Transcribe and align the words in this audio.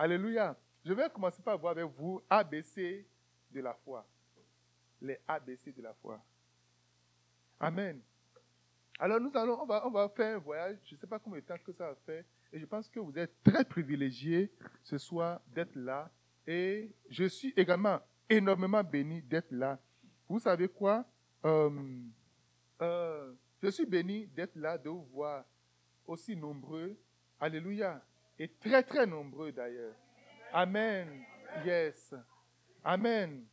Alléluia. 0.00 0.56
Je 0.82 0.94
vais 0.94 1.10
commencer 1.10 1.42
par 1.42 1.58
voir 1.58 1.72
avec 1.72 1.84
vous 1.84 2.22
ABC 2.30 3.06
de 3.50 3.60
la 3.60 3.74
foi. 3.74 4.02
Les 5.02 5.18
ABC 5.28 5.72
de 5.72 5.82
la 5.82 5.92
foi. 5.92 6.18
Amen. 7.60 8.00
Alors 8.98 9.20
nous 9.20 9.30
allons, 9.34 9.60
on 9.60 9.66
va, 9.66 9.86
on 9.86 10.08
faire 10.08 10.36
un 10.36 10.38
voyage. 10.38 10.78
Je 10.86 10.94
ne 10.94 11.00
sais 11.00 11.06
pas 11.06 11.18
combien 11.18 11.40
de 11.40 11.44
temps 11.44 11.58
que 11.62 11.72
ça 11.72 11.88
va 11.88 11.94
faire. 12.06 12.24
Et 12.50 12.58
je 12.58 12.64
pense 12.64 12.88
que 12.88 12.98
vous 12.98 13.12
êtes 13.18 13.42
très 13.44 13.62
privilégiés 13.62 14.50
ce 14.84 14.96
soir 14.96 15.38
d'être 15.48 15.76
là. 15.76 16.10
Et 16.46 16.90
je 17.10 17.24
suis 17.24 17.52
également 17.54 18.00
énormément 18.26 18.82
béni 18.82 19.20
d'être 19.20 19.50
là. 19.50 19.78
Vous 20.26 20.40
savez 20.40 20.68
quoi? 20.68 21.04
Euh, 21.44 22.00
euh, 22.80 23.34
je 23.62 23.68
suis 23.68 23.84
béni 23.84 24.26
d'être 24.28 24.56
là, 24.56 24.78
de 24.78 24.88
vous 24.88 25.04
voir 25.12 25.44
aussi 26.06 26.34
nombreux. 26.34 26.96
Alléluia. 27.38 28.02
Et 28.40 28.48
très, 28.48 28.82
très 28.82 29.06
nombreux 29.06 29.52
d'ailleurs. 29.52 29.94
Amen. 30.50 31.22
Yes. 31.62 32.14
Amen. 32.82 33.44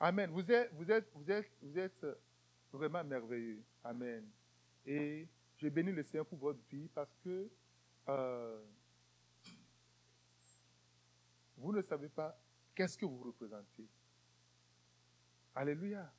Amen. 0.00 0.28
Vous 0.32 0.50
êtes, 0.50 0.72
vous 0.74 0.90
êtes, 0.90 1.08
vous 1.14 1.30
êtes, 1.30 1.48
vous 1.62 1.78
êtes 1.78 2.06
vraiment 2.72 3.04
merveilleux. 3.04 3.62
Amen. 3.84 4.28
Et 4.84 5.24
je 5.56 5.68
bénis 5.68 5.92
le 5.92 6.02
Seigneur 6.02 6.26
pour 6.26 6.38
votre 6.38 6.58
vie 6.68 6.88
parce 6.92 7.16
que 7.22 7.48
euh, 8.08 8.60
vous 11.56 11.72
ne 11.72 11.80
savez 11.82 12.08
pas 12.08 12.36
qu'est-ce 12.74 12.98
que 12.98 13.06
vous 13.06 13.22
représentez. 13.22 13.86
Alléluia. 15.54 16.10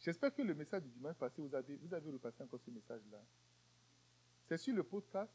J'espère 0.00 0.34
que 0.34 0.42
le 0.42 0.52
message 0.52 0.82
du 0.82 0.88
dimanche 0.88 1.14
passé, 1.16 1.40
vous 1.40 1.54
avez, 1.54 1.76
vous 1.76 1.94
avez 1.94 2.10
repassé 2.10 2.42
encore 2.42 2.60
ce 2.60 2.72
message-là. 2.72 3.18
C'est 4.48 4.58
sur 4.58 4.74
le 4.74 4.82
podcast? 4.82 5.32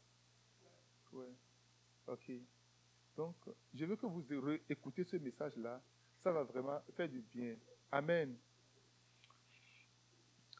Oui. 1.10 1.28
Ok. 2.06 2.32
Donc, 3.16 3.34
je 3.74 3.84
veux 3.84 3.96
que 3.96 4.06
vous 4.06 4.24
écoutez 4.68 5.04
ce 5.04 5.16
message-là. 5.16 5.80
Ça 6.22 6.32
va 6.32 6.42
vraiment 6.42 6.80
faire 6.96 7.08
du 7.08 7.20
bien. 7.20 7.54
Amen. 7.92 8.34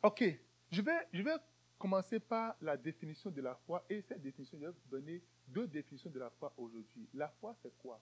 Ok. 0.02 0.24
Je 0.70 0.82
vais, 0.82 1.06
je 1.12 1.22
vais 1.22 1.36
commencer 1.78 2.20
par 2.20 2.56
la 2.60 2.76
définition 2.76 3.30
de 3.30 3.40
la 3.40 3.54
foi. 3.66 3.84
Et 3.90 4.02
cette 4.02 4.22
définition, 4.22 4.58
je 4.58 4.66
vais 4.66 4.72
vous 4.72 4.90
donner 4.90 5.20
deux 5.48 5.66
définitions 5.66 6.10
de 6.10 6.18
la 6.18 6.30
foi 6.30 6.52
aujourd'hui. 6.56 7.08
La 7.14 7.28
foi, 7.28 7.54
c'est 7.62 7.76
quoi? 7.78 8.00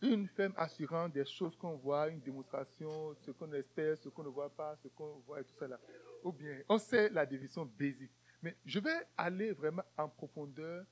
Une 0.00 0.26
ferme 0.26 0.54
assurant 0.56 1.08
des 1.08 1.24
choses 1.24 1.54
qu'on 1.56 1.76
voit, 1.76 2.08
une 2.08 2.20
démonstration, 2.20 3.14
ce 3.24 3.30
qu'on 3.30 3.52
espère, 3.52 3.96
ce 3.98 4.08
qu'on 4.08 4.24
ne 4.24 4.28
voit 4.28 4.50
pas, 4.50 4.76
ce 4.82 4.88
qu'on 4.88 5.18
voit 5.26 5.40
et 5.40 5.44
tout 5.44 5.54
ça 5.58 5.68
là. 5.68 5.78
Ou 6.24 6.32
bien, 6.32 6.58
on 6.68 6.78
sait 6.78 7.08
la 7.10 7.24
définition 7.24 7.64
basique. 7.64 8.10
Mais 8.42 8.56
je 8.66 8.80
vais 8.80 9.06
aller 9.16 9.52
vraiment 9.52 9.84
en 9.96 10.08
profondeur 10.08 10.84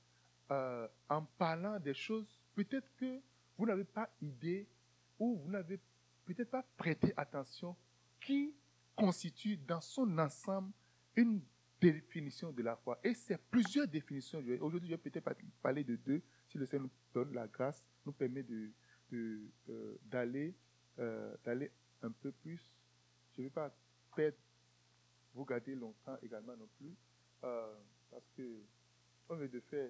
euh, 0.51 0.87
en 1.09 1.23
parlant 1.23 1.79
des 1.79 1.93
choses 1.93 2.27
peut-être 2.55 2.87
que 2.97 3.19
vous 3.57 3.65
n'avez 3.65 3.85
pas 3.85 4.09
idée 4.21 4.67
ou 5.17 5.37
vous 5.37 5.49
n'avez 5.49 5.79
peut-être 6.25 6.49
pas 6.49 6.63
prêté 6.77 7.13
attention 7.15 7.75
qui 8.19 8.53
constitue 8.95 9.57
dans 9.57 9.81
son 9.81 10.17
ensemble 10.17 10.71
une 11.15 11.41
définition 11.79 12.51
de 12.51 12.61
la 12.63 12.75
foi. 12.75 12.99
Et 13.03 13.13
c'est 13.13 13.37
plusieurs 13.37 13.87
définitions. 13.87 14.43
Aujourd'hui, 14.59 14.89
je 14.89 14.95
vais 14.95 15.09
peut-être 15.09 15.31
parler 15.61 15.83
de 15.83 15.95
deux, 15.95 16.21
si 16.49 16.57
le 16.57 16.65
Seigneur 16.65 16.87
nous 16.87 16.91
donne 17.13 17.33
la 17.33 17.47
grâce, 17.47 17.83
nous 18.05 18.11
permet 18.11 18.43
de, 18.43 18.69
euh, 19.13 19.97
d'aller, 20.03 20.53
euh, 20.99 21.35
d'aller 21.43 21.71
un 22.03 22.11
peu 22.11 22.31
plus. 22.31 22.61
Je 23.35 23.41
ne 23.41 23.47
vais 23.47 23.51
pas 23.51 23.73
perdre, 24.15 24.37
vous 25.33 25.45
garder 25.45 25.75
longtemps 25.75 26.17
également 26.21 26.55
non 26.57 26.67
plus, 26.77 26.93
parce 27.39 28.29
que 28.35 28.43
on 29.29 29.35
veut 29.35 29.47
de 29.47 29.59
faire. 29.61 29.89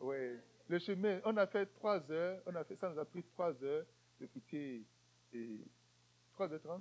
Ouais, 0.00 0.38
le 0.68 0.78
chemin, 0.78 1.20
on 1.24 1.36
a 1.36 1.46
fait 1.46 1.66
trois 1.74 2.10
heures, 2.10 2.40
on 2.46 2.54
a 2.54 2.64
fait, 2.64 2.76
ça 2.76 2.90
nous 2.90 2.98
a 2.98 3.04
pris 3.04 3.22
trois 3.22 3.52
heures 3.64 3.84
de 4.20 4.26
quitter, 4.26 4.84
et 5.32 5.58
3h30, 6.38 6.80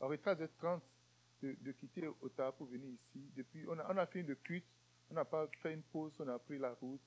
alors 0.00 0.12
13h30 0.12 0.80
de, 1.42 1.72
quitter 1.72 2.08
Ottawa 2.22 2.52
pour 2.52 2.66
venir 2.66 2.88
ici. 2.90 3.30
Depuis, 3.36 3.64
on 3.68 3.78
a, 3.78 3.92
on 3.92 3.96
a 3.96 4.06
fait 4.06 4.20
une 4.20 4.34
cuite, 4.36 4.64
on 5.10 5.14
n'a 5.14 5.24
pas 5.24 5.46
fait 5.62 5.74
une 5.74 5.82
pause, 5.82 6.12
on 6.18 6.28
a 6.28 6.38
pris 6.38 6.58
la 6.58 6.72
route, 6.72 7.00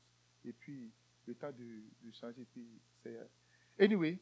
et 0.46 0.54
puis 0.54 0.92
le 1.28 1.36
temps 1.36 1.52
de, 1.52 2.12
changer, 2.12 2.46
puis 2.52 2.68
c'est. 3.04 3.18
Anyway, 3.80 4.20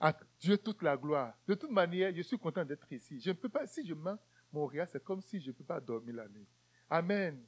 à 0.00 0.14
Dieu 0.40 0.56
toute 0.58 0.82
la 0.82 0.96
gloire. 0.96 1.34
De 1.46 1.54
toute 1.54 1.70
manière, 1.70 2.14
je 2.14 2.22
suis 2.22 2.38
content 2.38 2.64
d'être 2.64 2.90
ici. 2.92 3.20
Je 3.20 3.30
ne 3.30 3.34
peux 3.34 3.48
pas, 3.48 3.66
si 3.66 3.86
je 3.86 3.94
mens 3.94 4.18
Montréal, 4.52 4.88
c'est 4.90 5.02
comme 5.02 5.20
si 5.20 5.40
je 5.40 5.48
ne 5.48 5.52
peux 5.52 5.64
pas 5.64 5.80
dormir 5.80 6.14
la 6.14 6.28
nuit. 6.28 6.46
Amen. 6.88 7.42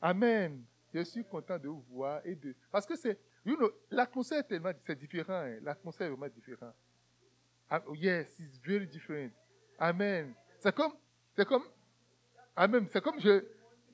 Amen. 0.00 0.64
Je 0.96 1.02
suis 1.02 1.24
content 1.24 1.58
de 1.58 1.68
vous 1.68 1.84
voir 1.90 2.22
et 2.24 2.34
de. 2.34 2.54
Parce 2.72 2.86
que 2.86 2.96
c'est. 2.96 3.18
You 3.44 3.54
know, 3.56 3.70
l'atmosphère 3.90 4.38
est 4.38 4.44
tellement. 4.44 4.72
C'est 4.86 4.98
différent. 4.98 5.34
Hein. 5.34 5.58
L'atmosphère 5.62 6.06
est 6.06 6.10
vraiment 6.10 6.32
différente. 6.34 6.74
Ah, 7.68 7.82
yes, 7.94 8.38
it's 8.40 8.58
very 8.64 8.86
different. 8.86 9.30
Amen. 9.78 10.32
C'est 10.58 10.74
comme. 10.74 10.94
C'est 11.36 11.46
comme. 11.46 11.64
Amen. 12.56 12.86
C'est 12.90 13.02
comme 13.02 13.20
je. 13.20 13.44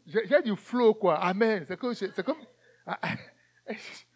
J'ai 0.07 0.43
du 0.43 0.55
flow, 0.55 0.95
quoi. 0.95 1.17
Amen. 1.17 1.65
C'est 1.67 1.77
comme. 1.77 1.93
C'est 1.93 2.23
comme. 2.25 2.39
Ah, 2.87 3.01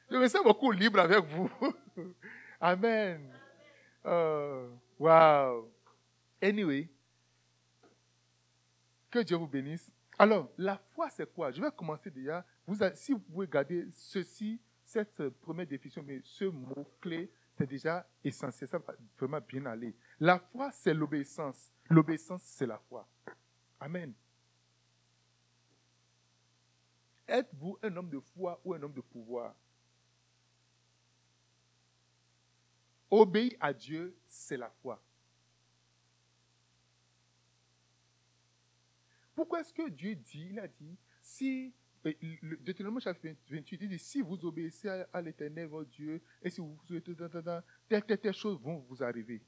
je 0.09 0.17
me 0.17 0.29
sens 0.29 0.45
beaucoup 0.45 0.71
libre 0.71 1.01
avec 1.01 1.25
vous. 1.25 1.51
Amen. 2.61 3.33
Uh, 4.05 4.69
wow. 4.97 5.69
Anyway. 6.41 6.89
Que 9.11 9.19
Dieu 9.25 9.37
vous 9.37 9.49
bénisse. 9.49 9.91
Alors, 10.19 10.51
la 10.57 10.79
foi, 10.79 11.11
c'est 11.11 11.31
quoi? 11.33 11.51
Je 11.51 11.61
vais 11.61 11.71
commencer 11.71 12.11
déjà. 12.11 12.45
Si 12.95 13.13
vous 13.13 13.19
pouvez 13.19 13.47
garder 13.47 13.87
ceci, 13.93 14.61
cette 14.85 15.29
première 15.29 15.67
définition, 15.67 16.03
mais 16.03 16.21
ce 16.25 16.45
mot-clé, 16.45 17.31
c'est 17.59 17.67
déjà 17.67 18.07
essentiel. 18.25 18.69
Ça 18.69 18.79
va 18.79 18.95
vraiment 19.19 19.41
bien 19.41 19.67
aller. 19.67 19.95
La 20.21 20.39
foi, 20.39 20.71
c'est 20.73 20.95
l'obéissance. 20.95 21.71
L'obéissance, 21.91 22.43
c'est 22.45 22.67
la 22.67 22.79
foi. 22.79 23.07
Amen. 23.81 24.13
Êtes-vous 27.29 27.79
un 27.83 27.97
homme 27.97 28.09
de 28.09 28.21
foi 28.21 28.61
ou 28.65 28.73
un 28.75 28.83
homme 28.83 28.93
de 28.93 29.01
pouvoir? 29.01 29.55
Obéir 33.11 33.53
à 33.61 33.73
Dieu, 33.73 34.17
c'est 34.29 34.57
la 34.57 34.71
foi. 34.83 35.01
Pourquoi 39.37 39.61
est-ce 39.61 39.75
que 39.75 39.91
Dieu 39.91 40.15
dit, 40.15 40.49
il 40.51 40.59
a 40.59 40.67
dit, 40.67 40.97
si, 41.23 41.75
Deutéronome 42.65 43.03
chapitre 43.03 43.39
28, 43.51 43.83
il 43.83 43.89
dit, 43.91 43.99
si 43.99 44.23
vous 44.23 44.43
obéissez 44.47 44.89
à, 44.89 45.21
l'éternel, 45.21 45.67
votre 45.67 45.91
Dieu, 45.91 46.23
et 46.43 46.49
si 46.49 46.63
vous 46.63 46.75
souhaitez, 46.89 47.15
telle, 47.15 47.63
telle, 47.87 48.19
telle 48.19 48.33
chose 48.33 48.59
vont 48.59 48.79
vous 48.89 49.03
arriver. 49.03 49.43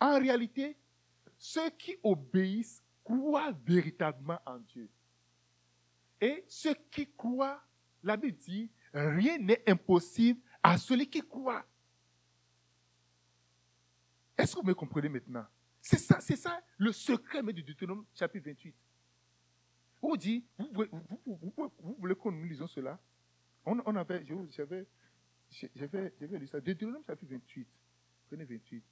En 0.00 0.18
réalité, 0.18 0.76
ceux 1.38 1.70
qui 1.70 1.96
obéissent 2.02 2.82
croient 3.04 3.52
véritablement 3.64 4.40
en 4.44 4.58
Dieu. 4.58 4.88
Et 6.20 6.44
ceux 6.48 6.74
qui 6.90 7.08
croient, 7.16 7.62
la 8.02 8.16
Bible 8.16 8.36
dit, 8.36 8.68
rien 8.92 9.38
n'est 9.38 9.62
impossible 9.70 10.40
à 10.60 10.76
celui 10.76 11.08
qui 11.08 11.20
croit. 11.20 11.64
Est-ce 14.36 14.56
que 14.56 14.60
vous 14.60 14.66
me 14.66 14.74
comprenez 14.74 15.08
maintenant? 15.08 15.46
C'est 15.80 15.98
ça, 15.98 16.18
c'est 16.20 16.36
ça 16.36 16.60
le 16.78 16.90
secret 16.90 17.44
du 17.44 17.62
Deutéronome 17.62 18.04
chapitre 18.12 18.46
28. 18.46 18.74
On 20.02 20.16
dit, 20.16 20.44
vous, 20.58 20.86
vous, 21.26 21.96
voulez 21.98 22.14
qu'on 22.14 22.32
nous 22.32 22.44
lisons 22.44 22.66
cela? 22.66 22.98
On, 23.66 23.78
on 23.84 23.96
avait, 23.96 24.24
j'avais, 24.50 24.86
j'avais, 25.74 26.12
j'avais 26.18 26.38
lu 26.38 26.46
ça. 26.46 26.60
Deutéronome 26.60 27.04
chapitre 27.04 27.32
28. 27.32 27.66
Prenez 28.28 28.44
28. 28.44 28.82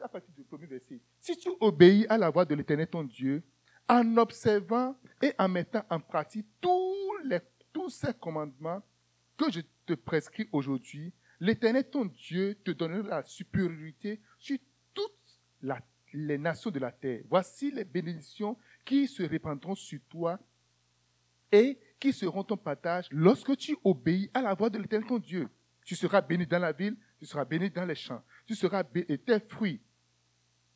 à 0.00 0.08
partir 0.08 0.34
du 0.34 0.44
premier 0.44 0.66
verset. 0.66 1.00
Si 1.20 1.36
tu 1.36 1.50
obéis 1.60 2.06
à 2.08 2.18
la 2.18 2.30
voix 2.30 2.44
de 2.44 2.54
l'Éternel 2.54 2.88
ton 2.88 3.04
Dieu, 3.04 3.42
en 3.88 4.16
observant 4.16 4.96
et 5.22 5.32
en 5.38 5.48
mettant 5.48 5.82
en 5.90 6.00
pratique 6.00 6.46
tous, 6.60 7.18
les, 7.24 7.40
tous 7.72 7.90
ces 7.90 8.12
commandements 8.14 8.82
que 9.36 9.50
je 9.50 9.60
te 9.86 9.94
prescris 9.94 10.48
aujourd'hui, 10.52 11.12
L'Éternel, 11.40 11.88
ton 11.88 12.04
Dieu, 12.04 12.56
te 12.64 12.72
donnera 12.72 13.08
la 13.08 13.22
supériorité 13.22 14.20
sur 14.38 14.58
toutes 14.92 15.12
les 16.12 16.38
nations 16.38 16.70
de 16.70 16.78
la 16.78 16.90
terre. 16.90 17.22
Voici 17.28 17.70
les 17.70 17.84
bénédictions 17.84 18.56
qui 18.84 19.06
se 19.06 19.22
répandront 19.22 19.74
sur 19.74 20.00
toi 20.08 20.38
et 21.52 21.78
qui 22.00 22.12
seront 22.12 22.42
ton 22.42 22.56
partage 22.56 23.08
lorsque 23.10 23.56
tu 23.56 23.76
obéis 23.84 24.30
à 24.34 24.42
la 24.42 24.54
voix 24.54 24.70
de 24.70 24.78
l'Éternel, 24.78 25.08
ton 25.08 25.18
Dieu. 25.18 25.48
Tu 25.84 25.94
seras 25.94 26.20
béni 26.20 26.46
dans 26.46 26.58
la 26.58 26.72
ville, 26.72 26.96
tu 27.18 27.26
seras 27.26 27.44
béni 27.44 27.70
dans 27.70 27.84
les 27.84 27.94
champs. 27.94 28.22
Tu 28.46 28.54
seras 28.54 28.82
béni, 28.82 29.18
tes 29.18 29.40
fruits, 29.40 29.80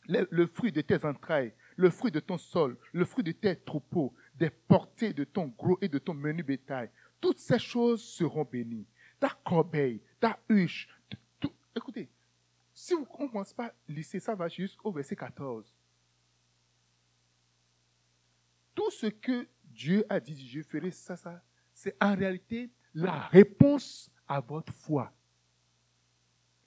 le, 0.08 0.26
le 0.30 0.46
fruit 0.46 0.72
de 0.72 0.80
tes 0.80 1.04
entrailles, 1.04 1.52
le 1.76 1.90
fruit 1.90 2.10
de 2.10 2.20
ton 2.20 2.38
sol, 2.38 2.78
le 2.92 3.04
fruit 3.04 3.24
de 3.24 3.32
tes 3.32 3.56
troupeaux, 3.56 4.14
des 4.36 4.50
portées 4.50 5.12
de 5.12 5.24
ton 5.24 5.48
gros 5.48 5.78
et 5.80 5.88
de 5.88 5.98
ton 5.98 6.14
menu 6.14 6.42
bétail. 6.42 6.88
Toutes 7.20 7.38
ces 7.38 7.58
choses 7.58 8.02
seront 8.02 8.44
bénies 8.44 8.86
ta 9.22 9.38
corbeille, 9.44 10.00
ta 10.18 10.36
huche. 10.48 10.88
Écoutez, 11.76 12.08
si 12.74 12.92
on 12.92 13.02
ne 13.02 13.04
commence 13.04 13.52
pas 13.52 13.72
lycée, 13.88 14.18
ça 14.18 14.34
va 14.34 14.48
jusqu'au 14.48 14.90
verset 14.90 15.14
14. 15.14 15.72
ce 18.90 19.06
que 19.06 19.46
Dieu 19.64 20.04
a 20.08 20.18
dit, 20.18 20.48
je 20.48 20.60
ferai 20.62 20.90
ça, 20.90 21.16
ça, 21.16 21.40
c'est 21.72 21.96
en 22.02 22.16
réalité 22.16 22.68
la 22.94 23.28
réponse 23.28 24.10
à 24.26 24.40
votre 24.40 24.72
foi. 24.72 25.12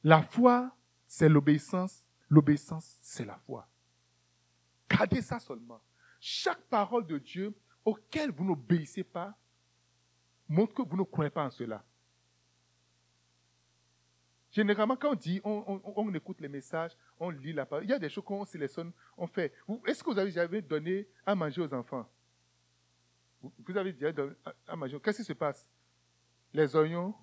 La 0.02 0.24
foi, 0.24 0.76
c'est 1.08 1.28
l'obéissance. 1.28 2.06
L'obéissance, 2.30 2.98
c'est 3.02 3.26
la 3.26 3.38
foi. 3.38 3.68
Gardez 4.90 5.22
ça 5.22 5.40
seulement. 5.40 5.82
Chaque 6.22 6.62
parole 6.62 7.06
de 7.06 7.18
Dieu 7.18 7.54
auquel 7.84 8.32
vous 8.32 8.46
n'obéissez 8.46 9.04
pas 9.04 9.38
montre 10.48 10.74
que 10.74 10.82
vous 10.82 10.98
ne 10.98 11.04
croyez 11.04 11.30
pas 11.30 11.46
en 11.46 11.52
cela. 11.52 11.84
Généralement, 14.56 14.96
quand 14.96 15.12
on 15.12 15.16
dit, 15.16 15.42
on, 15.44 16.14
écoute 16.14 16.40
les 16.40 16.48
messages, 16.48 16.94
on 17.20 17.30
lit 17.30 17.52
la 17.52 17.66
parole, 17.66 17.84
il 17.84 17.90
y 17.90 17.94
a 17.94 18.00
des 18.00 18.08
choses 18.08 18.24
qu'on 18.24 18.46
sélectionne, 18.46 18.94
on 19.18 19.28
fait. 19.28 19.52
Est-ce 19.86 20.02
que 20.02 20.10
vous 20.10 20.18
avez 20.18 20.32
jamais 20.32 20.62
donné 20.62 21.06
à 21.26 21.36
manger 21.36 21.62
aux 21.62 21.74
enfants? 21.74 22.08
Vous 23.42 23.76
avez 23.78 23.92
déjà 23.92 24.14
donné 24.14 24.34
à 24.66 24.76
manger. 24.78 24.98
Qu'est-ce 25.04 25.18
qui 25.18 25.24
se 25.26 25.34
passe? 25.34 25.68
Les 26.54 26.74
oignons, 26.74 27.14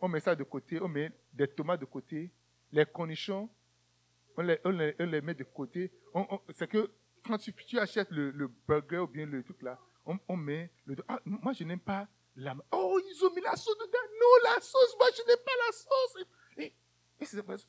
on 0.00 0.08
met 0.08 0.20
ça 0.20 0.34
de 0.34 0.42
côté, 0.42 0.80
on 0.80 0.88
met 0.88 1.12
des 1.34 1.46
tomates 1.48 1.80
de 1.80 1.84
côté, 1.84 2.30
les 2.72 2.86
cornichons, 2.86 3.50
on 4.38 4.40
les, 4.40 5.20
met 5.20 5.34
de 5.34 5.44
côté. 5.44 5.92
c'est 6.54 6.66
que 6.66 6.90
quand 7.26 7.36
tu, 7.36 7.78
achètes 7.78 8.10
le, 8.10 8.50
burger 8.66 9.00
ou 9.00 9.06
bien 9.06 9.26
le 9.26 9.42
truc 9.42 9.60
là, 9.60 9.78
on, 10.06 10.36
met 10.38 10.70
le. 10.86 10.96
Ah, 11.06 11.20
moi, 11.26 11.52
je 11.52 11.62
n'aime 11.62 11.78
pas 11.78 12.08
la. 12.36 12.56
Oh, 12.72 12.98
ils 13.04 13.22
ont 13.22 13.34
mis 13.34 13.42
la 13.42 13.54
sauce 13.54 13.76
dedans. 13.76 13.98
Non, 14.18 14.50
la 14.54 14.60
sauce, 14.62 14.96
moi, 14.98 15.08
je 15.14 15.22
n'aime 15.26 15.44
pas 15.44 15.52
la 15.66 15.72
sauce. 15.72 16.24
Et, 16.56 16.72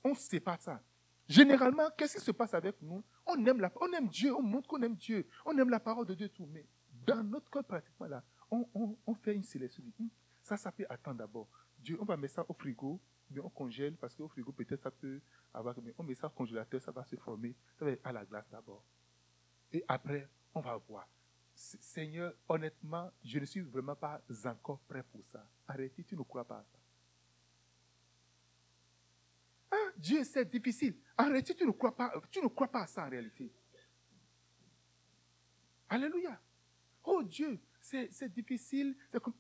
on 0.03 0.09
ne 0.09 0.15
sait 0.15 0.39
pas 0.39 0.57
ça. 0.57 0.81
Généralement, 1.27 1.89
qu'est-ce 1.97 2.17
qui 2.17 2.23
se 2.23 2.31
passe 2.31 2.53
avec 2.53 2.81
nous? 2.81 3.03
On 3.25 3.45
aime, 3.45 3.61
la, 3.61 3.71
on 3.79 3.91
aime 3.93 4.07
Dieu, 4.07 4.35
on 4.35 4.41
montre 4.41 4.67
qu'on 4.67 4.81
aime 4.81 4.95
Dieu, 4.95 5.27
on 5.45 5.57
aime 5.57 5.69
la 5.69 5.79
parole 5.79 6.05
de 6.05 6.13
Dieu, 6.13 6.29
tout. 6.29 6.47
Mais 6.51 6.65
dans 7.05 7.23
notre 7.23 7.49
cœur, 7.49 7.63
pratiquement 7.63 8.07
là, 8.07 8.23
on, 8.49 8.67
on 9.05 9.15
fait 9.15 9.35
une 9.35 9.43
sélection. 9.43 9.83
Hmm, 9.99 10.07
ça, 10.41 10.57
ça 10.57 10.71
peut 10.71 10.85
attendre 10.89 11.17
d'abord. 11.17 11.47
Dieu, 11.79 11.97
on 11.99 12.05
va 12.05 12.17
mettre 12.17 12.35
ça 12.35 12.45
au 12.47 12.53
frigo, 12.53 12.99
mais 13.29 13.39
on 13.41 13.49
congèle 13.49 13.95
parce 13.95 14.13
qu'au 14.15 14.27
frigo, 14.27 14.51
peut-être 14.51 14.83
ça 14.83 14.91
peut 14.91 15.19
avoir. 15.53 15.75
Mais 15.81 15.93
on 15.97 16.03
met 16.03 16.15
ça 16.15 16.27
au 16.27 16.31
congélateur, 16.31 16.81
ça 16.81 16.91
va 16.91 17.05
se 17.05 17.15
former. 17.15 17.55
Ça 17.77 17.85
va 17.85 17.91
être 17.91 18.05
à 18.05 18.11
la 18.11 18.25
glace 18.25 18.49
d'abord. 18.49 18.83
Et 19.71 19.83
après, 19.87 20.27
on 20.53 20.59
va 20.59 20.75
voir. 20.77 21.07
Seigneur, 21.55 22.33
honnêtement, 22.49 23.11
je 23.23 23.39
ne 23.39 23.45
suis 23.45 23.61
vraiment 23.61 23.95
pas 23.95 24.21
encore 24.45 24.79
prêt 24.79 25.03
pour 25.03 25.23
ça. 25.31 25.45
Arrêtez, 25.67 26.03
tu 26.03 26.15
ne 26.15 26.23
crois 26.23 26.43
pas 26.43 26.57
à 26.57 26.63
ça. 26.63 26.77
Ah, 29.71 29.80
Dieu, 29.97 30.23
c'est 30.23 30.49
difficile. 30.49 30.95
Arrêtez, 31.17 31.55
tu 31.55 31.65
ne 31.65 31.71
crois 31.71 31.95
pas, 31.95 32.13
tu 32.29 32.41
ne 32.41 32.47
crois 32.47 32.67
pas 32.67 32.83
à 32.83 32.87
ça 32.87 33.05
en 33.05 33.09
réalité. 33.09 33.51
Alléluia. 35.89 36.39
Oh 37.03 37.23
Dieu, 37.23 37.59
c'est 37.81 38.31
difficile. 38.33 38.95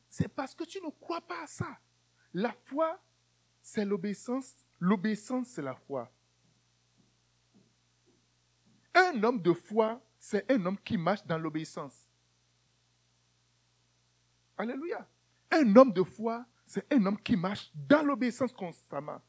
C'est 0.09 0.27
parce 0.27 0.53
que 0.53 0.63
tu 0.63 0.81
ne 0.81 0.89
crois 0.89 1.21
pas 1.21 1.43
à 1.43 1.47
ça. 1.47 1.79
La 2.33 2.51
foi, 2.65 3.01
c'est 3.61 3.85
l'obéissance. 3.85 4.55
L'obéissance, 4.79 5.47
c'est 5.49 5.61
la 5.61 5.75
foi. 5.75 6.11
Un 8.93 9.23
homme 9.23 9.41
de 9.41 9.53
foi, 9.53 10.01
c'est 10.19 10.51
un 10.51 10.65
homme 10.65 10.77
qui 10.79 10.97
marche 10.97 11.25
dans 11.25 11.37
l'obéissance. 11.37 12.07
Alléluia. 14.57 15.07
Un 15.51 15.75
homme 15.75 15.93
de 15.93 16.03
foi, 16.03 16.45
c'est 16.65 16.91
un 16.93 17.05
homme 17.05 17.21
qui 17.21 17.35
marche 17.35 17.71
dans 17.73 18.03
l'obéissance 18.03 18.51
constamment. 18.51 19.21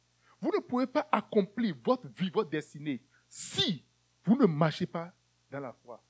Vous 0.42 0.50
ne 0.50 0.58
pouvez 0.58 0.88
pas 0.88 1.08
accomplir 1.12 1.76
votre 1.84 2.08
vie, 2.08 2.28
votre 2.28 2.50
destinée, 2.50 3.00
si 3.28 3.84
vous 4.24 4.36
ne 4.36 4.44
marchez 4.44 4.86
pas 4.86 5.14
dans 5.48 5.60
la 5.60 5.72
foi. 5.72 6.02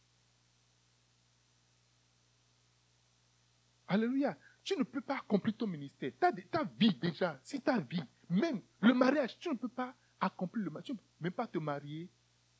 Alléluia. 3.87 4.35
Tu 4.65 4.75
ne 4.79 4.85
peux 4.85 5.03
pas 5.03 5.17
accomplir 5.17 5.55
ton 5.55 5.67
ministère. 5.67 6.13
Ta, 6.19 6.33
ta 6.33 6.65
vie 6.65 6.95
déjà, 6.95 7.39
si 7.45 7.61
ta 7.61 7.79
vie, 7.79 8.03
même 8.31 8.63
le 8.81 8.95
mariage, 8.95 9.39
tu 9.39 9.51
ne 9.51 9.55
peux 9.55 9.69
pas 9.69 9.95
accomplir 10.19 10.65
le 10.65 10.71
mariage. 10.71 10.87
Tu 10.87 10.93
ne 10.93 10.97
peux 10.97 11.05
même 11.21 11.33
pas 11.33 11.47
te 11.47 11.59
marier 11.59 12.09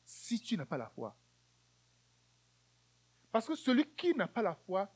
si 0.05 0.39
tu 0.39 0.55
n'as 0.55 0.65
pas 0.65 0.77
la 0.77 0.89
foi. 0.89 1.15
Parce 3.31 3.47
que 3.47 3.55
celui 3.55 3.85
qui 3.95 4.13
n'a 4.13 4.27
pas 4.27 4.43
la 4.43 4.53
foi, 4.53 4.87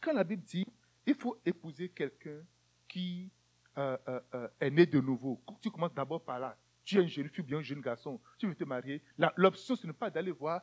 quand 0.00 0.12
la 0.12 0.22
Bible 0.22 0.44
dit, 0.44 0.66
il 1.04 1.14
faut 1.16 1.40
épouser 1.44 1.88
quelqu'un 1.88 2.40
qui 2.86 3.32
euh, 3.76 3.96
euh, 4.08 4.20
euh, 4.34 4.48
est 4.60 4.70
né 4.70 4.86
de 4.86 5.00
nouveau. 5.00 5.40
Tu 5.60 5.70
commences 5.70 5.94
d'abord 5.94 6.22
par 6.22 6.38
là. 6.38 6.56
Tu 6.84 6.98
es 6.98 7.02
une 7.02 7.08
jeune 7.08 7.28
fille 7.28 7.42
ou 7.42 7.46
bien 7.46 7.58
un 7.58 7.62
jeune 7.62 7.80
garçon. 7.80 8.20
Tu 8.38 8.46
veux 8.46 8.54
te 8.54 8.64
marier. 8.64 9.02
L'option, 9.36 9.74
ce 9.74 9.86
n'est 9.86 9.92
pas 9.92 10.10
d'aller 10.10 10.30
voir 10.30 10.62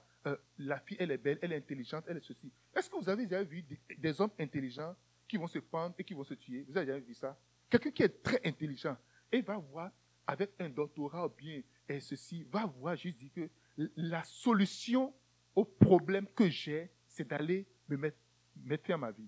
la 0.59 0.79
fille, 0.79 0.97
elle 0.99 1.11
est 1.11 1.17
belle, 1.17 1.39
elle 1.41 1.51
est 1.53 1.57
intelligente, 1.57 2.05
elle 2.07 2.17
est 2.17 2.25
ceci. 2.25 2.51
Est-ce 2.75 2.89
que 2.89 2.95
vous 2.95 3.09
avez 3.09 3.25
déjà 3.25 3.43
vu 3.43 3.65
des 3.97 4.21
hommes 4.21 4.31
intelligents 4.39 4.95
qui 5.27 5.37
vont 5.37 5.47
se 5.47 5.57
pendre 5.59 5.95
et 5.97 6.03
qui 6.03 6.13
vont 6.13 6.23
se 6.23 6.35
tuer? 6.35 6.63
Vous 6.69 6.77
avez 6.77 6.85
déjà 6.85 6.99
vu 6.99 7.13
ça? 7.15 7.35
Quelqu'un 7.69 7.91
qui 7.91 8.03
est 8.03 8.21
très 8.21 8.39
intelligent 8.45 8.95
et 9.31 9.41
va 9.41 9.57
voir 9.57 9.89
avec 10.27 10.51
un 10.59 10.69
doctorat 10.69 11.25
ou 11.25 11.29
bien 11.29 11.63
et 11.89 11.99
ceci, 11.99 12.43
va 12.43 12.65
voir 12.65 12.95
juste 12.95 13.17
dire 13.17 13.31
que 13.33 13.49
la 13.97 14.23
solution 14.23 15.13
au 15.55 15.65
problème 15.65 16.27
que 16.27 16.49
j'ai, 16.49 16.89
c'est 17.07 17.27
d'aller 17.27 17.65
me 17.89 17.97
mettre, 17.97 18.17
mettre 18.63 18.91
à 18.91 18.97
ma 18.97 19.11
vie. 19.11 19.27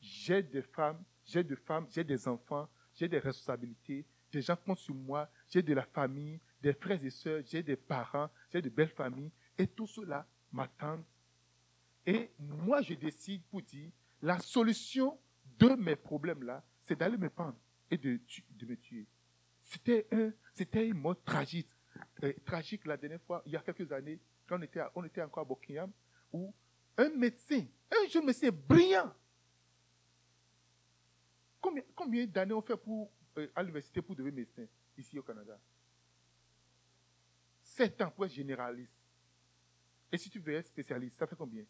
J'ai 0.00 0.42
des 0.42 0.62
femmes, 0.62 1.02
j'ai 1.28 1.44
des 1.44 1.56
femmes, 1.56 1.86
j'ai 1.90 2.04
des 2.04 2.26
enfants, 2.26 2.68
j'ai 2.94 3.08
des 3.08 3.18
responsabilités, 3.18 4.04
des 4.32 4.42
gens 4.42 4.56
comptent 4.56 4.78
sur 4.78 4.94
moi, 4.94 5.30
j'ai 5.48 5.62
de 5.62 5.74
la 5.74 5.84
famille, 5.84 6.40
des 6.60 6.72
frères 6.72 7.02
et 7.04 7.10
sœurs, 7.10 7.42
j'ai 7.46 7.62
des 7.62 7.76
parents, 7.76 8.30
j'ai 8.50 8.60
de 8.60 8.68
belles 8.68 8.88
familles, 8.88 9.30
et 9.56 9.66
tout 9.66 9.86
cela 9.86 10.26
m'attend. 10.50 10.98
Et 12.06 12.30
moi, 12.38 12.80
je 12.82 12.94
décide 12.94 13.42
pour 13.50 13.62
dire, 13.62 13.90
la 14.22 14.38
solution 14.38 15.18
de 15.58 15.68
mes 15.68 15.96
problèmes-là, 15.96 16.64
c'est 16.84 16.98
d'aller 16.98 17.18
me 17.18 17.28
pendre 17.28 17.56
et 17.90 17.98
de, 17.98 18.18
me 18.66 18.76
tuer. 18.76 19.06
C'était 19.62 20.06
un, 20.10 20.32
c'était 20.54 20.88
une 20.88 20.98
mort 20.98 21.22
tragique. 21.24 21.68
Euh, 22.22 22.32
tragique 22.44 22.86
la 22.86 22.96
dernière 22.96 23.20
fois, 23.22 23.42
il 23.44 23.52
y 23.52 23.56
a 23.56 23.60
quelques 23.60 23.90
années, 23.92 24.18
quand 24.46 24.58
on 24.58 24.62
était, 24.62 24.80
on 24.94 25.04
était 25.04 25.22
encore 25.22 25.42
à 25.42 25.46
Buckingham, 25.46 25.90
où 26.32 26.52
un 26.96 27.10
médecin, 27.10 27.64
un 27.90 28.08
jeune 28.08 28.24
médecin 28.24 28.50
brillant, 28.50 29.12
combien, 31.60 32.26
d'années 32.26 32.54
on 32.54 32.62
fait 32.62 32.76
pour, 32.76 33.10
euh, 33.36 33.48
à 33.54 33.62
l'université 33.62 34.02
pour 34.02 34.14
devenir 34.14 34.34
médecin 34.34 34.66
ici 34.96 35.18
au 35.18 35.22
Canada? 35.22 35.58
Sept 37.62 38.00
ans 38.02 38.10
pour 38.10 38.24
être 38.24 38.32
généraliste. 38.32 38.92
Et 40.10 40.18
si 40.18 40.30
tu 40.30 40.38
veux 40.38 40.54
être 40.54 40.66
spécialiste, 40.66 41.18
ça 41.18 41.26
fait 41.26 41.36
combien? 41.36 41.64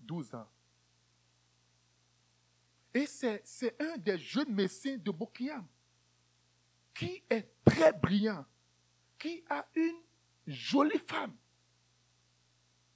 12 0.00 0.34
ans. 0.34 0.48
Et 2.94 3.06
c'est 3.06 3.80
un 3.80 3.96
des 3.96 4.18
jeunes 4.18 4.52
médecins 4.52 4.96
de 4.96 5.10
Buckingham 5.10 5.66
qui 6.94 7.22
est 7.30 7.48
très 7.64 7.92
brillant, 7.92 8.44
qui 9.18 9.42
a 9.48 9.66
une 9.74 10.00
jolie 10.46 10.98
femme. 10.98 11.34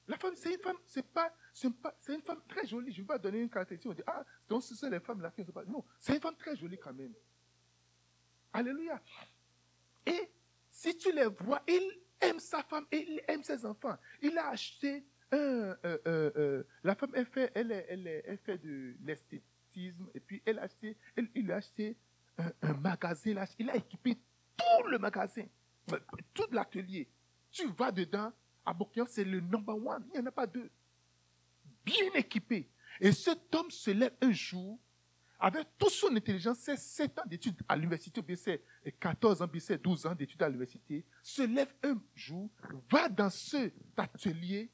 La 0.06 0.18
femme, 0.18 0.35
c'est 0.37 0.52
une 0.52 0.61
femme, 0.61 0.76
c'est 0.87 1.06
pas, 1.06 1.32
c'est 1.56 2.14
une 2.14 2.22
femme 2.22 2.42
très 2.46 2.66
jolie. 2.66 2.92
Je 2.92 3.00
ne 3.00 3.02
vais 3.02 3.14
pas 3.14 3.18
donner 3.18 3.40
une 3.40 3.48
caractéristique. 3.48 3.90
On 3.90 3.94
dit, 3.94 4.02
ah, 4.06 4.25
donc 4.46 4.62
ce 4.62 4.75
sont 4.75 4.90
les 4.90 5.00
femmes 5.00 5.22
là 5.22 5.30
qui 5.30 5.40
ne 5.40 5.46
sont 5.46 5.52
pas. 5.52 5.64
Non, 5.64 5.82
c'est 5.98 6.14
une 6.14 6.20
femme 6.20 6.36
très 6.36 6.54
jolie 6.54 6.78
quand 6.78 6.92
même. 6.92 7.14
Alléluia. 8.52 9.00
Et 10.04 10.30
si 10.70 10.96
tu 10.98 11.12
les 11.12 11.26
vois, 11.26 11.62
il 11.66 11.98
aime 12.20 12.38
sa 12.38 12.62
femme 12.62 12.84
et 12.92 12.98
il 12.98 13.22
aime 13.26 13.42
ses 13.42 13.64
enfants. 13.64 13.96
Il 14.20 14.36
a 14.36 14.48
acheté 14.48 15.02
euh, 15.32 15.75
euh, 15.84 15.98
euh, 16.06 16.62
la 16.84 16.94
femme, 16.94 17.10
elle 17.14 17.26
fait, 17.26 17.50
elle, 17.54 17.72
elle, 17.72 18.06
elle 18.06 18.38
fait 18.38 18.58
de 18.58 18.94
l'esthétisme 19.02 20.06
et 20.14 20.20
puis 20.20 20.42
elle 20.44 20.58
a 20.58 20.62
acheté, 20.62 20.96
il 21.34 21.50
a 21.50 21.56
acheté 21.56 21.96
un, 22.38 22.75
magasin, 22.75 23.44
il 23.58 23.70
a 23.70 23.76
équipé 23.76 24.16
tout 24.56 24.86
le 24.88 24.98
magasin, 24.98 25.46
tout 26.32 26.46
l'atelier. 26.52 27.08
Tu 27.50 27.66
vas 27.68 27.90
dedans, 27.90 28.30
à 28.64 28.72
Bokian, 28.72 29.06
c'est 29.08 29.25
le 29.25 29.40
number 29.40 29.75
one, 29.75 30.04
il 30.14 30.20
n'y 30.20 30.26
en 30.26 30.26
a 30.26 30.32
pas 30.32 30.46
deux. 30.46 30.70
Bien 31.87 32.12
équipé. 32.14 32.69
Et 33.00 33.12
cet 33.12 33.55
homme 33.55 33.71
se 33.71 33.90
lève 33.90 34.12
un 34.21 34.33
jour, 34.33 34.78
avec 35.38 35.66
toute 35.78 35.90
son 35.90 36.14
intelligence, 36.16 36.59
c'est 36.61 36.76
7 36.76 37.19
ans 37.19 37.26
d'études 37.26 37.62
à 37.69 37.76
l'université, 37.76 38.23
c'est 38.37 38.62
14 38.99 39.43
ans, 39.43 39.49
c'est 39.59 39.81
12 39.81 40.07
ans 40.07 40.14
d'études 40.14 40.43
à 40.43 40.49
l'université, 40.49 41.05
se 41.23 41.43
lève 41.43 41.73
un 41.83 42.00
jour, 42.14 42.50
va 42.90 43.09
dans 43.09 43.31
cet 43.31 43.75
atelier 43.97 44.71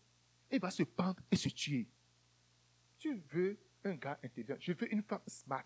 il 0.53 0.61
va 0.61 0.71
se 0.71 0.83
pendre 0.83 1.21
et 1.31 1.37
se 1.37 1.49
tuer. 1.49 1.89
Tu 2.99 3.21
veux 3.33 3.59
un 3.85 3.95
gars 3.95 4.19
intelligent. 4.23 4.57
Je 4.61 4.73
veux 4.73 4.93
une 4.93 5.03
femme 5.03 5.23
smart. 5.27 5.65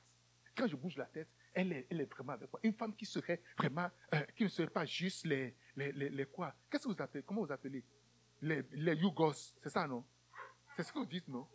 Quand 0.55 0.67
je 0.67 0.77
bouge 0.77 0.97
la 0.97 1.07
tête, 1.07 1.29
elle 1.53 1.73
est, 1.73 2.11
vraiment 2.11 2.33
avec 2.33 2.51
moi. 2.51 2.61
Une 2.63 2.73
femme 2.73 2.95
qui 2.95 3.05
serait 3.05 3.43
vraiment, 3.59 3.91
euh, 4.15 4.23
qui 4.37 4.45
ne 4.45 4.49
serait 4.49 4.71
pas 4.71 4.87
juste 4.87 5.27
les, 5.27 5.55
les, 5.77 5.93
les, 5.93 6.27
quoi? 6.27 6.55
Qu'est-ce 6.71 6.85
que 6.85 6.93
vous 6.93 7.03
appelez 7.03 7.23
Comment 7.25 7.45
vous 7.45 7.53
appelez? 7.53 7.83
Les, 8.41 8.63
les 8.73 8.95
Yugos. 8.95 9.55
C'est 9.63 9.71
ça, 9.71 9.87
non? 9.87 10.05
C'est 10.77 10.83
ce 10.83 10.93
que 10.93 10.99
vous 10.99 11.07
dites, 11.07 11.27
non? 11.29 11.47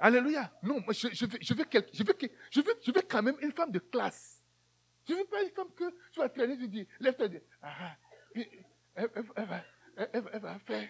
Alléluia. 0.00 0.50
Non, 0.62 0.80
moi, 0.80 0.92
je, 0.92 1.08
je, 1.12 1.26
veux, 1.26 1.38
je, 1.40 1.54
veux 1.54 1.64
je, 1.70 2.02
veux, 2.02 2.14
je, 2.50 2.60
veux, 2.60 2.74
je 2.82 2.92
veux 2.92 3.02
quand 3.02 3.22
même 3.22 3.36
une 3.40 3.52
femme 3.52 3.70
de 3.70 3.78
classe. 3.78 4.42
Je 5.06 5.12
ne 5.12 5.18
veux 5.18 5.24
pas 5.26 5.42
une 5.42 5.50
femme 5.50 5.70
que 5.76 5.90
tu 6.12 6.20
vas 6.20 6.28
traîner, 6.28 6.56
tu 6.56 6.68
dis, 6.68 6.86
lève-toi, 6.98 7.28
ah, 7.62 7.74
ah. 7.80 7.96
elle, 8.34 9.10
elle, 9.14 9.44
va, 9.44 9.64
elle, 9.96 10.40
va 10.40 10.58
faire 10.60 10.88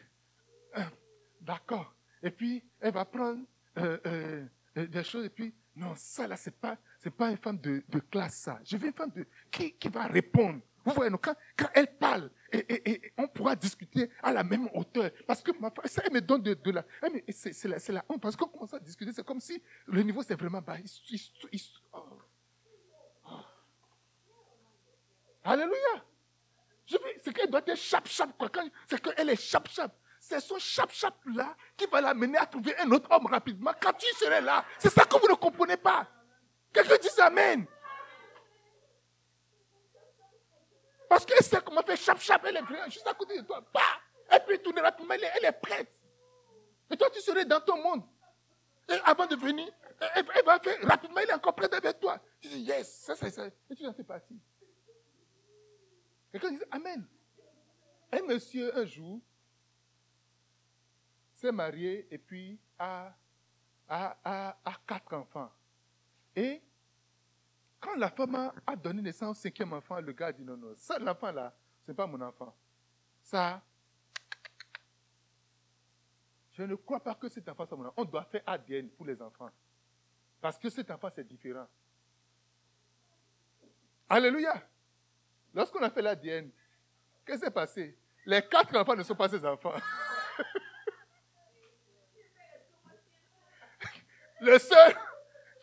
et 2.22 2.30
puis 2.30 2.62
elle 2.80 2.92
va 2.92 3.04
prendre 3.04 3.40
euh, 3.78 3.98
euh, 4.06 4.46
euh, 4.76 4.86
des 4.86 5.04
choses, 5.04 5.26
et 5.26 5.30
puis, 5.30 5.54
non, 5.76 5.94
ça 5.96 6.26
là, 6.26 6.36
c'est 6.36 6.54
pas, 6.56 6.78
c'est 6.98 7.10
pas 7.10 7.30
une 7.30 7.36
femme 7.36 7.58
de, 7.58 7.82
classe, 8.10 8.36
ça. 8.36 8.60
Je 8.64 8.76
veux 8.76 8.86
une 8.86 8.94
femme 8.94 9.10
de, 9.10 9.26
qui, 9.50 9.72
qui 9.72 9.88
va 9.88 10.06
répondre. 10.06 10.60
Vous 10.84 10.92
voyez, 10.92 11.10
quand, 11.20 11.34
quand 11.56 11.68
elle 11.74 11.96
parle, 11.96 12.30
et, 12.54 13.12
on 13.16 13.26
pourra 13.28 13.56
discuter 13.56 14.10
à 14.22 14.32
la 14.32 14.44
même 14.44 14.68
hauteur. 14.74 15.10
Parce 15.26 15.42
que 15.42 15.52
ma 15.58 15.70
femme, 15.70 15.86
ça, 15.86 16.02
elle 16.04 16.12
me 16.12 16.20
donne 16.20 16.42
de, 16.42 16.70
la. 16.70 16.84
C'est 17.30 17.88
la, 17.92 18.04
honte. 18.08 18.20
Parce 18.20 18.36
qu'on 18.36 18.46
commence 18.46 18.74
à 18.74 18.78
discuter, 18.78 19.12
c'est 19.14 19.24
comme 19.24 19.40
si 19.40 19.62
le 19.86 20.02
niveau 20.02 20.22
c'est 20.22 20.38
vraiment 20.38 20.60
bas. 20.60 20.76
Oh. 21.92 21.98
Alléluia. 25.44 26.04
C'est 27.22 27.32
qu'elle 27.32 27.50
doit 27.50 27.62
être 27.66 27.76
chap-chap. 27.76 28.30
C'est 28.88 29.00
qu'elle 29.00 29.30
est 29.30 29.36
chap-chap. 29.40 29.94
C'est 30.20 30.40
son 30.40 30.58
chap-chap 30.58 31.14
là 31.34 31.54
qui 31.76 31.86
va 31.86 32.00
l'amener 32.00 32.38
à 32.38 32.46
trouver 32.46 32.74
un 32.78 32.90
autre 32.92 33.10
homme 33.10 33.26
rapidement. 33.26 33.72
Quand 33.80 33.92
tu 33.92 34.06
serais 34.16 34.40
là, 34.40 34.64
c'est 34.78 34.90
ça 34.90 35.04
que 35.04 35.18
vous 35.18 35.28
ne 35.28 35.34
comprenez 35.34 35.76
pas. 35.76 36.08
Quelqu'un 36.72 36.96
dit 36.96 37.20
Amen. 37.20 37.66
Parce 41.08 41.24
qu'elle 41.24 41.42
sait 41.42 41.60
comment 41.64 41.82
faire 41.82 41.96
chap-chap. 41.96 42.44
Elle 42.46 42.56
est 42.56 42.90
juste 42.90 43.06
à 43.06 43.14
côté 43.14 43.40
de 43.40 43.46
toi. 43.46 43.62
Bah! 43.72 43.80
Elle 44.28 44.44
peut 44.44 44.58
tourner 44.58 44.80
rapidement. 44.80 45.14
Elle 45.14 45.44
est, 45.44 45.52
prête. 45.52 45.92
Et 46.90 46.96
toi, 46.96 47.08
tu 47.10 47.20
serais 47.20 47.44
dans 47.44 47.60
ton 47.60 47.82
monde. 47.82 48.02
Et 48.88 48.94
avant 49.04 49.26
de 49.26 49.36
venir, 49.36 49.70
elle, 50.14 50.26
va 50.44 50.58
faire 50.58 50.78
rapidement. 50.82 51.18
Elle 51.18 51.30
est 51.30 51.34
encore 51.34 51.54
prête 51.54 51.72
avec 51.72 52.00
toi. 52.00 52.20
Tu 52.40 52.48
dis 52.48 52.60
yes, 52.60 53.02
ça, 53.02 53.14
ça, 53.14 53.30
ça. 53.30 53.46
Et 53.46 53.74
tu 53.74 53.86
en 53.86 53.92
fais 53.92 54.04
partie. 54.04 54.38
Quelqu'un 56.32 56.50
dit 56.52 56.60
Amen. 56.70 57.06
Un 58.12 58.22
monsieur, 58.22 58.76
un 58.76 58.84
jour, 58.84 59.20
s'est 61.34 61.52
marié 61.52 62.06
et 62.10 62.18
puis 62.18 62.58
a, 62.78 63.12
a, 63.88 64.16
a, 64.24 64.56
a 64.64 64.74
quatre 64.86 65.14
enfants. 65.14 65.50
Et 66.36 66.62
quand 67.84 67.96
la 67.96 68.08
femme 68.08 68.50
a 68.66 68.76
donné 68.76 69.02
naissance 69.02 69.38
au 69.38 69.42
cinquième 69.42 69.74
enfant, 69.74 70.00
le 70.00 70.12
gars 70.12 70.32
dit 70.32 70.42
non, 70.42 70.56
non, 70.56 70.74
ça, 70.74 70.98
l'enfant 70.98 71.30
là, 71.30 71.52
ce 71.84 71.90
n'est 71.90 71.94
pas 71.94 72.06
mon 72.06 72.18
enfant. 72.22 72.56
Ça, 73.22 73.60
je 76.54 76.62
ne 76.62 76.74
crois 76.76 77.00
pas 77.00 77.14
que 77.14 77.28
cet 77.28 77.46
enfant 77.46 77.66
soit 77.66 77.76
mon 77.76 77.84
enfant. 77.84 77.92
On 77.98 78.06
doit 78.06 78.24
faire 78.24 78.40
ADN 78.46 78.88
pour 78.88 79.04
les 79.04 79.20
enfants. 79.20 79.50
Parce 80.40 80.58
que 80.58 80.70
cet 80.70 80.90
enfant, 80.90 81.10
c'est 81.14 81.26
différent. 81.26 81.68
Alléluia. 84.08 84.66
Lorsqu'on 85.52 85.82
a 85.82 85.90
fait 85.90 86.00
l'ADN, 86.00 86.50
qu'est-ce 87.26 87.40
qui 87.40 87.44
s'est 87.44 87.50
passé? 87.50 87.98
Les 88.24 88.40
quatre 88.48 88.74
enfants 88.76 88.96
ne 88.96 89.02
sont 89.02 89.14
pas 89.14 89.28
ses 89.28 89.44
enfants. 89.44 89.74
Le 94.40 94.58
seul 94.58 94.96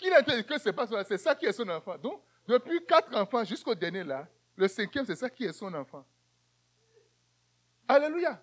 qui 0.02 0.12
a 0.12 0.44
que 0.44 0.58
c'est 0.58 0.74
pas 0.74 0.88
c'est 1.06 1.18
ça 1.18 1.36
qui 1.36 1.46
est 1.46 1.54
son 1.54 1.68
enfant. 1.70 1.98
Donc, 1.98 2.22
depuis 2.48 2.84
quatre 2.86 3.16
enfants 3.16 3.44
jusqu'au 3.44 3.76
dernier 3.76 4.04
là, 4.04 4.28
le 4.58 4.68
cinquième, 4.68 5.06
c'est 5.06 5.16
ça 5.16 5.30
qui 5.30 5.46
est 5.46 5.54
son 5.54 5.74
enfant. 5.74 6.04
Alléluia. 7.88 8.42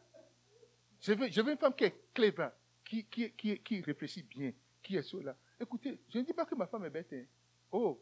Je 1.00 1.12
veux, 1.12 1.52
une 1.52 1.58
femme 1.58 1.74
qui 1.74 1.84
est 1.84 1.94
clever, 2.12 2.48
qui, 2.84 3.04
qui, 3.04 3.30
qui, 3.60 3.80
réfléchit 3.80 4.22
bien, 4.22 4.52
qui 4.82 4.96
est 4.96 5.02
sur 5.02 5.22
là. 5.22 5.34
Écoutez, 5.60 5.98
je 6.08 6.18
ne 6.18 6.24
dis 6.24 6.32
pas 6.32 6.44
que 6.44 6.54
ma 6.54 6.66
femme 6.66 6.84
est 6.86 6.90
bête. 6.90 7.12
Hein. 7.12 7.24
Oh, 7.70 8.00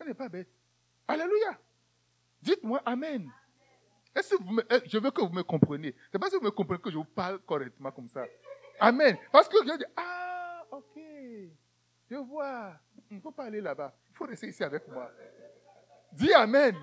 elle 0.00 0.08
n'est 0.08 0.14
pas 0.14 0.28
bête. 0.28 0.48
Alléluia. 1.06 1.58
Dites-moi 2.42 2.82
Amen. 2.84 3.30
Est-ce 4.14 4.36
que 4.36 4.42
vous 4.42 4.60
eh, 4.70 4.80
je 4.86 4.98
veux 4.98 5.10
que 5.10 5.22
vous 5.22 5.32
me 5.32 5.42
compreniez. 5.42 5.94
C'est 6.12 6.18
pas 6.18 6.30
si 6.30 6.36
vous 6.36 6.42
me 6.42 6.50
comprenez 6.50 6.80
que 6.80 6.90
je 6.90 6.96
vous 6.96 7.04
parle 7.04 7.40
correctement 7.40 7.90
comme 7.90 8.08
ça. 8.08 8.24
Amen. 8.78 9.16
Parce 9.32 9.48
que 9.48 9.56
je 9.66 9.76
dis, 9.76 9.84
ah, 9.96 10.64
ok. 10.70 11.00
Je 12.10 12.16
vois. 12.16 12.74
Il 13.14 13.18
ne 13.18 13.22
faut 13.22 13.30
pas 13.30 13.44
aller 13.44 13.60
là-bas. 13.60 13.92
Il 14.10 14.16
faut 14.16 14.24
rester 14.24 14.48
ici 14.48 14.64
avec 14.64 14.88
moi. 14.88 15.08
Dis 16.10 16.32
Amen. 16.34 16.74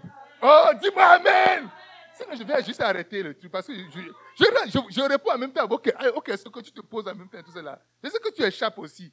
Oh, 0.42 0.70
dis-moi 0.82 1.04
Amen. 1.04 1.70
Sinon, 2.16 2.36
je 2.38 2.44
vais 2.44 2.64
juste 2.64 2.80
arrêter 2.80 3.22
le 3.22 3.38
truc 3.38 3.52
parce 3.52 3.68
que 3.68 3.74
je, 3.74 5.02
réponds 5.02 5.32
en 5.32 5.38
même 5.38 5.52
temps. 5.52 5.66
Ok, 5.70 5.94
ok, 6.16 6.32
ce 6.38 6.48
que 6.48 6.62
tu 6.62 6.72
te 6.72 6.80
poses 6.80 7.06
en 7.10 7.16
même 7.16 7.28
temps, 7.28 7.44
tout 7.44 7.52
cela. 7.52 7.78
Je 8.02 8.10
sais 8.10 8.20
que 8.20 8.32
tu 8.32 8.44
échappes 8.44 8.78
aussi. 8.80 9.12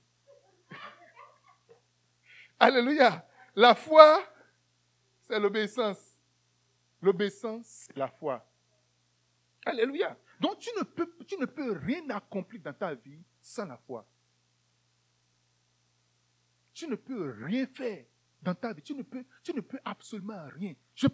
Alléluia. 2.61 3.27
La 3.57 3.75
foi, 3.75 4.23
c'est 5.27 5.41
l'obéissance. 5.41 5.99
L'obéissance, 7.03 7.67
c'est 7.67 7.97
la 7.97 8.07
foi. 8.07 8.47
Alléluia. 9.67 10.17
Donc 10.39 10.61
tu 10.61 10.71
ne, 10.79 10.85
peux, 10.85 11.13
tu 11.27 11.37
ne 11.37 11.47
peux 11.47 11.73
rien 11.73 12.09
accomplir 12.11 12.63
dans 12.63 12.73
ta 12.73 12.95
vie 12.95 13.21
sans 13.43 13.65
la 13.65 13.77
foi. 13.77 14.07
Tu 16.79 16.87
ne 16.87 16.95
peux 16.95 17.35
rien 17.43 17.67
faire 17.67 18.05
dans 18.41 18.55
ta 18.55 18.73
vie. 18.73 18.83
Tu 18.83 18.95
ne 18.95 19.03
peux, 19.03 19.25
tu 19.43 19.53
ne 19.53 19.61
peux 19.61 19.81
absolument 19.85 20.47
rien. 20.55 20.75
Je, 20.95 21.09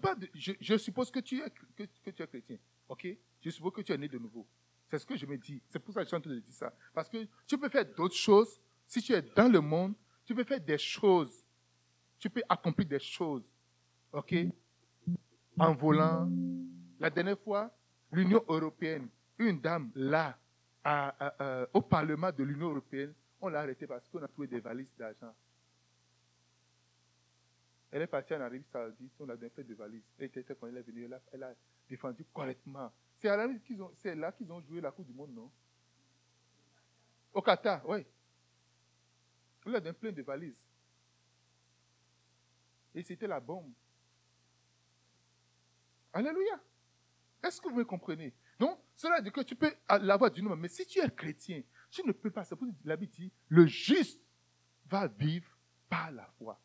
je, 0.60 0.76
suppose 0.76 1.10
que 1.10 1.20
tu, 1.20 1.40
es, 1.40 1.50
que, 1.74 1.84
tu 1.84 2.22
es 2.22 2.26
chrétien. 2.26 2.58
OK? 2.86 3.06
Je 3.40 3.48
suppose 3.48 3.72
que 3.72 3.80
tu 3.80 3.90
es 3.90 3.96
né 3.96 4.06
de 4.06 4.18
nouveau. 4.18 4.46
C'est 4.90 4.98
ce 4.98 5.06
que 5.06 5.16
je 5.16 5.24
me 5.24 5.38
dis. 5.38 5.62
C'est 5.70 5.78
pour 5.78 5.94
ça 5.94 6.00
que 6.00 6.04
je 6.04 6.08
suis 6.08 6.16
en 6.18 6.20
train 6.20 6.34
de 6.34 6.40
dire 6.40 6.52
ça. 6.52 6.70
Parce 6.92 7.08
que 7.08 7.26
tu 7.46 7.56
peux 7.56 7.70
faire 7.70 7.86
d'autres 7.96 8.14
choses. 8.14 8.60
Si 8.86 9.00
tu 9.00 9.14
es 9.14 9.22
dans 9.22 9.50
le 9.50 9.62
monde, 9.62 9.94
tu 10.26 10.34
peux 10.34 10.44
faire 10.44 10.60
des 10.60 10.76
choses. 10.76 11.42
Tu 12.18 12.28
peux 12.28 12.42
accomplir 12.46 12.86
des 12.86 13.00
choses. 13.00 13.50
OK? 14.12 14.34
En 15.58 15.72
volant. 15.72 16.28
La 17.00 17.08
dernière 17.08 17.38
fois, 17.38 17.74
l'Union 18.12 18.44
européenne, 18.48 19.08
une 19.38 19.62
dame 19.62 19.90
là, 19.94 20.36
au 21.72 21.80
Parlement 21.80 22.30
de 22.30 22.44
l'Union 22.44 22.68
européenne, 22.68 23.14
on 23.40 23.48
l'a 23.48 23.60
arrêtée 23.60 23.86
parce 23.86 24.06
qu'on 24.10 24.22
a 24.22 24.28
trouvé 24.28 24.46
des 24.46 24.60
valises 24.60 24.94
d'argent. 24.98 25.34
Elle 27.94 28.02
est 28.02 28.06
partie 28.08 28.34
en 28.34 28.40
Arabie 28.40 28.60
Saoudite, 28.72 29.12
on 29.20 29.28
a 29.28 29.36
fait 29.36 29.62
des 29.62 29.74
valises. 29.74 30.02
Elle 30.18 30.24
était 30.24 30.42
quand 30.42 30.66
elle 30.66 30.78
est 30.78 30.82
venue, 30.82 31.08
elle 31.32 31.42
a, 31.44 31.54
défendu 31.88 32.24
correctement. 32.34 32.92
C'est 33.18 33.28
là 33.28 33.48
qu'ils 34.32 34.50
ont, 34.50 34.60
joué 34.62 34.80
la 34.80 34.90
Coupe 34.90 35.06
du 35.06 35.12
Monde, 35.12 35.32
non? 35.32 35.48
Au 37.32 37.40
Qatar, 37.40 37.88
oui. 37.88 38.04
Elle 39.64 39.76
a 39.76 39.80
donné 39.80 39.92
plein 39.92 40.10
de 40.10 40.22
valises. 40.22 40.58
Et 42.96 43.04
c'était 43.04 43.28
la 43.28 43.38
bombe. 43.38 43.72
Alléluia. 46.12 46.60
Est-ce 47.44 47.60
que 47.60 47.68
vous 47.68 47.76
me 47.76 47.84
comprenez? 47.84 48.34
Donc, 48.58 48.76
cela 48.96 49.20
dit 49.20 49.30
que 49.30 49.42
tu 49.42 49.54
peux 49.54 49.72
l'avoir 50.00 50.32
du 50.32 50.42
nom, 50.42 50.56
mais 50.56 50.68
si 50.68 50.84
tu 50.84 50.98
es 50.98 51.08
chrétien, 51.10 51.62
tu 51.92 52.04
ne 52.04 52.10
peux 52.10 52.32
pas. 52.32 52.42
C'est 52.42 52.56
pour 52.56 52.66
Bible 52.66 53.06
dit, 53.06 53.30
le 53.50 53.66
juste 53.68 54.18
va 54.86 55.06
vivre 55.06 55.56
par 55.88 56.10
la 56.10 56.26
foi. 56.38 56.58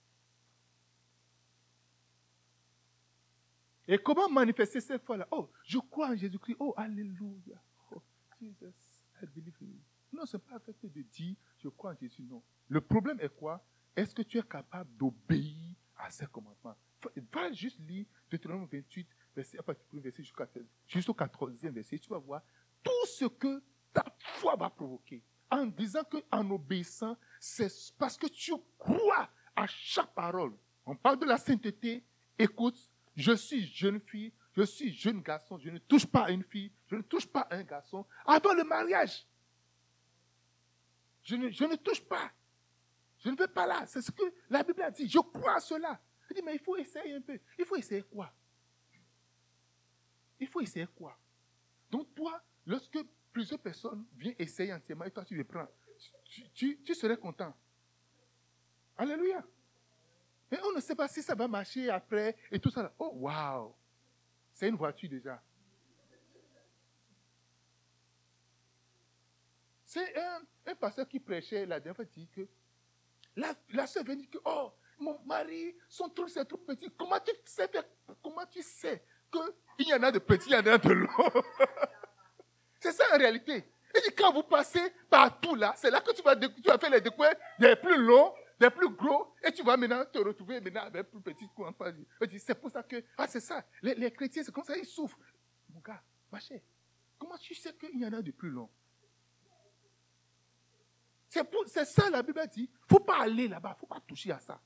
Et 3.92 3.98
comment 3.98 4.30
manifester 4.30 4.80
cette 4.80 5.04
foi-là? 5.04 5.28
Oh, 5.32 5.50
je 5.64 5.80
crois 5.80 6.10
en 6.10 6.16
Jésus-Christ. 6.16 6.58
Oh, 6.60 6.76
Alléluia. 6.78 7.60
Oh, 7.92 8.00
Jesus, 8.40 9.02
I 9.20 9.26
believe 9.36 9.56
in 9.64 9.66
you. 9.66 9.80
Non, 10.14 10.28
ce 10.28 10.38
n'est 10.38 10.44
pas 10.44 10.60
fait 10.60 10.88
de 10.88 11.02
dire 11.02 11.36
je 11.58 11.70
crois 11.70 11.94
en 11.94 11.96
Jésus. 12.00 12.22
Non. 12.22 12.44
Le 12.68 12.82
problème 12.82 13.18
est 13.20 13.36
quoi? 13.36 13.66
Est-ce 13.96 14.14
que 14.14 14.22
tu 14.22 14.38
es 14.38 14.44
capable 14.44 14.96
d'obéir 14.96 15.76
à 15.98 16.12
ses 16.12 16.28
commandements? 16.28 16.76
Va 17.34 17.52
juste 17.52 17.80
lire 17.80 18.06
Deutéronome 18.30 18.68
28, 18.72 19.08
verset, 19.36 19.58
verset 19.94 20.24
jusqu'au 20.88 21.14
14e 21.14 21.70
verset, 21.72 21.98
tu 21.98 22.10
vas 22.10 22.20
voir 22.20 22.44
tout 22.84 23.06
ce 23.08 23.26
que 23.26 23.64
ta 23.92 24.06
foi 24.20 24.56
va 24.56 24.70
provoquer. 24.70 25.24
En 25.50 25.66
disant 25.66 26.04
qu'en 26.04 26.48
obéissant, 26.52 27.18
c'est 27.40 27.72
parce 27.98 28.18
que 28.18 28.28
tu 28.28 28.54
crois 28.78 29.28
à 29.56 29.66
chaque 29.66 30.14
parole. 30.14 30.54
On 30.86 30.96
parle 30.96 31.20
de 31.20 31.26
la 31.26 31.38
sainteté. 31.38 32.04
Écoute, 32.38 32.78
je 33.20 33.34
suis 33.34 33.68
jeune 33.68 34.00
fille, 34.00 34.32
je 34.56 34.64
suis 34.64 34.94
jeune 34.94 35.22
garçon, 35.22 35.58
je 35.58 35.70
ne 35.70 35.80
touche 35.80 36.06
pas 36.06 36.26
à 36.26 36.32
une 36.32 36.44
fille, 36.44 36.72
je 36.88 36.96
ne 36.96 37.02
touche 37.02 37.28
pas 37.28 37.42
à 37.42 37.56
un 37.56 37.64
garçon 37.64 38.06
avant 38.26 38.54
le 38.54 38.64
mariage. 38.64 39.26
Je 41.24 41.36
ne, 41.36 41.76
touche 41.76 42.02
pas. 42.02 42.32
Je 43.20 43.30
ne 43.30 43.36
vais 43.36 43.48
pas 43.48 43.68
là. 43.68 43.86
C'est 43.86 44.02
ce 44.02 44.10
que 44.10 44.24
la 44.50 44.64
Bible 44.64 44.82
a 44.82 44.90
dit. 44.90 45.08
Je 45.08 45.20
crois 45.20 45.58
à 45.58 45.60
cela. 45.60 46.00
Je 46.28 46.34
dis, 46.34 46.42
mais 46.42 46.56
il 46.56 46.60
faut 46.60 46.76
essayer 46.76 47.14
un 47.14 47.22
peu. 47.22 47.40
Il 47.58 47.66
faut 47.66 47.76
essayer 47.76 48.02
quoi? 48.02 48.34
Il 50.40 50.48
faut 50.48 50.62
essayer 50.62 50.88
quoi? 50.96 51.16
Donc 51.92 52.16
toi, 52.16 52.42
lorsque 52.66 52.98
plusieurs 53.32 53.60
personnes 53.60 54.06
viennent 54.18 54.36
essayer 54.40 54.74
entièrement 54.74 55.06
et 55.06 55.12
toi 55.12 55.26
tu 55.26 55.36
les 55.36 55.44
prends, 55.44 55.68
tu, 56.54 56.96
serais 56.96 57.18
content. 57.18 57.54
Alléluia. 58.98 59.44
Mais 60.52 60.60
on 60.64 60.72
ne 60.74 60.82
sait 60.82 60.96
pas 60.96 61.08
si 61.08 61.22
ça 61.22 61.36
va 61.36 61.48
marcher 61.48 61.90
après 61.90 62.36
et 62.52 62.60
tout 62.60 62.72
ça. 62.72 62.94
Oh, 62.98 63.12
waouh. 63.14 63.74
C'est 64.54 64.68
une 64.68 64.76
voiture 64.76 65.10
déjà. 65.10 65.42
C'est 69.86 70.16
un, 70.18 70.42
un, 70.68 70.76
pasteur 70.76 71.08
qui 71.08 71.20
prêchait 71.20 71.66
la 71.66 71.80
dernière 71.80 71.96
fois 71.96 72.06
dit 72.06 72.28
que 72.28 72.48
la, 73.36 73.56
la 73.70 73.88
soeur 73.88 74.04
vient 74.04 74.16
dire 74.16 74.30
que, 74.30 74.38
oh, 74.46 74.72
mon 75.00 75.20
mari, 75.26 75.76
son 75.88 76.10
truc 76.10 76.30
c'est 76.30 76.46
trop 76.46 76.58
petit. 76.58 76.92
Comment 76.98 77.20
tu 77.20 77.32
sais, 77.46 77.70
comment 78.22 78.46
tu 78.46 78.62
sais 78.62 79.04
qu'il 79.32 79.88
y 79.88 79.94
en 79.94 80.04
a 80.04 80.12
de 80.12 80.20
petits, 80.20 80.50
il 80.50 80.54
y 80.54 80.56
en 80.56 80.66
a 80.66 80.78
de 80.78 80.90
longs? 80.90 81.44
C'est 82.80 82.92
ça 82.92 83.04
en 83.14 83.18
réalité. 83.18 83.66
Il 83.96 84.02
dit, 84.02 84.16
quand 84.16 84.32
vous 84.32 84.44
passez 84.44 84.94
partout 85.10 85.56
là, 85.56 85.74
c'est 85.76 85.90
là 85.90 86.00
que 86.00 86.14
tu 86.14 86.22
vas, 86.22 86.36
tu 86.36 86.62
vas 86.64 86.78
faire 86.78 86.92
les 86.92 87.02
découvertes 87.02 87.40
des 87.58 87.76
plus 87.76 87.98
longs, 87.98 88.34
des 88.60 88.70
plus 88.70 88.90
gros, 88.90 89.34
et 89.44 89.52
tu 89.52 89.64
vas 89.64 89.78
maintenant 89.78 90.04
te 90.06 90.18
retrouver 90.20 90.60
maintenant 90.60 90.84
avec 90.84 91.10
plus 91.10 91.22
petit 91.22 91.48
coup 91.48 91.64
en 91.64 91.74
face. 91.74 91.96
C'est 92.40 92.56
pour 92.56 92.70
ça 92.70 92.84
que, 92.84 93.04
ah 93.18 93.28
c'est 93.28 93.40
ça, 93.40 93.66
les, 93.82 93.96
les 93.96 94.12
chrétiens, 94.12 94.44
c'est 94.44 94.52
comme 94.52 94.64
ça, 94.64 94.78
ils 94.78 94.86
souffrent. 94.86 95.20
Mon 95.70 95.80
gars, 95.80 96.04
ma 96.32 96.40
chère, 96.40 96.62
comment 97.18 97.38
tu 97.38 97.56
sais 97.56 97.74
qu'il 97.74 98.00
y 98.00 98.06
en 98.06 98.14
a 98.14 98.22
de 98.22 98.32
plus 98.32 98.50
longs? 98.50 98.70
C'est 101.30 101.86
ça 101.86 102.10
la 102.10 102.24
Bible 102.24 102.42
dit. 102.48 102.62
Il 102.62 102.74
ne 102.74 102.88
faut 102.90 103.04
pas 103.04 103.22
aller 103.22 103.48
là-bas, 103.48 103.70
il 103.70 103.76
ne 103.76 103.80
faut 103.80 103.86
pas 103.86 104.02
toucher 104.02 104.32
à 104.32 104.40
ça. 104.40 104.60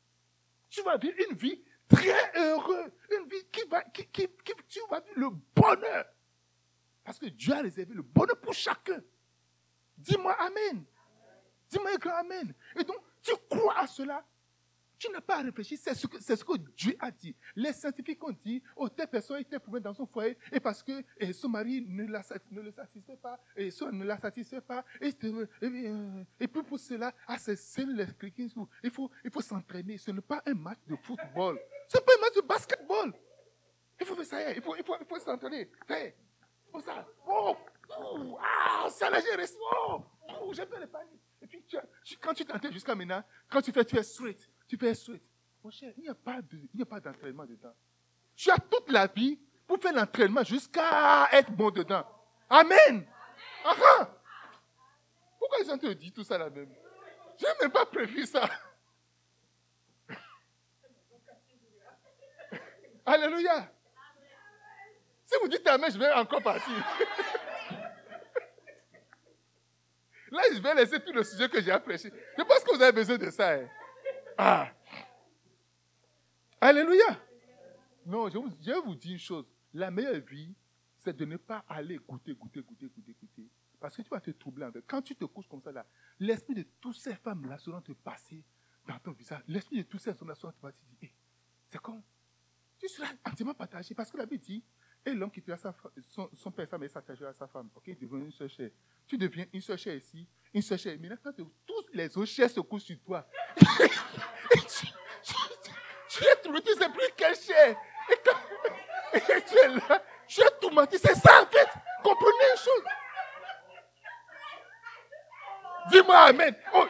Tu 0.70 0.82
vas 0.82 0.98
vivre 0.98 1.18
une 1.30 1.36
vie 1.36 1.62
très 1.88 2.40
heureuse, 2.40 2.92
une 3.12 3.28
vie 3.28 3.46
qui 3.52 3.68
va, 3.68 3.84
qui, 3.84 4.08
qui, 4.08 4.28
tu 4.70 4.80
vas 4.90 5.02
vivre 5.02 5.20
le 5.20 5.30
bonheur. 5.54 6.06
Parce 7.04 7.20
que 7.20 7.26
Dieu 7.26 7.54
a 7.54 7.62
réservé 7.62 7.94
le 7.94 8.02
bonheur 8.02 8.40
pour 8.40 8.54
chacun. 8.54 9.04
Dis-moi 9.98 10.34
Amen. 10.40 10.86
Dis-moi 11.70 11.92
un 11.94 11.98
grand 11.98 12.16
Amen. 12.16 12.56
Et 12.78 12.84
donc, 12.84 12.98
tu 13.24 13.34
crois 13.50 13.80
à 13.80 13.88
cela, 13.88 14.24
tu 15.00 15.12
n'as 15.12 15.22
pas 15.22 15.38
à 15.38 15.42
réfléchir, 15.42 15.78
c'est 15.82 15.94
ce, 15.96 16.08
que, 16.08 16.18
c'est 16.22 16.40
Dieu 16.78 16.96
a 17.00 17.12
dit. 17.12 17.36
Les 17.56 17.74
scientifiques 17.74 18.24
ont 18.24 18.32
dit, 18.32 18.64
oh, 18.76 18.88
telle 18.88 19.08
personne 19.08 19.42
était 19.42 19.60
problème 19.60 19.84
dans 19.84 19.94
son 19.94 20.06
foyer, 20.06 20.38
et 20.52 20.60
parce 20.60 20.82
que 20.82 21.04
son 21.34 21.50
mari 21.50 21.86
ne, 21.86 22.06
la, 22.06 22.22
le 22.52 22.72
satisfait 22.72 23.18
pas, 23.18 23.40
et 23.56 23.70
son 23.70 23.92
ne 23.92 24.06
la 24.06 24.18
satisfait 24.18 24.62
pas, 24.62 24.86
et, 25.02 25.12
puis 25.12 26.64
pour 26.64 26.80
cela, 26.80 27.14
ah, 27.28 27.38
c'est, 27.38 27.58
les 27.86 28.06
il 28.84 28.92
faut, 28.92 29.12
il 29.24 29.32
faut 29.32 29.42
s'entraîner. 29.42 29.98
Ce 29.98 30.12
n'est 30.12 30.22
pas 30.22 30.42
un 30.46 30.54
match 30.54 30.80
de 30.88 30.96
football, 30.96 31.60
ce 31.90 31.98
n'est 31.98 32.04
pas 32.04 32.12
un 32.18 32.22
match 32.22 32.36
de 32.36 32.42
basketball. 32.42 33.14
Il 34.00 34.06
faut 34.06 34.16
faire 34.16 34.26
ça, 34.26 34.52
il 34.54 34.62
faut, 34.62 34.76
il 34.76 34.84
faut, 34.84 34.96
il 35.00 35.06
faut 35.06 35.20
s'entraîner. 35.20 35.70
Fais, 35.88 36.16
pour 36.72 36.82
ça. 36.82 37.06
Oh, 37.28 37.56
oh, 38.00 38.38
ah, 38.42 38.90
ça 38.90 39.10
là, 39.10 39.20
j'ai 39.20 39.46
oh, 39.60 40.02
oh 40.42 40.54
j'ai 40.54 40.64
le 40.64 40.88
panique. 40.88 41.22
Quand 42.22 42.34
tu 42.34 42.46
t'entraînes 42.46 42.74
jusqu'à 42.74 42.96
maintenant, 42.96 43.24
quand 43.50 43.62
tu 43.62 43.72
fais, 43.72 43.86
tu 43.86 43.98
es 43.98 44.04
straight 44.04 44.50
tu 44.74 44.78
fais 44.78 44.96
sweat. 44.96 45.22
Mon 45.64 45.70
cher, 45.70 45.94
il 45.98 46.04
n'y 46.04 46.10
a 46.10 46.16
pas 46.16 46.42
d'entraînement 47.00 47.46
dedans. 47.46 47.76
Tu 48.36 48.50
as 48.50 48.58
toute 48.58 48.90
la 48.90 49.06
vie 49.08 49.40
pour 49.68 49.80
faire 49.80 49.94
l'entraînement 49.94 50.44
jusqu'à 50.44 51.30
être 51.32 51.52
bon 51.52 51.70
dedans. 51.70 52.04
Amen. 52.50 53.06
Pourquoi 55.40 55.60
ils 55.62 55.72
ont 55.72 55.78
te 55.78 55.94
dit 55.94 56.12
tout 56.12 56.24
ça 56.24 56.40
là 56.40 56.50
même? 56.50 56.74
Je 57.40 57.46
n'ai 57.46 57.54
même 57.62 57.72
pas 57.72 57.86
prévu 57.86 58.26
ça. 58.26 58.50
Alléluia. 63.06 63.72
Si 65.26 65.36
vous 65.42 65.48
dites 65.48 65.68
Amen, 65.68 65.92
je 65.92 66.00
vais 66.00 66.12
encore 66.14 66.42
partir. 66.42 66.74
Là, 70.34 70.42
je 70.52 70.60
vais 70.60 70.74
laisser 70.74 71.00
tout 71.00 71.14
le 71.14 71.24
sujet 71.24 71.48
que 71.48 71.62
j'ai 71.62 71.70
apprécié. 71.70 72.12
Je 72.36 72.44
pense 72.44 72.64
que 72.64 72.76
vous 72.76 72.82
avez 72.82 72.92
besoin 72.92 73.20
de 73.20 73.30
ça. 73.30 73.54
Hein. 73.54 73.68
Ah. 74.36 74.72
Alléluia. 76.60 77.22
Non, 78.04 78.28
je 78.30 78.40
je 78.66 78.72
vous 78.84 78.96
dis 78.96 79.12
une 79.12 79.20
chose. 79.20 79.46
La 79.76 79.92
meilleure 79.92 80.20
vie, 80.22 80.52
c'est 80.98 81.16
de 81.16 81.24
ne 81.26 81.38
pas 81.38 81.64
aller 81.70 81.98
goûter, 81.98 82.34
goûter, 82.34 82.62
goûter, 82.62 82.88
goûter, 82.88 83.16
goûter. 83.22 83.48
Parce 83.80 83.96
que 83.96 84.02
tu 84.02 84.10
vas 84.10 84.20
te 84.20 84.32
troubler. 84.32 84.68
Quand 84.88 85.04
tu 85.04 85.16
te 85.16 85.26
couches 85.26 85.48
comme 85.48 85.62
ça, 85.62 85.72
là, 85.72 85.86
l'esprit 86.20 86.56
de 86.56 86.66
toutes 86.82 86.96
ces 86.96 87.14
femmes-là 87.14 87.60
seront 87.60 87.82
te 87.82 87.92
passer 87.92 88.44
dans 88.88 88.98
ton 88.98 89.12
visage. 89.12 89.44
L'esprit 89.48 89.78
de 89.78 89.84
toutes 89.84 90.02
ces 90.02 90.16
femmes-là 90.16 90.34
seront 90.34 90.52
te 90.52 90.62
passer. 90.62 91.14
c'est 91.70 91.80
comme. 91.80 92.02
Tu 92.80 92.88
seras 92.90 93.14
entièrement 93.24 93.54
partagé. 93.54 93.94
Parce 93.94 94.10
que 94.10 94.18
la 94.18 94.26
Bible 94.26 94.44
dit, 94.44 94.64
et 95.06 95.14
l'homme 95.14 95.32
qui 95.32 95.42
tue 95.42 95.52
son, 96.10 96.30
son 96.34 96.52
père, 96.52 96.68
sa 96.68 96.78
mère 96.78 96.90
s'attachera 96.90 97.30
à 97.30 97.34
sa 97.34 97.48
femme. 97.48 97.70
Ok, 97.76 97.84
il 97.88 97.98
devient 97.98 98.26
une 98.26 98.32
seule 98.32 98.50
chair. 98.50 98.70
Tu 99.08 99.18
deviens 99.18 99.46
une 99.52 99.62
seule 99.62 99.78
chair 99.78 99.96
ici, 99.96 100.26
une 100.54 100.62
seule 100.62 100.78
chair. 100.78 100.98
Mais 101.00 101.10
là, 101.10 101.18
tous 101.66 101.86
les 101.92 102.18
autres 102.18 102.32
chairs 102.32 102.50
se 102.50 102.60
couchent 102.62 102.84
sur 102.84 103.00
toi, 103.00 103.28
tu, 103.58 103.66
es 106.24 106.36
trouvé, 106.42 106.62
tu 106.62 106.70
ne 106.72 106.76
sais 106.76 106.90
plus 106.90 107.10
quelle 107.18 107.36
chair. 107.36 107.78
Et, 108.10 108.16
quand, 108.24 108.38
tu 109.50 109.58
es 109.58 109.68
là, 109.68 110.04
tu 110.28 110.42
es 110.42 110.46
tout 110.62 110.70
menti. 110.70 110.98
C'est 110.98 111.16
ça 111.16 111.42
en 111.42 111.46
fait. 111.48 111.70
Comprenez 112.02 112.52
une 112.52 112.58
chose. 112.58 112.84
Dis-moi 115.92 116.18
Amen. 116.18 116.56
Oh. 116.74 116.86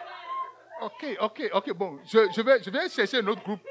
Ok, 0.81 1.05
ok, 1.19 1.49
ok, 1.53 1.73
bon, 1.73 1.99
je, 2.05 2.29
je, 2.35 2.41
vais, 2.41 2.61
je 2.61 2.69
vais 2.69 2.89
chercher 2.89 3.17
un 3.19 3.27
autre 3.27 3.41
groupe. 3.41 3.61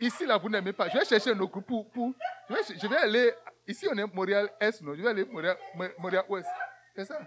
Ici, 0.00 0.26
là, 0.26 0.36
vous 0.36 0.48
n'aimez 0.48 0.72
pas. 0.72 0.88
Je 0.88 0.98
vais 0.98 1.04
chercher 1.04 1.30
un 1.30 1.38
autre 1.38 1.52
groupe 1.52 1.66
pour. 1.66 1.90
pour 1.90 2.12
je 2.48 2.88
vais 2.88 2.96
aller. 2.96 3.32
Ici, 3.66 3.86
on 3.90 3.96
est 3.96 4.06
Montréal 4.14 4.52
Est, 4.60 4.80
non? 4.80 4.94
Je 4.94 5.02
vais 5.02 5.08
aller 5.08 5.24
Montréal, 5.24 5.58
Montréal 5.98 6.24
Ouest. 6.28 6.48
C'est 6.94 7.04
ça. 7.04 7.20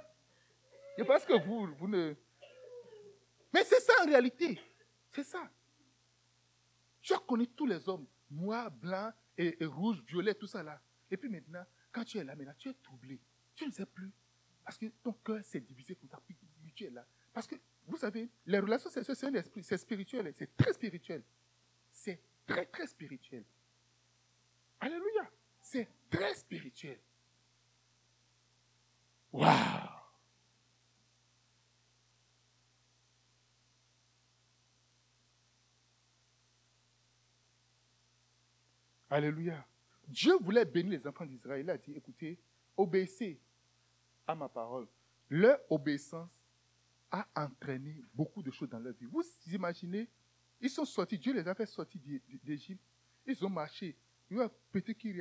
Je 0.97 1.03
pense 1.03 1.25
que 1.25 1.33
vous, 1.45 1.67
vous 1.75 1.87
ne. 1.87 2.15
Mais 3.53 3.63
c'est 3.63 3.79
ça 3.79 3.93
en 4.03 4.05
réalité. 4.05 4.59
C'est 5.11 5.23
ça. 5.23 5.49
Tu 7.01 7.13
as 7.13 7.19
connu 7.19 7.47
tous 7.47 7.65
les 7.65 7.87
hommes, 7.89 8.05
noirs, 8.29 8.71
blancs, 8.71 9.13
et, 9.37 9.57
rouges, 9.65 10.01
violets, 10.05 10.35
tout 10.35 10.47
ça 10.47 10.61
là. 10.61 10.79
Et 11.09 11.17
puis 11.17 11.29
maintenant, 11.29 11.63
quand 11.91 12.03
tu 12.03 12.17
es 12.17 12.23
là, 12.23 12.35
maintenant, 12.35 12.53
tu 12.57 12.69
es 12.69 12.73
troublé. 12.73 13.19
Tu 13.55 13.65
ne 13.65 13.71
sais 13.71 13.85
plus. 13.85 14.11
Parce 14.63 14.77
que 14.77 14.85
ton 15.03 15.13
cœur 15.13 15.43
s'est 15.43 15.61
divisé 15.61 15.97
ça. 16.09 16.19
Puis 16.25 16.35
tu 16.75 16.85
es 16.85 16.89
là. 16.89 17.05
Parce 17.33 17.47
que, 17.47 17.55
vous 17.87 17.97
savez, 17.97 18.29
les 18.45 18.59
relations 18.59 18.89
c'est 18.89 19.03
c'est 19.03 19.77
spirituel. 19.77 20.33
C'est 20.37 20.55
très 20.55 20.73
spirituel. 20.73 21.23
C'est 21.91 22.19
très, 22.45 22.65
très 22.65 22.87
spirituel. 22.87 23.43
Alléluia. 24.79 25.29
C'est 25.61 25.87
très 26.09 26.33
spirituel. 26.35 26.97
Waouh! 29.31 29.99
Alléluia. 39.09 39.65
Dieu 40.07 40.37
voulait 40.39 40.65
bénir 40.65 40.99
les 40.99 41.07
enfants 41.07 41.25
d'Israël. 41.25 41.61
Il 41.61 41.69
a 41.69 41.77
dit, 41.77 41.93
écoutez, 41.95 42.37
obéissez 42.77 43.39
à 44.27 44.35
ma 44.35 44.47
parole. 44.47 44.87
Leur 45.29 45.59
obéissance 45.69 46.29
a 47.11 47.27
entraîné 47.35 48.03
beaucoup 48.13 48.43
de 48.43 48.51
choses 48.51 48.69
dans 48.69 48.79
leur 48.79 48.93
vie. 48.93 49.05
Vous 49.05 49.23
imaginez, 49.51 50.07
ils 50.61 50.69
sont 50.69 50.85
sortis, 50.85 51.17
Dieu 51.17 51.33
les 51.33 51.47
a 51.47 51.55
fait 51.55 51.65
sortir 51.65 51.99
d'Égypte. 52.43 52.81
Ils 53.25 53.43
ont 53.45 53.49
marché. 53.49 53.95
Il 54.31 54.37
y 54.37 54.41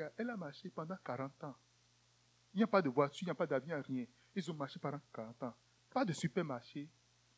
a 0.00 0.12
elle 0.16 0.30
a 0.30 0.36
marché 0.36 0.68
pendant 0.68 0.96
40 1.04 1.44
ans. 1.44 1.54
Il 2.54 2.58
n'y 2.58 2.64
a 2.64 2.66
pas 2.66 2.82
de 2.82 2.88
voiture, 2.88 3.22
il 3.22 3.26
n'y 3.26 3.30
a 3.30 3.34
pas 3.34 3.46
d'avion, 3.46 3.82
rien. 3.86 4.04
Ils 4.34 4.50
ont 4.50 4.54
marché 4.54 4.78
pendant 4.78 5.00
40 5.12 5.42
ans. 5.44 5.54
Pas 5.92 6.04
de 6.04 6.12
supermarché, 6.12 6.86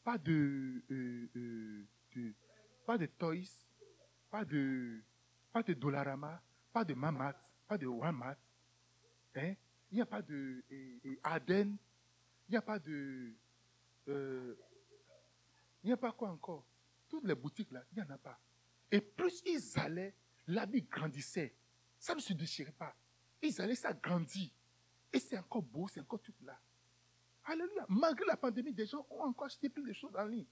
pas 0.02 0.18
de, 0.18 0.83
euh, 0.90 1.28
euh, 1.37 1.85
de 2.16 2.33
pas 2.85 2.98
de 2.98 3.06
toys, 3.06 3.44
pas 4.30 4.44
de 4.44 5.00
pas 5.52 5.62
de 5.62 5.74
Dollarama, 5.74 6.40
pas 6.72 6.85
de 6.85 6.94
Mamat, 6.94 7.37
pas 7.68 7.78
de 7.78 7.87
Walmart. 7.87 8.37
Hein? 9.37 9.54
Il 9.90 9.96
n'y 9.96 10.00
a 10.00 10.06
pas 10.06 10.22
de 10.22 10.62
Aden. 11.24 11.76
Il 12.48 12.52
n'y 12.52 12.56
a 12.56 12.62
pas 12.62 12.78
de. 12.78 13.33
Euh, 14.09 14.56
il 15.85 15.87
n'y 15.87 15.92
a 15.92 15.96
pas 15.96 16.12
quoi 16.12 16.30
encore 16.30 16.64
Toutes 17.09 17.24
les 17.24 17.35
boutiques 17.35 17.70
là, 17.70 17.85
il 17.92 18.02
n'y 18.02 18.09
en 18.09 18.12
a 18.12 18.18
pas. 18.18 18.38
Et 18.90 19.00
plus 19.00 19.40
ils 19.46 19.78
allaient, 19.78 20.14
l'habit 20.48 20.83
grandissait. 20.83 21.52
Ça 22.00 22.14
ne 22.14 22.20
se 22.20 22.32
déchirait 22.32 22.72
pas. 22.72 22.94
Ils 23.42 23.60
allaient, 23.60 23.74
ça 23.74 23.92
grandit. 23.92 24.50
Et 25.12 25.20
c'est 25.20 25.38
encore 25.38 25.62
beau, 25.62 25.86
c'est 25.88 26.00
encore 26.00 26.20
tout 26.20 26.32
là. 26.42 26.58
Alléluia. 27.44 27.84
Malgré 27.88 28.24
la 28.26 28.36
pandémie, 28.36 28.72
des 28.72 28.86
gens 28.86 29.06
ont 29.10 29.22
encore 29.22 29.46
acheté 29.46 29.68
plein 29.68 29.84
de 29.84 29.92
choses 29.92 30.14
en 30.16 30.24
ligne. 30.24 30.46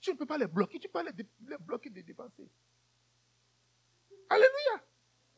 Tu 0.00 0.10
ne 0.12 0.16
peux 0.16 0.26
pas 0.26 0.38
les 0.38 0.46
bloquer, 0.46 0.78
tu 0.78 0.88
peux 0.88 0.92
pas 0.92 1.02
les, 1.02 1.12
les 1.46 1.58
bloquer 1.58 1.90
de 1.90 2.00
dépenser. 2.00 2.48
Alléluia. 4.28 4.84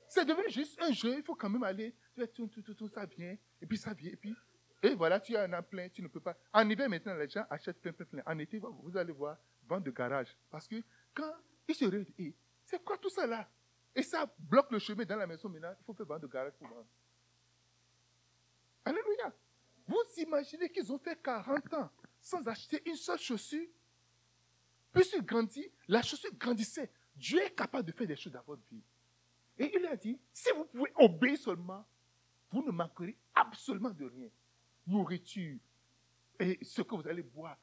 C'est 0.09 0.25
devenu 0.25 0.51
juste 0.51 0.81
un 0.81 0.93
jeu. 0.93 1.19
Il 1.19 1.25
faut 1.25 1.35
quand 1.35 1.49
même 1.49 1.63
aller. 1.63 1.95
Tout, 2.35 2.47
tout, 2.47 2.63
tout, 2.63 2.75
tout, 2.75 2.89
ça 2.89 3.05
vient. 3.07 3.37
Et 3.61 3.67
puis 3.67 3.77
ça 3.77 3.93
vient. 3.93 4.11
Et 4.11 4.17
puis, 4.17 4.35
et 4.83 4.95
voilà, 4.95 5.21
tu 5.21 5.37
as 5.37 5.43
un 5.43 5.53
an 5.53 5.63
plein. 5.63 5.89
Tu 5.89 6.03
ne 6.03 6.09
peux 6.09 6.21
pas. 6.21 6.37
En 6.53 6.69
hiver, 6.69 6.89
maintenant, 6.89 7.15
les 7.15 7.29
gens 7.29 7.45
achètent 7.51 7.81
plein, 7.81 7.93
plein, 7.93 8.07
plein. 8.07 8.23
En 8.27 8.39
été, 8.39 8.59
vous 8.59 8.97
allez 8.97 9.13
voir, 9.13 9.37
vente 9.67 9.85
de 9.85 9.91
garage. 9.91 10.35
Parce 10.51 10.67
que 10.67 10.77
quand 11.15 11.33
ils 11.69 11.75
se 11.75 11.85
réunissent, 11.85 12.35
c'est 12.65 12.83
quoi 12.85 12.99
tout 12.99 13.11
ça 13.11 13.27
là? 13.27 13.49
Et 13.97 14.03
ça 14.03 14.31
bloque 14.39 14.71
le 14.71 14.79
chemin 14.79 15.05
dans 15.05 15.17
la 15.17 15.27
maison 15.27 15.49
maintenant. 15.49 15.75
Il 15.81 15.85
faut 15.85 15.95
faire 15.95 16.07
vente 16.07 16.21
de 16.21 16.27
garage 16.27 16.53
pour 16.53 16.69
vendre. 16.69 16.87
Alléluia. 18.85 19.33
Vous 19.89 20.03
imaginez 20.19 20.69
qu'ils 20.69 20.93
ont 20.93 20.99
fait 20.99 21.21
40 21.21 21.75
ans 21.75 21.91
sans 22.21 22.47
acheter 22.47 22.83
une 22.89 22.97
seule 22.97 23.19
chaussure? 23.19 23.67
Puis 24.93 25.05
ils 25.15 25.23
grandissent, 25.23 25.71
la 25.89 26.03
chaussure 26.03 26.31
grandissait. 26.35 26.91
Dieu 27.17 27.43
est 27.43 27.55
capable 27.55 27.87
de 27.87 27.93
faire 27.93 28.07
des 28.07 28.17
choses 28.17 28.33
dans 28.33 28.43
votre 28.43 28.63
vie. 28.71 28.83
Et 29.59 29.75
il 29.75 29.87
a 29.87 29.97
dit, 29.97 30.19
si 30.33 30.51
vous 30.51 30.65
pouvez 30.65 30.93
obéir 30.97 31.39
seulement, 31.39 31.85
vous 32.53 32.63
ne 32.63 32.71
manquerez 32.71 33.17
absolument 33.35 33.91
de 33.91 34.05
rien. 34.05 34.29
Nourriture, 34.87 35.59
et 36.39 36.59
ce 36.63 36.83
que 36.83 36.95
vous 36.95 37.09
allez 37.09 37.23
boire, 37.23 37.57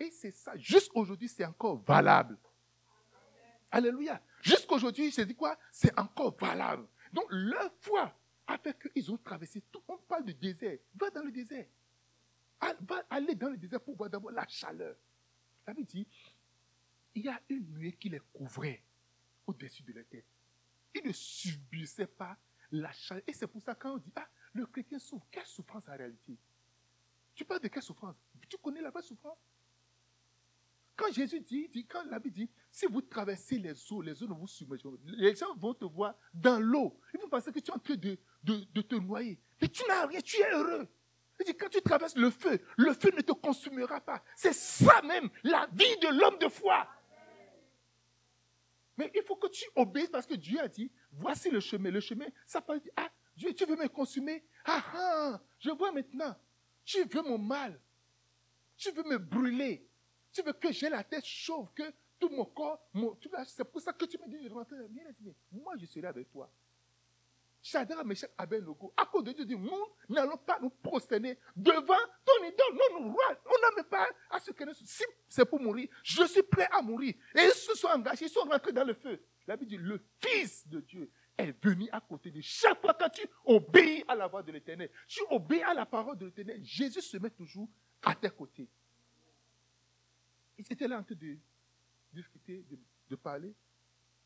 Et 0.00 0.10
c'est 0.10 0.30
ça. 0.30 0.56
Jusqu'aujourd'hui, 0.56 1.28
c'est 1.28 1.44
encore 1.44 1.76
valable. 1.78 2.38
Alléluia. 3.70 4.20
Jusqu'aujourd'hui, 4.42 5.10
je 5.10 5.22
dis 5.22 5.34
quoi? 5.34 5.58
C'est 5.70 5.96
encore 5.98 6.36
valable. 6.36 6.86
Donc, 7.12 7.26
leur 7.30 7.72
foi 7.80 8.14
a 8.46 8.58
fait 8.58 8.76
qu'ils 8.78 9.10
ont 9.10 9.16
traversé 9.18 9.62
tout. 9.72 9.82
On 9.88 9.96
parle 9.96 10.24
de 10.24 10.32
désert. 10.32 10.78
Va 10.94 11.10
dans 11.10 11.22
le 11.22 11.32
désert. 11.32 11.66
va 12.60 13.02
aller 13.10 13.34
dans 13.34 13.50
le 13.50 13.56
désert 13.56 13.80
pour 13.80 13.96
voir 13.96 14.10
d'abord 14.10 14.30
la 14.30 14.46
chaleur. 14.46 14.96
Ça 15.64 15.72
veut 15.72 15.84
dire, 15.84 16.06
il 17.14 17.24
y 17.24 17.28
a 17.28 17.40
une 17.48 17.66
nuée 17.74 17.92
qui 17.92 18.08
les 18.08 18.20
couvrait 18.32 18.82
au-dessus 19.46 19.82
de 19.82 19.92
la 19.92 20.04
tête. 20.04 20.24
Ils 20.94 21.06
ne 21.06 21.12
subissaient 21.12 22.06
pas 22.06 22.36
la 22.72 22.92
chaleur. 22.92 23.22
Et 23.26 23.32
c'est 23.32 23.46
pour 23.46 23.62
ça 23.62 23.74
quand 23.74 23.94
on 23.94 23.98
dit, 23.98 24.12
ah, 24.16 24.28
le 24.54 24.66
chrétien 24.66 24.98
souffre, 24.98 25.26
quelle 25.30 25.46
souffrance 25.46 25.88
en 25.88 25.96
réalité? 25.96 26.36
Tu 27.34 27.44
parles 27.44 27.60
de 27.60 27.68
quelle 27.68 27.82
souffrance? 27.82 28.16
Tu 28.48 28.56
connais 28.58 28.80
la 28.80 28.90
vraie 28.90 29.02
souffrance? 29.02 29.38
Quand 30.96 31.12
Jésus 31.12 31.40
dit, 31.40 31.68
dit 31.68 31.84
quand 31.86 32.02
la 32.04 32.18
Bible 32.18 32.34
dit, 32.34 32.50
si 32.78 32.86
vous 32.86 33.00
traversez 33.02 33.58
les 33.58 33.92
eaux, 33.92 34.00
les 34.00 34.22
eaux 34.22 34.28
ne 34.28 34.34
vous 34.34 34.46
submergeront. 34.46 34.96
Les 35.04 35.34
gens 35.34 35.52
vont 35.56 35.74
te 35.74 35.84
voir 35.84 36.14
dans 36.32 36.60
l'eau. 36.60 36.96
Ils 37.12 37.18
vont 37.18 37.28
penser 37.28 37.50
que 37.50 37.58
tu 37.58 37.72
es 37.72 37.74
en 37.74 37.78
train 37.80 37.96
de, 37.96 38.16
de, 38.44 38.82
te 38.82 38.94
noyer. 38.94 39.40
Mais 39.60 39.66
tu 39.66 39.82
n'as 39.88 40.06
rien, 40.06 40.20
tu 40.20 40.36
es 40.36 40.52
heureux. 40.52 40.86
Dit, 41.44 41.56
quand 41.56 41.68
tu 41.68 41.82
traverses 41.82 42.14
le 42.14 42.30
feu, 42.30 42.60
le 42.76 42.94
feu 42.94 43.10
ne 43.16 43.20
te 43.20 43.32
consumera 43.32 44.00
pas. 44.00 44.22
C'est 44.36 44.52
ça 44.52 45.02
même, 45.02 45.28
la 45.42 45.66
vie 45.72 45.96
de 46.02 46.20
l'homme 46.20 46.38
de 46.38 46.48
foi. 46.48 46.86
Mais 48.96 49.10
il 49.12 49.22
faut 49.24 49.34
que 49.34 49.48
tu 49.48 49.64
obéisses 49.74 50.10
parce 50.10 50.26
que 50.26 50.34
Dieu 50.34 50.60
a 50.60 50.68
dit, 50.68 50.88
voici 51.10 51.50
le 51.50 51.58
chemin. 51.58 51.90
Le 51.90 52.00
chemin, 52.00 52.26
ça 52.46 52.60
peut 52.60 52.78
dire, 52.78 52.92
ah, 52.94 53.10
Dieu, 53.36 53.52
tu 53.54 53.64
veux 53.64 53.76
me 53.76 53.88
consumer? 53.88 54.44
Ah 54.64 54.84
ah, 54.94 55.40
je 55.58 55.70
vois 55.70 55.90
maintenant. 55.90 56.36
Tu 56.84 57.02
veux 57.02 57.22
mon 57.22 57.38
mal. 57.38 57.80
Tu 58.76 58.92
veux 58.92 59.02
me 59.02 59.18
brûler. 59.18 59.84
Tu 60.32 60.42
veux 60.42 60.52
que 60.52 60.70
j'ai 60.70 60.88
la 60.88 61.02
tête 61.02 61.26
chauve, 61.26 61.72
que 61.74 61.82
tout 62.18 62.28
mon 62.28 62.44
corps, 62.44 62.80
c'est 63.46 63.64
pour 63.64 63.80
ça 63.80 63.92
que 63.92 64.04
tu 64.04 64.18
me 64.18 64.28
dis 64.28 64.48
de 64.48 64.52
rentrer. 64.52 64.76
moi 65.52 65.74
je 65.78 65.86
serai 65.86 66.06
avec 66.06 66.30
toi. 66.30 66.50
Shadrach, 67.62 68.04
Meshach, 68.04 68.30
Abednego, 68.38 68.92
à 68.96 69.04
cause 69.06 69.24
de 69.24 69.32
Dieu, 69.32 69.56
nous 69.56 69.70
n'allons 70.08 70.36
pas 70.36 70.58
nous 70.60 70.70
prosterner 70.70 71.36
devant 71.56 71.96
ton 72.24 72.44
idole. 72.44 72.74
Non, 72.74 73.00
nous, 73.00 73.16
on 73.46 73.60
n'a 73.60 73.74
même 73.76 73.84
pas 73.84 74.08
à 74.30 74.38
ce 74.38 74.52
que 74.52 74.64
si 74.74 75.04
c'est 75.28 75.44
pour 75.44 75.60
mourir, 75.60 75.88
je 76.02 76.24
suis 76.24 76.42
prêt 76.42 76.68
à 76.70 76.80
mourir. 76.80 77.14
Et 77.34 77.40
ils 77.42 77.50
se 77.50 77.74
sont 77.74 77.88
engagés, 77.88 78.26
ils 78.26 78.30
sont 78.30 78.48
rentrés 78.48 78.72
dans 78.72 78.84
le 78.84 78.94
feu. 78.94 79.20
La 79.46 79.56
Bible 79.56 79.70
dit, 79.70 79.76
le 79.76 80.00
Fils 80.20 80.68
de 80.68 80.80
Dieu 80.80 81.10
est 81.36 81.52
venu 81.64 81.88
à 81.90 82.00
côté 82.00 82.30
de 82.30 82.40
chaque 82.40 82.80
fois 82.80 82.94
que 82.94 83.10
tu 83.10 83.26
obéis 83.44 84.04
à 84.06 84.14
la 84.14 84.28
voix 84.28 84.42
de 84.42 84.52
l'Éternel, 84.52 84.90
tu 85.06 85.20
obéis 85.30 85.62
à 85.62 85.74
la 85.74 85.86
parole 85.86 86.16
de 86.16 86.26
l'Éternel, 86.26 86.60
Jésus 86.64 87.02
se 87.02 87.16
met 87.16 87.30
toujours 87.30 87.68
à 88.02 88.14
tes 88.14 88.30
côtés. 88.30 88.68
Ils 90.58 90.66
étaient 90.70 90.88
là 90.88 90.98
en 90.98 91.02
train 91.02 91.16
discuter, 92.12 92.64
de, 93.10 93.16
parler. 93.16 93.54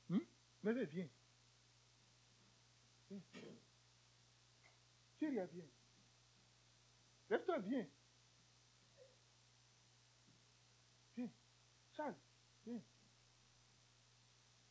Hmm? 0.09 0.19
Mais 0.63 0.85
viens. 0.85 1.09
Thierry, 5.19 5.39
viens. 5.53 5.65
Lève-toi, 7.31 7.59
viens. 7.61 7.87
Viens. 11.17 11.31
Charles, 11.97 12.17
viens. 12.67 12.81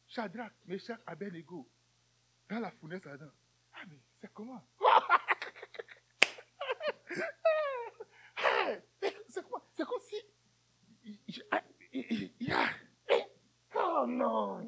Shadrach, 0.10 0.52
Meshach, 0.68 1.00
Abednego 1.08 1.68
dans 2.50 2.60
la 2.60 2.72
fournaise 2.72 3.08
Adam. 3.08 3.32
Ah, 3.74 3.86
mais 3.88 3.98
c'est 4.20 4.34
comment 4.34 4.62
C'est 9.76 9.86
comme 9.86 10.02
si. 10.02 11.42
Oh 13.94 14.06
non 14.06 14.62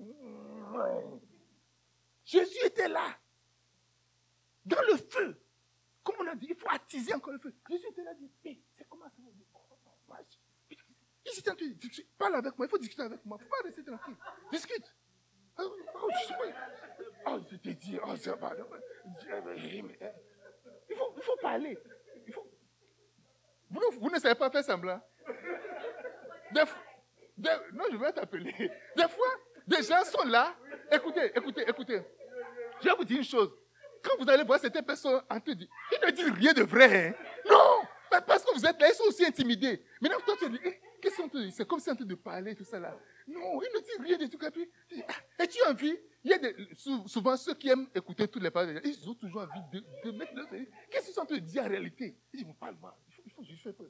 Jésus 2.26 2.66
était 2.66 2.88
là. 2.88 3.16
Dans 4.66 4.82
le 4.82 4.98
feu. 4.98 5.38
Comme 6.04 6.16
on 6.22 6.28
a 6.28 6.36
dit, 6.36 6.48
il 6.50 6.56
faut 6.56 6.70
attiser 6.70 7.14
encore 7.14 7.34
le 7.34 7.40
feu. 7.40 7.54
Jésus 7.70 7.88
était 7.92 8.04
là, 8.04 8.14
dit, 8.14 8.30
mais 8.44 8.58
c'est 8.78 8.88
comment 8.90 9.06
ça 9.06 9.22
va 10.10 10.18
Il 11.26 11.32
s'est. 11.32 12.08
Parle 12.18 12.36
avec 12.36 12.58
moi, 12.58 12.66
il 12.66 12.70
faut 12.70 12.78
discuter 12.78 13.04
avec 13.04 13.24
moi. 13.26 13.38
Il 13.40 13.44
ne 13.44 13.50
faut 13.50 13.56
pas 13.56 13.64
rester 13.68 13.84
tranquille. 13.84 14.16
Discute. 14.52 14.94
Oh, 15.60 15.76
oh, 15.96 16.10
oh, 17.28 17.40
je 17.52 17.56
te 17.58 17.70
dis, 17.70 18.00
oh, 18.04 18.16
c'est 18.18 18.38
pas. 18.40 18.54
Il 20.90 20.96
faut, 20.96 21.14
il 21.16 21.24
faut 21.24 21.38
parler. 21.42 21.78
Il 22.26 22.34
faut... 22.34 22.48
Vous, 23.70 23.80
ne, 23.80 24.00
vous 24.00 24.10
ne 24.10 24.20
savez 24.20 24.36
pas 24.36 24.50
faire 24.50 24.64
semblant. 24.64 25.00
Des, 26.52 26.64
non, 27.38 27.84
je 27.92 27.98
vais 27.98 28.12
t'appeler. 28.12 28.54
Des 28.96 29.08
fois, 29.08 29.28
des 29.68 29.84
gens 29.84 30.04
sont 30.04 30.26
là. 30.28 30.56
Écoutez, 30.92 31.32
écoutez, 31.36 31.64
écoutez. 31.68 32.02
Je 32.82 32.90
vais 32.90 32.96
vous 32.96 33.06
dire 33.06 33.18
une 33.18 33.24
chose. 33.24 33.52
Quand 34.04 34.18
vous 34.20 34.30
allez 34.30 34.44
voir 34.44 34.60
cette 34.60 34.80
personne 34.86 35.22
dire, 35.54 35.68
ils 35.92 36.06
ne 36.06 36.12
disent 36.12 36.32
rien 36.32 36.54
de 36.54 36.64
vrai. 36.64 37.08
Hein. 37.08 37.14
Non, 37.50 38.22
parce 38.28 38.44
que 38.44 38.54
vous 38.54 38.66
êtes 38.66 38.80
là, 38.80 38.90
ils 38.90 38.96
sont 38.96 39.06
aussi 39.06 39.26
intimidés. 39.26 39.82
Maintenant, 40.02 40.20
toi, 40.26 40.36
tu 40.38 40.50
dis, 40.50 40.60
eh, 40.66 40.80
qu'est-ce 41.02 41.18
qu'on 41.18 41.30
te 41.30 41.38
dit 41.38 41.52
C'est 41.52 41.66
comme 41.66 41.80
si 41.80 41.90
on 41.90 41.96
train 41.96 42.06
de 42.06 42.16
parler, 42.16 42.54
tout 42.54 42.66
ça 42.66 42.80
là. 42.80 42.98
Non, 43.28 43.62
il 43.62 43.70
ne 43.74 43.80
dit 43.80 44.04
rien 44.04 44.18
de 44.18 44.26
tout. 44.28 44.38
Et 44.92 45.02
ah, 45.08 45.48
tu 45.48 45.62
as 45.66 45.70
envie 45.70 45.98
Il 46.26 46.32
y 46.32 46.34
a 46.34 46.40
souvent 47.08 47.38
ceux 47.38 47.54
qui 47.54 47.70
aiment 47.70 47.88
écouter 47.96 48.28
toutes 48.28 48.44
les 48.44 48.52
paroles, 48.52 48.82
ils 48.84 49.10
ont 49.10 49.16
toujours 49.16 49.44
envie 49.44 49.82
de, 50.04 50.12
mettre 50.12 50.34
leur. 50.36 50.50
Qu'est-ce 50.90 51.06
qu'ils 51.06 51.14
sont 51.14 51.22
en 51.22 51.26
train 51.26 51.36
de 51.36 51.40
dire 51.40 51.64
en 51.64 51.70
réalité? 51.70 52.18
Ils 52.34 52.44
disent, 52.44 52.56
parle-moi. 52.60 52.98
Il 53.08 53.14
faut, 53.14 53.22
il 53.26 53.32
faut 53.32 53.42
que 53.42 53.48
je 53.48 53.56
fasse 53.56 53.74
peur. 53.74 53.88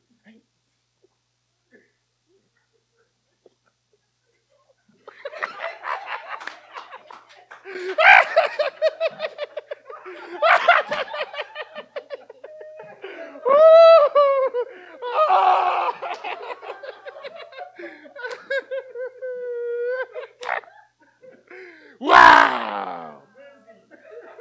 Wow! 22.00 23.24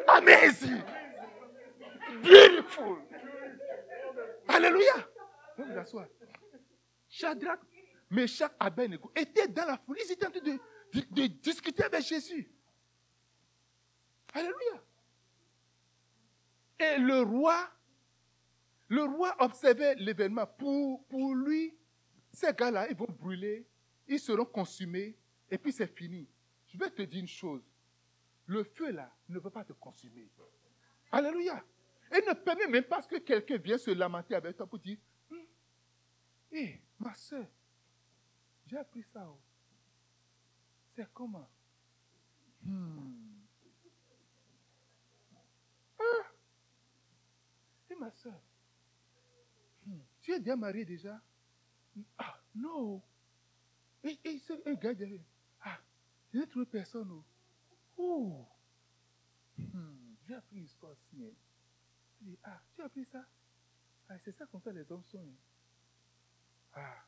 Amazing! 0.09 0.83
Beautiful! 2.23 2.99
Alléluia! 4.49 5.07
Vous 5.57 5.79
asseoir. 5.79 6.07
Shadrach, 7.09 7.61
Meshach, 8.11 8.51
Abednego 8.59 9.13
étaient 9.15 9.49
dans 9.49 9.67
la 9.67 9.79
foule. 9.79 9.97
Ils 10.05 10.13
étaient 10.13 10.27
en 10.27 10.31
train 10.31 10.41
de, 10.41 11.27
discuter 11.27 11.85
avec 11.85 12.03
Jésus. 12.03 12.51
Alléluia! 14.33 14.83
Et 16.81 16.99
le 16.99 17.21
roi, 17.23 17.71
le 18.89 19.05
roi 19.05 19.35
observait 19.39 19.95
l'événement. 19.97 20.47
Pour, 20.47 21.35
lui, 21.35 21.75
ces 22.33 22.53
gars-là, 22.53 22.89
ils 22.91 22.97
vont 22.97 23.07
brûler, 23.07 23.67
ils 24.09 24.19
seront 24.19 24.45
consumés, 24.45 25.17
et 25.51 25.59
puis 25.59 25.73
c'est 25.73 25.87
fini. 25.87 26.27
Je 26.73 26.79
vais 26.79 26.91
te 26.91 27.03
dire 27.03 27.21
une 27.21 27.29
chose. 27.29 27.63
Le 28.47 28.65
feu 28.65 28.91
là 28.91 29.11
ne 29.29 29.39
peut 29.39 29.51
pas 29.51 29.65
te 29.65 29.73
consumer. 29.75 30.29
Alléluia. 31.13 31.63
Et 32.11 32.21
ne 32.27 32.33
permet 32.35 32.67
même 32.67 32.85
pas 32.85 33.03
que 33.03 33.17
quelqu'un 33.17 33.57
vienne 33.57 33.79
se 33.79 33.91
lamenter 33.91 34.35
avec 34.35 34.57
toi 34.57 34.67
pour 34.67 34.79
dire 34.79 34.99
Hé, 35.31 35.35
hum, 35.35 35.47
eh, 36.53 36.81
ma 36.99 37.15
soeur, 37.15 37.47
j'ai 38.67 38.77
appris 38.77 39.03
ça. 39.13 39.27
Oh. 39.27 39.39
C'est 40.95 41.07
comment? 41.15 41.49
Hmm. 42.63 43.15
ah. 45.99 46.27
Et 47.91 47.92
ma 48.03 48.11
soeur, 48.11 48.41
hmm. 49.87 50.01
tu 50.23 50.33
es 50.33 50.41
bien 50.41 50.57
mariée 50.57 50.85
déjà 50.85 51.21
Ah, 52.19 52.37
non. 52.57 53.01
Et, 54.03 54.19
et 54.25 54.43
un 54.67 54.75
gars 54.75 54.95
derrière. 54.95 55.23
Je 56.33 56.39
n'ai 56.39 56.47
trouvé 56.49 56.67
personne. 56.67 57.23
Oh. 57.97 58.45
Hmm, 59.57 60.15
j'ai 60.27 60.35
appris 60.35 60.57
une 60.57 60.65
histoire. 60.65 60.97
Hein. 61.21 62.37
ah, 62.43 62.61
tu 62.75 62.83
as 62.83 62.87
appris 62.87 63.05
ça? 63.05 63.25
Ah, 64.09 64.15
C'est 64.25 64.37
ça 64.37 64.47
comme 64.47 64.63
ça 64.63 64.73
les 64.73 64.91
hommes 64.91 65.05
sont. 65.13 65.25
Ah. 66.75 67.05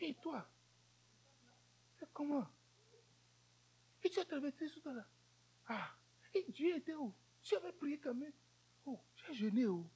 Et 0.00 0.14
toi? 0.14 0.48
C'est 1.98 2.08
comment? 2.12 2.48
Et 4.02 4.10
tu 4.10 4.18
as 4.18 4.24
traversé 4.24 4.68
tout 4.70 4.80
ça 4.80 4.92
là? 4.94 5.06
Ah. 5.68 5.90
Et 6.34 6.46
Dieu 6.48 6.76
était 6.76 6.94
où? 6.94 7.14
Tu 7.42 7.54
avais 7.54 7.72
prié 7.72 7.98
quand 7.98 8.14
même? 8.14 8.32
Oh, 8.90 8.98
j'ai 9.26 9.34
jeûné. 9.34 9.66
Oh. 9.66 9.86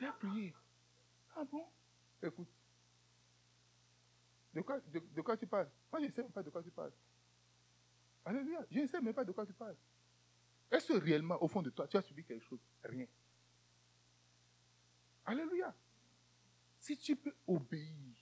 J'ai 0.00 0.10
prié. 0.18 0.54
Ah 1.36 1.44
bon? 1.44 1.64
Écoute, 2.22 2.48
de 4.54 4.60
quoi, 4.60 4.80
de, 4.80 5.20
quoi 5.20 5.36
tu 5.36 5.46
parles? 5.46 5.68
Moi, 5.92 6.00
je 6.00 6.06
ne 6.06 6.12
sais 6.12 6.22
même 6.22 6.32
pas 6.32 6.42
de 6.42 6.50
quoi 6.50 6.62
tu 6.62 6.70
parles. 6.70 6.92
Alléluia. 8.24 8.64
Je 8.70 8.80
ne 8.80 8.86
sais 8.86 9.00
même 9.00 9.14
pas 9.14 9.24
de 9.24 9.32
quoi 9.32 9.46
tu 9.46 9.52
parles. 9.52 9.76
Est-ce 10.70 10.88
que 10.88 10.98
réellement, 10.98 11.40
au 11.42 11.48
fond 11.48 11.62
de 11.62 11.70
toi, 11.70 11.86
tu 11.86 11.96
as 11.96 12.02
subi 12.02 12.24
quelque 12.24 12.44
chose? 12.44 12.60
Rien. 12.82 13.06
Alléluia. 15.24 15.74
Si 16.80 16.96
tu 16.96 17.14
peux 17.14 17.34
obéir, 17.46 18.16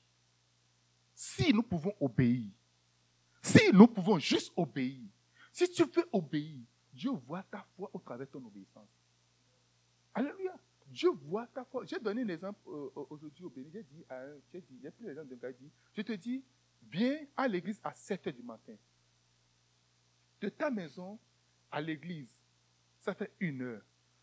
si 1.14 1.53
nous 1.53 1.62
pouvons 1.62 1.95
obéir, 2.01 2.51
si 3.42 3.71
nous 3.73 3.87
pouvons 3.87 4.19
juste 4.19 4.53
obéir, 4.57 5.09
si 5.53 5.71
tu 5.71 5.85
veux 5.85 6.09
obéir, 6.12 6.59
Dieu 6.92 7.11
voit 7.11 7.42
ta 7.45 7.66
foi 7.77 7.90
au 7.92 7.99
travers 7.99 8.27
de 8.27 8.33
ton 8.33 8.45
obéissance. 8.45 9.06
Alléluia. 10.17 10.57
je 10.95 11.09
vois 11.09 11.47
ta 11.49 11.63
foi. 11.65 11.85
J'ai 11.85 11.99
donné 11.99 12.23
un 12.23 12.29
exemple 12.29 12.59
aujourd'hui 12.67 13.45
au 13.45 13.51
Bénin. 13.51 13.69
J'ai 13.71 13.83
dit 13.83 14.05
j'ai 14.51 14.61
dit, 14.63 14.79
j'ai 14.83 14.91
pris 14.91 15.05
l'exemple 15.05 15.29
d'un 15.29 15.37
gars 15.37 15.53
dit, 15.53 15.71
je 15.95 16.01
te 16.01 16.13
dis, 16.13 16.43
viens 16.91 17.19
à 17.37 17.47
l'église 17.47 17.79
à 17.85 17.93
7 17.93 18.27
heures 18.27 18.33
du 18.33 18.43
matin. 18.43 18.75
De 20.41 20.49
ta 20.49 20.71
maison 20.71 21.19
à 21.71 21.83
l'église, 21.83 22.31
ça 23.01 23.15
fait 23.15 23.31
une 23.41 23.61
heure. 23.61 23.83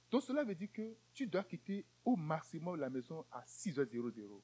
Donc 0.10 0.24
cela 0.24 0.44
veut 0.44 0.56
dire 0.56 0.70
que 0.74 0.96
tu 1.14 1.28
dois 1.28 1.44
quitter 1.44 1.86
au 2.04 2.16
maximum 2.16 2.80
la 2.80 2.90
maison 2.90 3.24
à 3.32 3.42
6h00. 3.42 4.42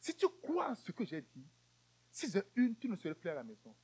Si 0.00 0.14
tu 0.14 0.26
crois 0.42 0.74
ce 0.74 0.92
que 0.92 1.04
j'ai 1.06 1.22
dit, 1.22 1.46
6h01, 2.12 2.74
tu 2.78 2.88
ne 2.88 2.96
serais 2.96 3.14
plus 3.14 3.30
à 3.30 3.34
la 3.34 3.42
maison. 3.42 3.74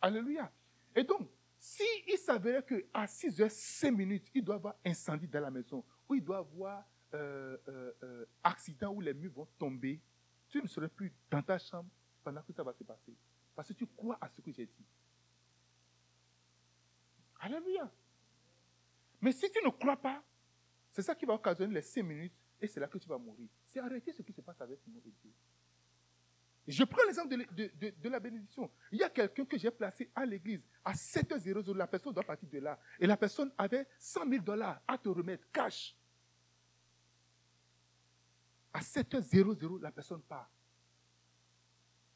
Alléluia. 0.00 0.50
Et 0.96 1.04
donc, 1.04 1.28
si 1.64 1.82
il 2.06 2.18
s'avérait 2.18 2.62
qu'à 2.62 3.06
6h05 3.06 3.90
minutes, 3.90 4.30
il 4.34 4.44
doit 4.44 4.56
avoir 4.56 4.74
incendie 4.84 5.26
dans 5.26 5.40
la 5.40 5.50
maison, 5.50 5.82
ou 6.06 6.14
il 6.14 6.22
doit 6.22 6.38
avoir 6.38 6.84
euh, 7.14 7.56
euh, 7.68 7.92
euh, 8.02 8.26
accident 8.42 8.92
où 8.92 9.00
les 9.00 9.14
murs 9.14 9.32
vont 9.32 9.48
tomber, 9.58 9.98
tu 10.50 10.60
ne 10.60 10.68
serais 10.68 10.90
plus 10.90 11.10
dans 11.30 11.42
ta 11.42 11.56
chambre 11.58 11.88
pendant 12.22 12.42
que 12.42 12.52
ça 12.52 12.62
va 12.62 12.74
se 12.74 12.84
passer. 12.84 13.14
Parce 13.56 13.68
que 13.68 13.72
tu 13.72 13.86
crois 13.86 14.18
à 14.20 14.28
ce 14.28 14.42
que 14.42 14.52
j'ai 14.52 14.66
dit. 14.66 14.84
Alléluia. 17.40 17.90
Mais 19.22 19.32
si 19.32 19.50
tu 19.50 19.64
ne 19.64 19.70
crois 19.70 19.96
pas, 19.96 20.22
c'est 20.92 21.02
ça 21.02 21.14
qui 21.14 21.24
va 21.24 21.32
occasionner 21.32 21.72
les 21.72 21.82
cinq 21.82 22.02
minutes 22.02 22.34
et 22.60 22.66
c'est 22.66 22.78
là 22.78 22.88
que 22.88 22.98
tu 22.98 23.08
vas 23.08 23.16
mourir. 23.16 23.48
C'est 23.66 23.80
arrêter 23.80 24.12
ce 24.12 24.20
qui 24.20 24.34
se 24.34 24.42
passe 24.42 24.60
avec 24.60 24.80
nous 24.86 25.00
et 25.06 25.12
Dieu. 25.22 25.32
Je 26.66 26.84
prends 26.84 27.02
l'exemple 27.04 27.36
de, 27.36 28.08
la 28.08 28.20
bénédiction. 28.20 28.70
Il 28.90 28.98
y 28.98 29.02
a 29.02 29.10
quelqu'un 29.10 29.44
que 29.44 29.58
j'ai 29.58 29.70
placé 29.70 30.10
à 30.14 30.24
l'église 30.24 30.62
à 30.84 30.94
7h00. 30.94 31.76
La 31.76 31.86
personne 31.86 32.12
doit 32.14 32.22
partir 32.22 32.48
de 32.48 32.58
là. 32.58 32.78
Et 32.98 33.06
la 33.06 33.16
personne 33.16 33.52
avait 33.58 33.86
100 33.98 34.28
000 34.28 34.42
dollars 34.42 34.80
à 34.88 34.96
te 34.96 35.08
remettre, 35.10 35.46
cash. 35.52 35.94
À 38.72 38.80
7h00, 38.80 39.80
la 39.82 39.90
personne 39.90 40.22
part. 40.22 40.50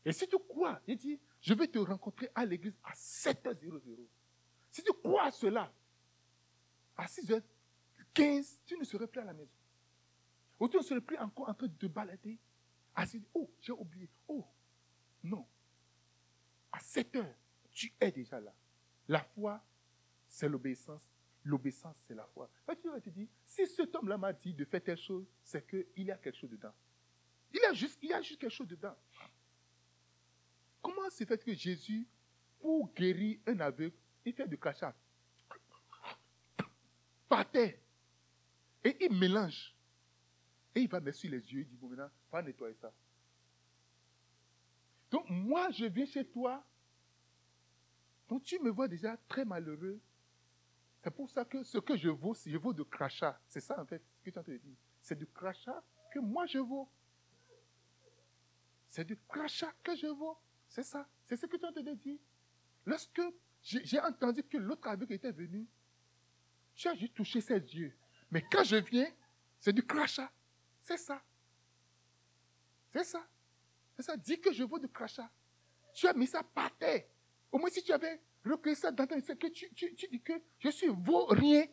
Et 0.05 0.13
si 0.13 0.27
tu 0.27 0.39
crois, 0.39 0.81
il 0.87 0.97
dit, 0.97 1.21
je 1.43 1.53
vais 1.53 1.67
te 1.67 1.79
rencontrer 1.79 2.31
à 2.35 2.47
l'église 2.47 2.75
à 2.83 2.95
7h00. 2.95 3.99
Si 4.71 4.83
tu 4.83 4.93
crois 4.95 5.25
à 5.25 5.31
cela, 5.31 5.71
à 6.97 7.05
6h15, 7.05 8.57
tu 8.65 8.79
ne 8.79 8.85
serais 8.85 9.07
plus 9.07 9.21
à 9.21 9.25
la 9.25 9.35
maison. 9.35 9.51
Ou 10.59 10.69
tu 10.69 10.79
ne 10.79 10.83
serais 10.83 11.03
plus 11.03 11.19
encore 11.19 11.51
en 11.51 11.55
train 11.55 11.69
de 11.69 11.89
balader. 11.89 12.39
6 13.07 13.23
oh, 13.35 13.51
j'ai 13.61 13.73
oublié. 13.73 14.09
Oh, 14.27 14.45
non. 15.23 15.47
À 16.73 16.81
7 16.81 17.15
h 17.15 17.27
tu 17.79 17.93
es 18.01 18.11
déjà 18.11 18.41
là. 18.41 18.53
La 19.07 19.23
foi, 19.23 19.63
c'est 20.29 20.49
l'obéissance. 20.49 21.01
L'obéissance, 21.45 21.95
c'est 22.09 22.15
la 22.15 22.27
foi. 22.27 22.51
tu 22.69 23.01
te 23.01 23.11
dire, 23.11 23.29
si 23.47 23.67
cet 23.69 23.95
homme-là 23.95 24.19
m'a 24.19 24.33
dit 24.33 24.53
de 24.53 24.65
faire 24.65 24.83
telle 24.83 24.99
chose, 24.99 25.25
c'est 25.45 25.65
qu'il 25.65 26.05
y 26.05 26.11
a 26.11 26.17
quelque 26.17 26.37
chose 26.37 26.51
dedans. 26.51 26.75
Il 27.55 27.61
y 27.61 27.65
a 27.65 27.73
juste, 27.73 27.99
il 28.03 28.13
a 28.13 28.21
juste 28.21 28.41
quelque 28.41 28.53
chose 28.53 28.67
dedans. 28.67 28.97
Comment 30.83 31.09
se 31.09 31.25
fait 31.25 31.43
que 31.43 31.55
Jésus, 31.55 32.05
pour 32.61 32.93
guérir 32.93 33.39
un 33.47 33.61
aveugle, 33.61 33.95
il 34.25 34.33
fait 34.33 34.49
du 34.49 34.59
crachat? 34.59 34.93
Par 37.29 37.49
terre. 37.49 37.79
Et 38.83 38.97
il 39.05 39.17
mélange. 39.17 39.73
Il 40.83 40.89
va 40.89 41.01
mettre 41.01 41.19
sur 41.19 41.31
les 41.31 41.39
yeux. 41.53 41.61
Il 41.61 41.67
dit, 41.67 41.77
bon, 41.77 41.89
maintenant, 41.89 42.11
va 42.31 42.43
nettoyer 42.43 42.75
ça. 42.81 42.93
Donc, 45.11 45.29
moi, 45.29 45.71
je 45.71 45.87
viens 45.87 46.07
chez 46.07 46.25
toi. 46.25 46.63
Donc, 48.29 48.45
tu 48.45 48.59
me 48.61 48.71
vois 48.71 48.89
déjà 48.89 49.17
très 49.29 49.45
malheureux. 49.45 49.99
C'est 51.03 51.11
pour 51.11 51.31
ça 51.31 51.45
que 51.45 51.63
ce 51.63 51.79
que 51.79 51.97
je 51.97 52.09
vaux, 52.09 52.37
je 52.45 52.57
vaux 52.57 52.73
de 52.73 52.83
crachat. 52.83 53.39
C'est 53.49 53.61
ça, 53.61 53.81
en 53.81 53.87
fait, 53.87 54.03
ce 54.19 54.25
que 54.25 54.31
tu 54.31 54.39
as 54.39 54.43
entendu 54.43 54.59
dire. 54.59 54.77
C'est 55.03 55.19
du 55.19 55.27
crachat 55.27 55.83
que 56.13 56.19
moi, 56.19 56.47
je 56.47 56.59
vaux. 56.59 56.89
C'est 58.91 59.05
du 59.05 59.17
crachat 59.29 59.73
que 59.83 59.97
je 59.97 60.07
vaux. 60.07 60.37
C'est 60.69 60.83
ça. 60.83 61.07
C'est 61.27 61.37
ce 61.37 61.47
que 61.47 61.57
tu 61.57 61.65
as 61.65 61.69
entendu 61.69 61.95
dire. 61.97 62.19
Lorsque 62.85 63.23
j'ai 63.63 64.01
entendu 64.01 64.43
que 64.43 64.59
l'autre 64.59 64.87
aveugle 64.89 65.15
était 65.15 65.33
venu, 65.33 65.67
j'ai 66.75 66.97
juste 66.97 67.15
touché 67.15 67.41
ses 67.41 67.59
yeux. 67.59 67.93
Mais 68.31 68.45
quand 68.51 68.65
je 68.65 68.77
viens, 68.77 69.11
c'est 69.61 69.73
du 69.73 69.83
crachat. 69.83 70.31
C'est 70.89 70.97
ça. 70.97 71.21
C'est 72.95 73.05
ça. 73.05 73.23
C'est 73.95 74.03
ça. 74.03 74.17
Dis 74.17 74.41
que 74.41 74.51
je 74.51 74.65
veux 74.65 74.81
du 74.81 74.89
crachat. 74.89 75.31
Tu 75.93 76.07
as 76.09 76.15
mis 76.15 76.27
ça 76.27 76.43
par 76.43 76.75
terre. 76.79 77.05
Au 77.53 77.59
moins, 77.59 77.69
si 77.69 77.83
tu 77.83 77.93
avais 77.93 78.19
recueilli 78.43 78.75
ça 78.75 78.91
dans 78.91 79.07
ta 79.07 79.21
que 79.21 79.49
tu, 79.49 79.69
dis 80.11 80.21
que 80.23 80.33
je 80.59 80.71
suis 80.71 80.89
vaurien. 80.89 81.67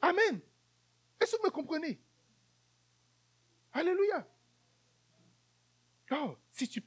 Amen. 0.00 0.40
Est-ce 1.20 1.32
que 1.32 1.42
vous 1.42 1.48
me 1.48 1.50
comprenez? 1.50 2.00
Alléluia. 3.74 4.26
Oh, 6.12 6.34
si 6.50 6.64
si 6.64 6.82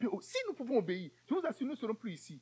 nous 0.47 0.53
pouvons 0.55 0.79
obéir, 0.79 1.11
je 1.29 1.35
vous 1.35 1.45
assure, 1.45 1.67
nous 1.67 1.73
ne 1.73 1.77
serons 1.77 1.93
plus 1.93 2.13
ici. 2.13 2.41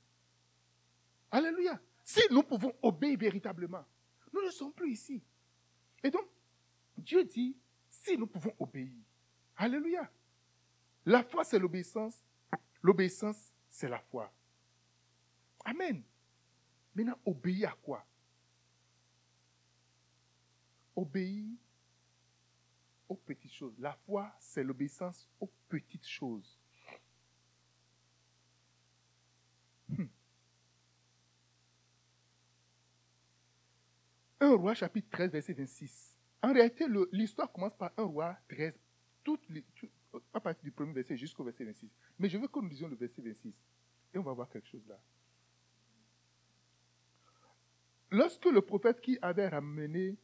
Alléluia. 1.30 1.78
Si 2.06 2.22
nous 2.32 2.44
pouvons 2.44 2.74
obéir 2.82 3.20
véritablement, 3.20 3.84
nous 4.32 4.42
ne 4.42 4.52
sommes 4.52 4.72
plus 4.72 4.94
ici. 4.94 5.22
Et 6.02 6.10
donc, 6.10 6.26
Dieu 6.98 7.26
dit, 7.26 7.58
si 8.04 8.18
nous 8.18 8.28
pouvons 8.28 8.54
obéir, 8.60 8.92
Alléluia. 9.58 10.10
La 11.06 11.22
foi, 11.22 11.44
c'est 11.44 11.60
l'obéissance. 11.60 12.16
L'obéissance, 12.82 13.52
c'est 13.70 13.90
la 13.90 14.00
foi. 14.00 14.32
Amen. 15.66 16.02
Maintenant, 16.96 17.20
obéir 17.26 17.72
à 17.72 17.74
quoi? 17.74 18.06
Obéir 20.96 21.46
aux 23.10 23.16
petites 23.16 23.54
choses. 23.54 23.78
La 23.80 23.94
foi, 23.94 24.32
c'est 24.40 24.64
l'obéissance 24.64 25.28
aux 25.42 25.50
petites 25.68 26.08
choses. 26.08 26.58
1 34.42 34.56
roi 34.56 34.74
chapitre 34.74 35.10
13, 35.12 35.32
verset 35.32 35.54
26. 35.54 36.16
En 36.42 36.54
réalité, 36.54 36.86
l'histoire 37.12 37.52
commence 37.52 37.76
par 37.76 37.92
1 37.98 38.04
roi 38.04 38.38
13, 38.50 38.74
toute, 39.24 39.42
à 40.34 40.40
partir 40.40 40.64
du 40.64 40.72
premier 40.72 40.94
verset 40.94 41.18
jusqu'au 41.18 41.44
verset 41.44 41.66
26. 41.66 41.90
Mais 42.18 42.30
je 42.30 42.38
veux 42.38 42.48
que 42.48 42.60
nous 42.60 42.70
lisions 42.70 42.88
le 42.88 42.96
verset 42.96 43.22
26. 43.22 43.54
Et 44.14 44.18
on 44.18 44.24
va 44.24 44.34
voir 44.34 44.50
quelque 44.50 44.68
chose 44.68 44.86
là. 44.88 45.00
Lorsque 48.12 48.46
le 48.46 48.62
prophète 48.62 49.02
qui 49.02 49.20
avait 49.22 49.48
ramené, 49.48 50.18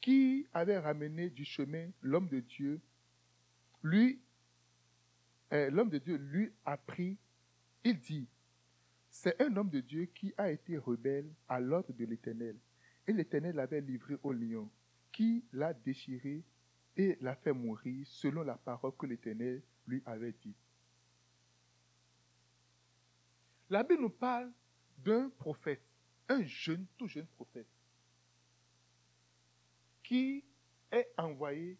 qui 0.00 0.46
avait 0.52 0.78
ramené 0.78 1.30
du 1.30 1.44
chemin 1.44 1.88
l'homme 2.02 2.28
de 2.28 2.40
Dieu, 2.40 2.80
lui, 3.82 4.20
euh, 5.52 5.70
l'homme 5.70 5.90
de 5.90 5.98
Dieu 5.98 6.16
lui 6.16 6.52
a 6.64 6.76
pris, 6.76 7.16
il 7.84 7.98
dit, 7.98 8.28
c'est 9.10 9.40
un 9.42 9.56
homme 9.56 9.70
de 9.70 9.80
Dieu 9.80 10.04
qui 10.06 10.32
a 10.36 10.50
été 10.50 10.78
rebelle 10.78 11.28
à 11.48 11.58
l'ordre 11.58 11.92
de 11.92 12.04
l'Éternel 12.04 12.56
et 13.06 13.12
l'Éternel 13.12 13.56
l'avait 13.56 13.80
livré 13.80 14.16
au 14.22 14.32
lion, 14.32 14.70
qui 15.12 15.44
l'a 15.52 15.74
déchiré 15.74 16.42
et 16.96 17.16
l'a 17.20 17.36
fait 17.36 17.52
mourir 17.52 18.06
selon 18.06 18.42
la 18.42 18.56
parole 18.56 18.96
que 18.96 19.06
l'Éternel 19.06 19.62
lui 19.86 20.02
avait 20.06 20.32
dit. 20.32 20.54
La 23.70 23.82
Bible 23.82 24.02
nous 24.02 24.10
parle 24.10 24.50
d'un 24.98 25.30
prophète, 25.30 25.82
un 26.28 26.42
jeune, 26.44 26.86
tout 26.98 27.08
jeune 27.08 27.26
prophète, 27.26 27.66
qui 30.02 30.44
est 30.90 31.08
envoyé 31.16 31.78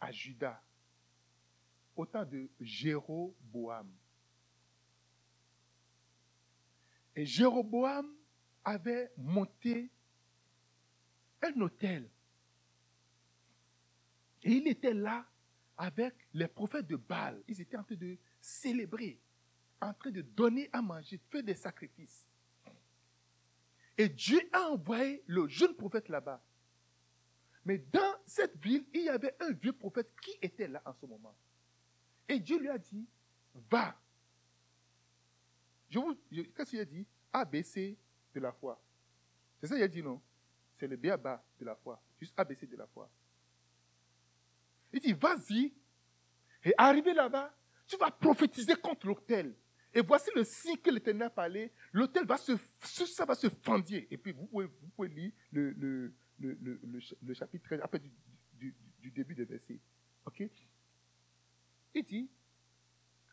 à 0.00 0.12
Juda 0.12 0.62
au 1.96 2.06
temps 2.06 2.24
de 2.24 2.48
Jéroboam. 2.60 3.90
Et 7.14 7.26
Jéroboam 7.26 8.08
avait 8.64 9.12
monté 9.16 9.90
un 11.42 11.60
hôtel. 11.60 12.08
Et 14.42 14.52
il 14.52 14.68
était 14.68 14.94
là 14.94 15.26
avec 15.76 16.14
les 16.32 16.48
prophètes 16.48 16.86
de 16.86 16.96
Baal. 16.96 17.42
Ils 17.48 17.60
étaient 17.60 17.76
en 17.76 17.84
train 17.84 17.96
de 17.96 18.16
célébrer, 18.40 19.20
en 19.80 19.92
train 19.92 20.10
de 20.10 20.22
donner 20.22 20.68
à 20.72 20.82
manger, 20.82 21.16
de 21.16 21.22
faire 21.30 21.42
des 21.42 21.54
sacrifices. 21.54 22.26
Et 23.96 24.08
Dieu 24.08 24.40
a 24.52 24.70
envoyé 24.70 25.22
le 25.26 25.46
jeune 25.48 25.74
prophète 25.74 26.08
là-bas. 26.08 26.42
Mais 27.64 27.78
dans 27.78 28.16
cette 28.26 28.56
ville, 28.56 28.84
il 28.92 29.02
y 29.02 29.08
avait 29.08 29.36
un 29.40 29.52
vieux 29.52 29.72
prophète 29.72 30.10
qui 30.20 30.32
était 30.40 30.66
là 30.66 30.82
en 30.84 30.92
ce 30.94 31.06
moment. 31.06 31.36
Et 32.28 32.40
Dieu 32.40 32.58
lui 32.58 32.68
a 32.68 32.78
dit, 32.78 33.06
va. 33.70 33.96
Qu'est-ce 35.90 36.70
qu'il 36.70 36.80
a 36.80 36.84
dit? 36.84 37.06
ABC, 37.32 37.96
de 38.34 38.40
la 38.40 38.52
foi. 38.52 38.80
C'est 39.60 39.68
ça 39.68 39.74
qu'il 39.74 39.84
a 39.84 39.88
dit, 39.88 40.02
non? 40.02 40.20
C'est 40.82 40.88
le 40.88 40.96
béaba 40.96 41.40
de 41.60 41.64
la 41.64 41.76
foi. 41.76 42.02
Juste 42.20 42.34
ABC 42.36 42.66
de 42.66 42.76
la 42.76 42.88
foi. 42.88 43.08
Il 44.92 44.98
dit, 44.98 45.12
vas-y. 45.12 45.72
Et 46.64 46.74
arrivé 46.76 47.14
là-bas, 47.14 47.54
tu 47.86 47.96
vas 47.96 48.10
prophétiser 48.10 48.74
contre 48.74 49.06
l'hôtel. 49.06 49.54
Et 49.94 50.00
voici 50.00 50.30
le 50.34 50.42
signe 50.42 50.78
que 50.78 50.90
l'Éternel 50.90 51.28
a 51.28 51.30
parlé. 51.30 51.70
L'autel 51.92 52.26
va 52.26 52.36
se, 52.36 52.56
ça 52.80 53.24
va 53.24 53.36
se 53.36 53.48
fendir. 53.48 54.04
Et 54.10 54.16
puis 54.16 54.32
vous 54.32 54.44
pouvez, 54.46 54.66
vous 54.66 54.88
pouvez 54.88 55.08
lire 55.08 55.30
le, 55.52 55.70
le, 55.70 56.12
le, 56.40 56.80
le, 57.22 57.32
chapitre 57.34 57.64
13, 57.64 57.80
après 57.80 58.00
du, 58.00 58.10
du, 58.54 58.74
du 58.98 59.10
début 59.12 59.36
des 59.36 59.44
versets. 59.44 59.78
OK? 60.26 60.42
Il 61.94 62.02
dit, 62.02 62.28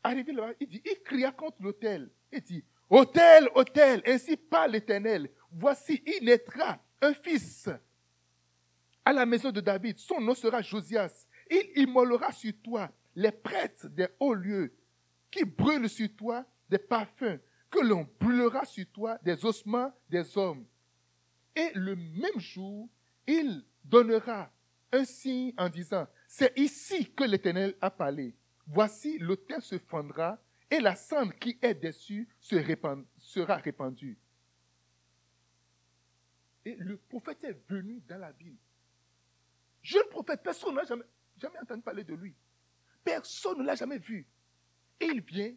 arrivé 0.03 0.33
là-bas, 0.33 0.53
il 0.59 0.67
dit, 0.67 0.83
il 0.85 1.01
cria 1.01 1.31
contre 1.31 1.63
l'autel. 1.63 2.11
Il 2.31 2.41
dit, 2.41 2.63
Autel, 2.91 3.49
autel, 3.55 4.03
ainsi 4.05 4.37
parle 4.37 4.73
l'Éternel. 4.73 5.31
Voici, 5.51 6.03
il 6.05 6.25
naîtra 6.25 6.79
un 7.01 7.13
fils 7.13 7.69
à 9.05 9.13
la 9.13 9.25
maison 9.25 9.51
de 9.51 9.61
David. 9.61 9.97
Son 9.97 10.19
nom 10.19 10.35
sera 10.35 10.61
Josias. 10.61 11.27
Il 11.49 11.83
immolera 11.83 12.31
sur 12.31 12.53
toi 12.63 12.91
les 13.15 13.31
prêtres 13.31 13.87
des 13.87 14.07
hauts 14.19 14.33
lieux 14.33 14.73
qui 15.31 15.43
brûlent 15.45 15.89
sur 15.89 16.09
toi 16.15 16.45
des 16.69 16.77
parfums, 16.77 17.39
que 17.69 17.79
l'on 17.79 18.07
brûlera 18.19 18.65
sur 18.65 18.85
toi 18.91 19.17
des 19.23 19.43
ossements 19.45 19.91
des 20.09 20.37
hommes. 20.37 20.65
Et 21.55 21.71
le 21.73 21.95
même 21.95 22.39
jour, 22.39 22.87
il 23.27 23.63
donnera 23.83 24.51
un 24.91 25.05
signe 25.05 25.53
en 25.57 25.69
disant, 25.69 26.07
c'est 26.27 26.57
ici 26.57 27.11
que 27.11 27.23
l'Éternel 27.23 27.75
a 27.81 27.89
parlé. 27.89 28.35
Voici, 28.67 29.17
l'autel 29.17 29.61
se 29.61 29.77
fendra 29.77 30.39
et 30.69 30.79
la 30.79 30.95
cendre 30.95 31.33
qui 31.33 31.57
est 31.61 31.73
dessus 31.73 32.27
sera 32.39 33.55
répandue. 33.55 34.17
Le 36.77 36.97
prophète 36.97 37.43
est 37.43 37.57
venu 37.69 38.01
dans 38.07 38.17
la 38.17 38.31
ville. 38.31 38.57
Jeune 39.81 40.07
prophète, 40.09 40.41
personne 40.43 40.75
n'a 40.75 40.83
jamais, 40.83 41.05
jamais 41.41 41.59
entendu 41.59 41.81
parler 41.81 42.03
de 42.03 42.13
lui. 42.13 42.33
Personne 43.03 43.59
ne 43.59 43.63
l'a 43.63 43.75
jamais 43.75 43.97
vu. 43.97 44.27
Et 44.99 45.05
il 45.05 45.21
vient, 45.21 45.53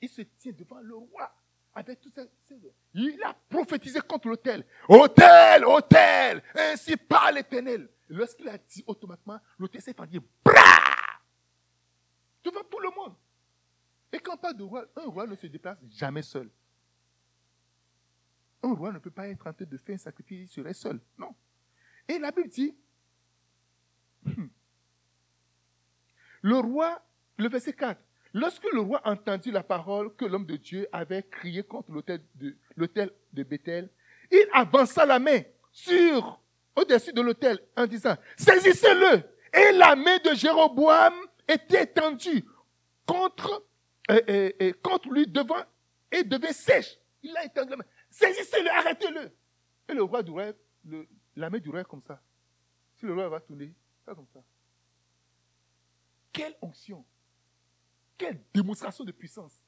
il 0.00 0.08
se 0.08 0.22
tient 0.22 0.52
devant 0.52 0.80
le 0.80 0.94
roi 0.94 1.32
avec 1.74 2.00
tout 2.00 2.10
ça. 2.10 2.22
Il 2.94 3.22
a 3.22 3.34
prophétisé 3.48 4.00
contre 4.00 4.28
l'autel. 4.28 4.64
Hôtel, 4.88 5.64
hôtel, 5.64 6.42
ainsi 6.54 6.96
parle 6.96 7.36
l'éternel. 7.36 7.88
Lorsqu'il 8.08 8.48
a 8.48 8.58
dit 8.58 8.84
automatiquement, 8.86 9.38
l'autel 9.58 9.80
s'est 9.80 9.94
fendu. 9.94 10.20
Devant 12.44 12.64
tout 12.70 12.78
le 12.80 12.90
monde. 12.90 13.14
Et 14.12 14.18
quand 14.18 14.34
on 14.34 14.38
parle 14.38 14.56
de 14.56 14.62
roi, 14.62 14.86
un 14.96 15.06
roi 15.06 15.26
ne 15.26 15.36
se 15.36 15.46
déplace 15.46 15.78
jamais 15.90 16.22
seul. 16.22 16.50
Un 18.62 18.74
roi 18.74 18.92
ne 18.92 18.98
peut 18.98 19.10
pas 19.10 19.28
être 19.28 19.46
en 19.46 19.52
train 19.52 19.64
de 19.64 19.76
faire 19.76 19.94
un 19.94 19.98
sacrifice, 19.98 20.40
il 20.40 20.48
serait 20.48 20.74
seul. 20.74 21.00
Non. 21.16 21.34
Et 22.08 22.18
la 22.18 22.30
Bible 22.30 22.48
dit, 22.48 22.74
hmm, 24.24 24.46
le 26.42 26.58
roi, 26.58 27.02
le 27.36 27.48
verset 27.48 27.72
4, 27.72 28.00
lorsque 28.34 28.64
le 28.72 28.80
roi 28.80 29.00
entendit 29.04 29.50
la 29.50 29.62
parole 29.62 30.14
que 30.14 30.24
l'homme 30.24 30.46
de 30.46 30.56
Dieu 30.56 30.88
avait 30.92 31.22
crié 31.22 31.62
contre 31.62 31.92
l'autel 31.92 32.22
de, 32.34 32.56
de 33.32 33.42
Bethel, 33.42 33.90
il 34.30 34.46
avança 34.52 35.06
la 35.06 35.18
main 35.18 35.40
sur, 35.72 36.40
au-dessus 36.74 37.12
de 37.12 37.20
l'autel 37.20 37.60
en 37.76 37.86
disant, 37.86 38.16
saisissez-le. 38.36 39.22
Et 39.52 39.72
la 39.72 39.96
main 39.96 40.18
de 40.18 40.34
Jéroboam 40.34 41.14
était 41.46 41.86
tendue 41.86 42.44
contre, 43.06 43.64
contre 44.82 45.10
lui 45.10 45.26
devant 45.26 45.64
et 46.12 46.22
devait 46.22 46.52
sèche. 46.52 46.98
Il 47.22 47.36
a 47.36 47.44
étendu 47.44 47.70
la 47.70 47.76
main. 47.76 47.84
Saisissez-le, 48.18 48.68
arrêtez-le. 48.70 49.30
Et 49.88 49.94
le 49.94 50.02
roi 50.02 50.24
du 50.24 50.32
rêve, 50.32 50.56
la 51.36 51.48
main 51.48 51.58
du 51.58 51.70
rêve 51.70 51.86
comme 51.86 52.02
ça. 52.02 52.20
Si 52.98 53.06
le 53.06 53.14
roi 53.14 53.28
va 53.28 53.40
tourner, 53.40 53.72
pas 54.04 54.12
comme 54.12 54.26
ça. 54.34 54.42
Quelle 56.32 56.56
onction. 56.60 57.04
Quelle 58.16 58.42
démonstration 58.52 59.04
de 59.04 59.12
puissance. 59.12 59.62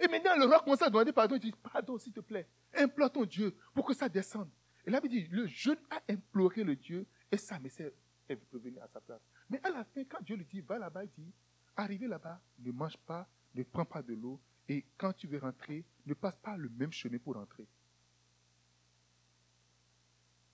Et 0.00 0.08
maintenant, 0.08 0.36
le 0.36 0.46
roi 0.46 0.58
commence 0.58 0.82
à 0.82 0.90
demander 0.90 1.12
pardon. 1.12 1.36
Il 1.36 1.40
dit, 1.40 1.52
pardon, 1.52 1.96
s'il 1.96 2.12
te 2.12 2.18
plaît. 2.18 2.48
Implore 2.74 3.12
ton 3.12 3.24
Dieu 3.24 3.56
pour 3.72 3.86
que 3.86 3.94
ça 3.94 4.08
descende. 4.08 4.50
Et 4.84 4.90
là, 4.90 5.00
il 5.04 5.08
dit, 5.08 5.28
le 5.30 5.46
jeune 5.46 5.78
a 5.90 6.02
imploré 6.08 6.64
le 6.64 6.74
Dieu 6.74 7.06
et 7.30 7.36
sa 7.36 7.60
message 7.60 7.92
est 8.28 8.38
revenue 8.52 8.80
à 8.80 8.88
sa 8.88 9.00
place. 9.00 9.22
Mais 9.48 9.60
à 9.64 9.70
la 9.70 9.84
fin, 9.84 10.02
quand 10.02 10.22
Dieu 10.22 10.34
lui 10.34 10.44
dit, 10.44 10.60
va 10.60 10.76
là-bas, 10.76 11.04
il 11.04 11.10
dit, 11.10 11.32
arrivez 11.76 12.08
là-bas, 12.08 12.40
ne 12.58 12.72
mange 12.72 12.96
pas, 12.96 13.28
ne 13.54 13.62
prends 13.62 13.84
pas 13.84 14.02
de 14.02 14.14
l'eau, 14.14 14.40
et 14.68 14.84
quand 14.98 15.12
tu 15.14 15.26
veux 15.26 15.38
rentrer, 15.38 15.84
ne 16.04 16.14
passe 16.14 16.36
pas 16.36 16.56
le 16.56 16.68
même 16.68 16.92
chemin 16.92 17.18
pour 17.18 17.34
rentrer. 17.34 17.66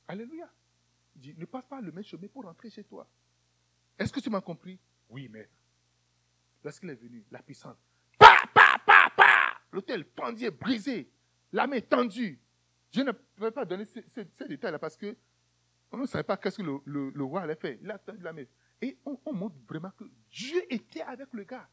Alléluia. 0.07 0.48
Il 1.16 1.20
dit, 1.20 1.35
ne 1.37 1.44
passe 1.44 1.66
pas 1.66 1.81
le 1.81 1.90
même 1.90 2.05
chemin 2.05 2.29
pour 2.29 2.44
rentrer 2.44 2.70
chez 2.70 2.85
toi. 2.85 3.07
Est-ce 3.98 4.12
que 4.12 4.20
tu 4.20 4.31
m'as 4.31 4.40
compris? 4.40 4.79
Oui, 5.09 5.29
maître. 5.29 5.50
Lorsqu'il 6.62 6.90
est 6.90 6.94
venu, 6.94 7.24
la 7.31 7.42
puissance. 7.42 7.77
Pa, 8.18 8.37
pa, 8.53 8.81
pa, 8.87 9.11
pa 9.16 9.61
L'hôtel 9.72 10.05
pendu, 10.05 10.48
brisé. 10.50 11.11
La 11.53 11.66
main 11.66 11.81
tendue. 11.81 12.38
Je 12.92 13.00
ne 13.00 13.12
peux 13.12 13.50
pas 13.50 13.64
donner 13.64 13.85
ces, 13.85 14.46
détails-là 14.46 14.79
parce 14.79 14.96
que 14.96 15.16
on 15.90 15.98
ne 15.98 16.07
savait 16.07 16.24
pas 16.24 16.37
qu'est-ce 16.37 16.59
que 16.59 16.62
le, 16.62 17.24
roi 17.24 17.42
allait 17.42 17.57
faire. 17.57 17.77
Il 17.81 17.90
a 17.90 17.98
tendu 17.98 18.22
la 18.22 18.33
main. 18.33 18.44
Et 18.81 18.96
on, 19.05 19.18
on 19.24 19.33
montre 19.33 19.57
vraiment 19.68 19.90
que 19.90 20.05
Dieu 20.31 20.62
était 20.72 21.03
avec 21.03 21.33
le 21.33 21.44
gars. 21.44 21.68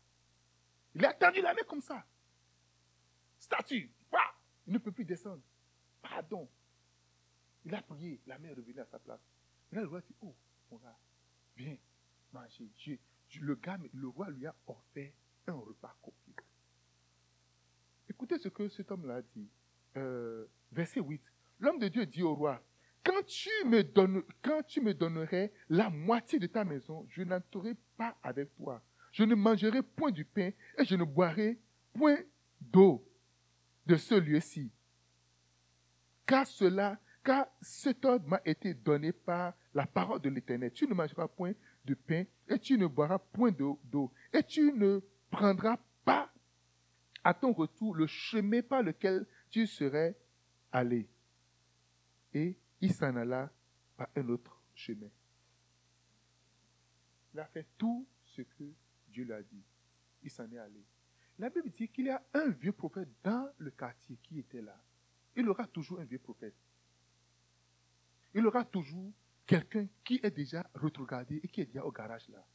Il 0.95 1.05
a 1.05 1.13
tendu 1.13 1.41
la 1.41 1.53
main 1.53 1.61
comme 1.67 1.81
ça 1.81 2.03
statue. 3.41 3.91
Il 4.67 4.73
ne 4.73 4.77
peut 4.77 4.91
plus 4.91 5.05
descendre. 5.05 5.41
Pardon. 6.01 6.47
Il 7.65 7.75
a 7.75 7.81
prié, 7.81 8.19
la 8.25 8.37
mère 8.39 8.51
est 8.51 8.55
revenue 8.55 8.79
à 8.79 8.85
sa 8.85 8.99
place. 8.99 9.19
Et 9.71 9.75
là, 9.75 9.81
le 9.81 9.87
roi 9.87 10.01
dit, 10.01 10.15
oh, 10.21 10.33
mon 10.71 10.77
gars, 10.77 10.97
viens 11.57 11.77
manger. 12.33 12.69
le, 13.39 13.55
gars, 13.55 13.77
le 13.93 14.07
roi 14.07 14.29
lui 14.29 14.45
a 14.47 14.55
offert 14.67 15.11
un 15.47 15.53
repas 15.53 15.95
copieux. 16.01 16.33
Écoutez 18.09 18.37
ce 18.39 18.49
que 18.49 18.69
cet 18.69 18.91
homme-là 18.91 19.21
dit. 19.35 19.49
Euh, 19.97 20.45
verset 20.71 21.01
8. 21.01 21.21
L'homme 21.59 21.79
de 21.79 21.87
Dieu 21.87 22.05
dit 22.05 22.23
au 22.23 22.33
roi, 22.33 22.61
quand 23.03 23.23
tu, 23.25 23.49
me 23.65 23.83
donnes, 23.83 24.23
donnerais 24.93 25.51
la 25.69 25.89
moitié 25.89 26.39
de 26.39 26.47
ta 26.47 26.63
maison, 26.63 27.05
je 27.09 27.23
n'entrerai 27.23 27.75
pas 27.97 28.15
avec 28.23 28.55
toi. 28.55 28.81
Je 29.11 29.23
ne 29.23 29.35
mangerai 29.35 29.81
point 29.81 30.11
du 30.11 30.23
pain 30.23 30.51
et 30.77 30.85
je 30.85 30.95
ne 30.95 31.03
boirai 31.03 31.59
point 31.93 32.19
d'eau 32.61 33.05
de 33.85 33.95
ce 33.95 34.15
lieu-ci. 34.15 34.71
Car 36.25 36.47
cela, 36.47 36.99
car 37.23 37.47
cet 37.61 38.05
ordre 38.05 38.27
m'a 38.27 38.41
été 38.45 38.73
donné 38.73 39.11
par 39.11 39.53
la 39.73 39.85
parole 39.85 40.21
de 40.21 40.29
l'Éternel. 40.29 40.71
Tu 40.71 40.87
ne 40.87 40.93
mangeras 40.93 41.27
point 41.27 41.53
de 41.85 41.93
pain 41.93 42.23
et 42.47 42.59
tu 42.59 42.77
ne 42.77 42.87
boiras 42.87 43.19
point 43.19 43.51
d'eau 43.51 43.79
et 44.33 44.43
tu 44.43 44.71
ne 44.73 45.01
prendras 45.29 45.77
pas 46.05 46.31
à 47.23 47.33
ton 47.33 47.53
retour 47.53 47.95
le 47.95 48.07
chemin 48.07 48.61
par 48.61 48.83
lequel 48.83 49.25
tu 49.49 49.67
serais 49.67 50.15
allé. 50.71 51.07
Et 52.33 52.55
il 52.79 52.93
s'en 52.93 53.15
alla 53.15 53.51
par 53.97 54.09
un 54.15 54.29
autre 54.29 54.61
chemin. 54.73 55.09
Il 57.33 57.39
a 57.39 57.45
fait 57.45 57.65
tout 57.77 58.05
ce 58.25 58.41
que 58.41 58.63
Dieu 59.09 59.23
lui 59.23 59.33
a 59.33 59.41
dit. 59.41 59.63
Il 60.23 60.31
s'en 60.31 60.49
est 60.51 60.57
allé. 60.57 60.83
La 61.41 61.49
Bible 61.49 61.71
dit 61.71 61.87
qu'il 61.89 62.05
y 62.05 62.09
a 62.11 62.23
un 62.35 62.49
vieux 62.49 62.71
prophète 62.71 63.09
dans 63.23 63.51
le 63.57 63.71
quartier 63.71 64.15
qui 64.21 64.37
était 64.37 64.61
là. 64.61 64.79
Il 65.35 65.49
aura 65.49 65.65
toujours 65.65 65.99
un 65.99 66.03
vieux 66.03 66.19
prophète. 66.19 66.53
Il 68.35 68.45
aura 68.45 68.63
toujours 68.63 69.11
quelqu'un 69.47 69.87
qui 70.03 70.19
est 70.21 70.29
déjà 70.29 70.63
retrogradé 70.75 71.41
et 71.43 71.47
qui 71.47 71.61
est 71.61 71.65
déjà 71.65 71.83
au 71.83 71.91
garage 71.91 72.29
là. 72.29 72.45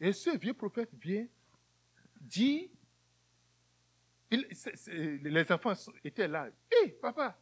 Et 0.00 0.12
ce 0.12 0.36
vieux 0.36 0.54
prophète 0.54 0.92
vient, 0.94 1.28
dit, 2.20 2.68
les 4.32 5.52
enfants 5.52 5.74
étaient 6.02 6.26
là. 6.26 6.50
Hé, 6.68 6.88
papa, 7.00 7.38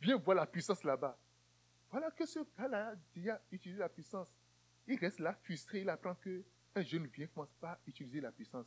viens 0.00 0.16
voir 0.16 0.38
la 0.38 0.46
puissance 0.46 0.82
là-bas. 0.82 1.18
Voilà 1.90 2.10
que 2.12 2.24
ce 2.24 2.38
gars-là 2.56 2.94
a 2.94 3.40
utilisé 3.52 3.78
la 3.78 3.90
puissance. 3.90 4.28
Il 4.86 4.98
reste 4.98 5.18
là 5.18 5.34
frustré, 5.34 5.82
il 5.82 5.90
apprend 5.90 6.14
que 6.14 6.42
un 6.74 6.82
jeune 6.82 7.06
vient, 7.06 7.26
commence 7.28 7.52
pas 7.60 7.72
à 7.72 7.78
utiliser 7.86 8.20
la 8.20 8.32
puissance. 8.32 8.66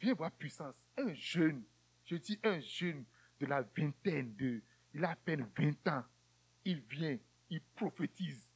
Viens 0.00 0.14
voir 0.14 0.30
puissance. 0.32 0.74
Un 0.96 1.12
jeune, 1.14 1.62
je 2.04 2.16
dis 2.16 2.38
un 2.42 2.60
jeune 2.60 3.04
de 3.40 3.46
la 3.46 3.62
vingtaine, 3.62 4.34
de, 4.36 4.60
il 4.94 5.04
a 5.04 5.10
à 5.10 5.16
peine 5.16 5.48
20 5.56 5.88
ans. 5.88 6.04
Il 6.64 6.80
vient, 6.80 7.18
il 7.50 7.60
prophétise. 7.60 8.48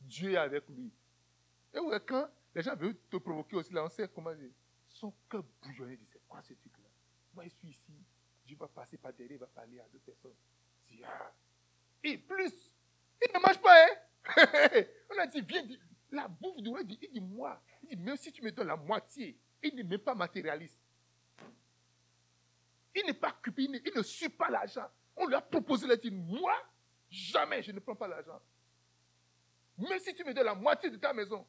Dieu 0.00 0.32
est 0.32 0.36
avec 0.36 0.68
lui. 0.68 0.92
Et 1.72 1.78
quand 2.06 2.28
les 2.54 2.62
gens 2.62 2.76
veulent 2.76 2.96
te 3.10 3.16
provoquer 3.16 3.56
aussi, 3.56 3.72
là, 3.72 3.84
on 3.84 3.88
sait 3.88 4.08
comment 4.08 4.32
son 4.88 5.12
cœur 5.28 5.44
bouillonnait. 5.62 5.98
C'est 6.12 6.20
quoi 6.28 6.42
ce 6.42 6.54
truc-là? 6.54 6.88
Moi, 7.34 7.44
je 7.44 7.50
suis 7.50 7.68
ici. 7.68 7.92
Dieu 8.46 8.56
va 8.56 8.68
passer 8.68 8.98
par 8.98 9.12
derrière, 9.12 9.36
il 9.36 9.40
va 9.40 9.46
parler 9.46 9.80
à 9.80 9.88
deux 9.92 9.98
personnes. 9.98 10.36
Ah. 11.02 11.30
Et 12.02 12.18
plus, 12.18 12.70
il 13.22 13.34
ne 13.34 13.40
mange 13.40 13.60
pas, 13.60 13.86
hein? 13.86 13.96
On 15.10 15.18
a 15.18 15.26
dit, 15.26 15.40
viens, 15.40 15.66
la 16.14 16.28
bouffe 16.28 16.60
du 16.62 16.68
roi, 16.68 16.80
il 16.80 16.86
dit, 16.86 16.98
il 17.02 17.12
dit, 17.12 17.20
moi, 17.20 17.60
il 17.82 17.96
dit, 17.96 17.96
même 17.96 18.16
si 18.16 18.32
tu 18.32 18.42
me 18.42 18.50
donnes 18.50 18.68
la 18.68 18.76
moitié, 18.76 19.36
il 19.62 19.74
n'est 19.74 19.82
même 19.82 19.98
pas 19.98 20.14
matérialiste. 20.14 20.78
Il 22.94 23.04
n'est 23.06 23.14
pas 23.14 23.32
cupide, 23.42 23.82
il 23.84 23.92
ne 23.96 24.02
suit 24.02 24.28
pas 24.28 24.48
l'argent. 24.50 24.88
On 25.16 25.26
lui 25.26 25.34
a 25.34 25.40
proposé, 25.40 25.86
il 25.86 25.96
dit, 25.98 26.10
moi, 26.10 26.54
jamais 27.10 27.62
je 27.62 27.72
ne 27.72 27.80
prends 27.80 27.96
pas 27.96 28.08
l'argent. 28.08 28.40
Même 29.78 29.98
si 29.98 30.14
tu 30.14 30.24
me 30.24 30.32
donnes 30.32 30.46
la 30.46 30.54
moitié 30.54 30.90
de 30.90 30.96
ta 30.96 31.12
maison, 31.12 31.44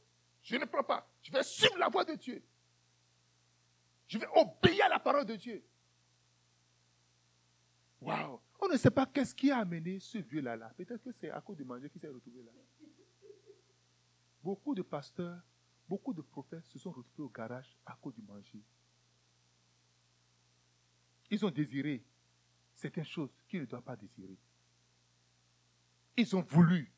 Je 0.45 0.57
ne 0.57 0.65
prends 0.65 0.83
pas. 0.83 1.07
Je 1.23 1.31
vais 1.31 1.41
suivre 1.43 1.77
la 1.77 1.89
voie 1.89 2.05
de 2.05 2.13
Dieu. 2.13 2.43
Je 4.07 4.19
vais 4.19 4.27
obéir 4.35 4.85
à 4.85 4.89
la 4.89 4.99
parole 4.99 5.25
de 5.25 5.35
Dieu. 5.35 5.63
Waouh! 7.99 8.39
On 8.59 8.67
ne 8.67 8.77
sait 8.77 8.91
pas 8.91 9.07
qu'est-ce 9.07 9.33
qui 9.33 9.49
a 9.49 9.57
amené 9.57 9.99
ce 9.99 10.19
vieux-là. 10.19 10.55
Là. 10.55 10.71
Peut-être 10.77 11.03
que 11.03 11.11
c'est 11.11 11.31
à 11.31 11.41
cause 11.41 11.57
de 11.57 11.63
manger 11.63 11.89
qu'il 11.89 11.99
s'est 11.99 12.07
retrouvé 12.07 12.43
là. 12.43 12.51
Beaucoup 14.45 14.75
de 14.75 14.83
pasteurs, 14.83 15.41
beaucoup 15.89 16.13
de 16.13 16.21
prophètes 16.21 16.67
se 16.67 16.77
sont 16.77 16.91
retrouvés 16.91 17.23
au 17.23 17.29
garage 17.29 17.75
à 17.83 17.97
cause 17.99 18.13
du 18.13 18.21
manger. 18.21 18.61
Ils 21.31 21.43
ont 21.43 21.49
désiré 21.49 22.03
certaines 22.75 23.05
choses 23.05 23.31
qu'ils 23.47 23.61
ne 23.61 23.65
doivent 23.65 23.81
pas 23.81 23.95
désirer. 23.95 24.37
Ils 26.15 26.35
ont 26.35 26.43
voulu. 26.43 26.91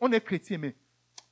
On 0.00 0.10
est 0.10 0.20
chrétien, 0.20 0.58
mais 0.58 0.74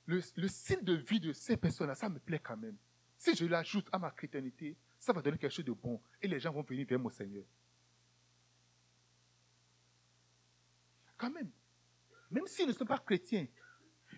le, 0.06 0.22
le 0.36 0.46
style 0.46 0.84
de 0.84 0.94
vie 0.94 1.18
de 1.18 1.32
ces 1.32 1.56
personnes-là, 1.56 1.96
ça 1.96 2.08
me 2.08 2.20
plaît 2.20 2.38
quand 2.38 2.56
même. 2.56 2.76
Si 3.18 3.34
je 3.34 3.46
l'ajoute 3.46 3.88
à 3.90 3.98
ma 3.98 4.12
chrétienté, 4.12 4.76
ça 5.00 5.12
va 5.12 5.22
donner 5.22 5.38
quelque 5.38 5.52
chose 5.52 5.64
de 5.64 5.72
bon 5.72 6.00
et 6.22 6.28
les 6.28 6.38
gens 6.38 6.52
vont 6.52 6.62
venir 6.62 6.86
vers 6.86 7.00
mon 7.00 7.11
Seigneur. 7.11 7.44
Quand 11.16 11.30
même. 11.30 11.50
Même 12.30 12.46
s'ils 12.46 12.68
ne 12.68 12.72
sont 12.72 12.86
pas 12.86 12.98
chrétiens. 12.98 13.48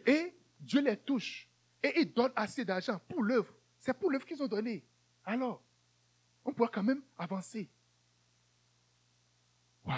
Et 0.04 0.34
Dieu 0.62 0.80
les 0.80 0.96
touche. 0.96 1.48
Et 1.82 2.00
il 2.00 2.12
donne 2.12 2.32
assez 2.36 2.64
d'argent 2.64 3.00
pour 3.08 3.22
l'œuvre. 3.22 3.52
C'est 3.80 3.94
pour 3.94 4.10
l'œuvre 4.10 4.24
qu'ils 4.24 4.42
ont 4.42 4.48
donné. 4.48 4.84
Alors, 5.24 5.60
on 6.44 6.52
pourra 6.52 6.68
quand 6.68 6.82
même 6.82 7.02
avancer. 7.18 7.68
Waouh! 9.84 9.96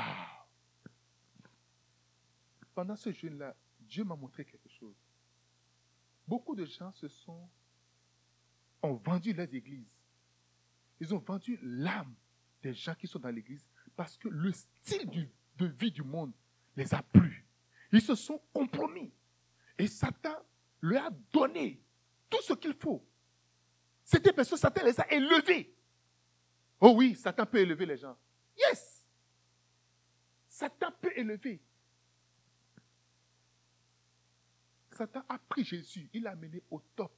Pendant 2.75 2.97
ce 2.97 3.13
jeûne-là, 3.13 3.55
Dieu 3.81 4.03
m'a 4.05 4.17
montré 4.17 4.45
quelque 4.45 4.69
chose. 4.69 4.97
Beaucoup 6.27 6.57
de 6.57 6.65
gens 6.65 6.91
se 6.93 7.07
sont 7.07 7.49
ont 8.83 8.95
vendu 8.95 9.33
leurs 9.33 9.53
églises. 9.55 9.87
Ils 11.01 11.15
ont 11.15 11.19
vendu 11.19 11.59
l'âme 11.63 12.15
des 12.63 12.75
gens 12.75 12.95
qui 12.95 13.07
sont 13.07 13.19
dans 13.19 13.31
l'église 13.31 13.65
parce 13.97 14.17
que 14.17 14.29
le 14.29 14.53
style 14.53 15.29
de 15.57 15.67
vie 15.67 15.91
du 15.91 16.03
monde 16.03 16.33
les 16.77 16.93
a 16.95 17.03
plu. 17.03 17.47
Ils 17.93 18.03
se 18.03 18.15
sont 18.15 18.41
compromis. 18.53 19.13
Et 19.79 19.87
Satan 19.87 20.37
leur 20.85 21.07
a 21.07 21.11
donné 21.33 21.81
tout 22.29 22.43
ce 22.43 22.53
qu'il 22.53 22.75
faut. 22.75 23.03
C'était 24.05 24.33
parce 24.33 24.51
que 24.51 24.57
Satan 24.57 24.85
les 24.85 25.01
a 25.01 25.11
élevés. 25.13 25.75
Oh 26.81 26.95
oui, 26.97 27.17
Satan 27.17 27.47
peut 27.47 27.59
élever 27.59 27.87
les 27.87 27.97
gens. 27.97 28.17
Yes! 28.57 29.03
Satan 30.49 30.93
peut 31.01 31.13
élever. 31.17 31.61
Satan 34.93 35.25
a 35.29 35.39
pris 35.39 35.65
Jésus, 35.65 36.09
il 36.13 36.23
l'a 36.23 36.37
mené 36.37 36.63
au 36.71 36.81
top 36.95 37.13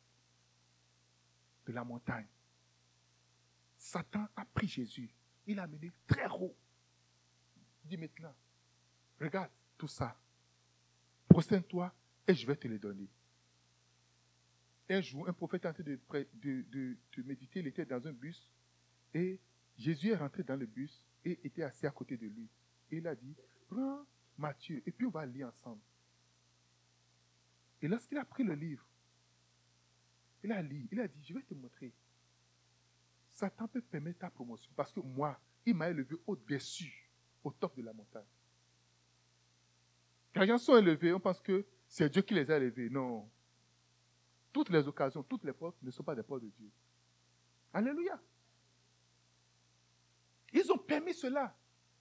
de 1.67 1.73
la 1.73 1.85
montagne. 1.85 2.27
Satan 3.77 4.27
a 4.37 4.45
pris 4.47 4.69
Jésus, 4.69 5.11
il 5.47 5.57
l'a 5.57 5.67
mené 5.67 5.93
très 6.07 6.27
haut. 6.29 6.57
Il 7.85 7.91
dit 7.91 7.97
maintenant, 7.99 8.35
regarde 9.21 9.51
tout 9.77 9.89
ça. 9.89 10.17
Prosterne-toi 11.29 11.93
et 12.27 12.35
je 12.35 12.47
vais 12.47 12.57
te 12.57 12.69
les 12.69 12.79
donner. 12.79 13.11
Un 14.89 15.01
jour, 15.01 15.29
un 15.29 15.33
prophète 15.33 15.65
est 15.65 15.69
en 15.69 15.73
train 15.73 15.85
de, 15.85 16.97
méditer, 17.25 17.61
il 17.61 17.67
était 17.67 17.85
dans 17.85 18.07
un 18.07 18.13
bus 18.13 18.51
et 19.13 19.39
Jésus 19.79 20.11
est 20.11 20.17
rentré 20.17 20.43
dans 20.43 20.57
le 20.57 20.67
bus 20.67 21.03
et 21.25 21.41
était 21.45 21.65
assis 21.65 21.87
à 21.87 21.91
côté 21.91 22.17
de 22.17 22.27
lui. 22.27 22.49
Et 22.91 22.99
il 22.99 23.07
a 23.07 23.15
dit, 23.15 23.35
prends 23.69 24.07
Matthieu 24.39 24.83
et 24.87 24.93
puis 24.93 25.07
on 25.07 25.11
va 25.11 25.27
lire 25.27 25.49
ensemble. 25.49 25.83
Et 27.83 27.89
lorsqu'il 27.89 28.19
a 28.19 28.25
pris 28.25 28.45
le 28.45 28.55
livre, 28.55 28.87
il 30.45 30.53
a 30.53 30.63
lu, 30.63 30.87
il 30.93 31.01
a 31.01 31.09
dit, 31.09 31.25
je 31.25 31.35
vais 31.35 31.43
te 31.43 31.55
montrer. 31.55 31.93
Satan 33.35 33.67
peut 33.67 33.83
permettre 33.83 34.21
ta 34.21 34.31
promotion 34.31 34.71
parce 34.77 34.93
que 34.93 35.01
moi, 35.01 35.39
il 35.67 35.75
m'a 35.75 35.91
élevé 35.91 36.17
au-dessus, 36.27 37.11
au 37.43 37.51
top 37.51 37.77
de 37.77 37.83
la 37.83 37.93
montagne. 37.93 38.23
Quand 40.33 40.43
les 40.43 40.47
gens 40.47 40.59
sont 40.59 40.77
élevés, 40.77 41.13
on 41.13 41.21
pense 41.21 41.41
que 41.41 41.67
c'est 41.89 42.09
Dieu 42.09 42.23
qui 42.23 42.35
les 42.35 42.51
a 42.51 42.57
élevés. 42.57 42.89
Non. 42.89 43.29
Toutes 44.57 44.71
les 44.71 44.89
occasions, 44.89 45.23
toutes 45.23 45.45
les 45.45 45.53
portes 45.53 45.77
ne 45.83 45.91
sont 45.91 46.03
pas 46.03 46.15
des 46.15 46.23
portes 46.23 46.41
de 46.41 46.49
Dieu. 46.49 46.71
Alléluia. 47.75 48.19
Ils 50.51 50.73
ont 50.73 50.79
permis 50.79 51.13
cela. 51.13 51.55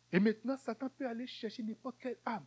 Et 0.10 0.22
maintenant, 0.22 0.56
Satan 0.56 0.88
peut 0.88 1.06
aller 1.06 1.28
chercher 1.28 1.64
n'importe 1.64 1.98
quelle 2.00 2.18
âme 2.24 2.46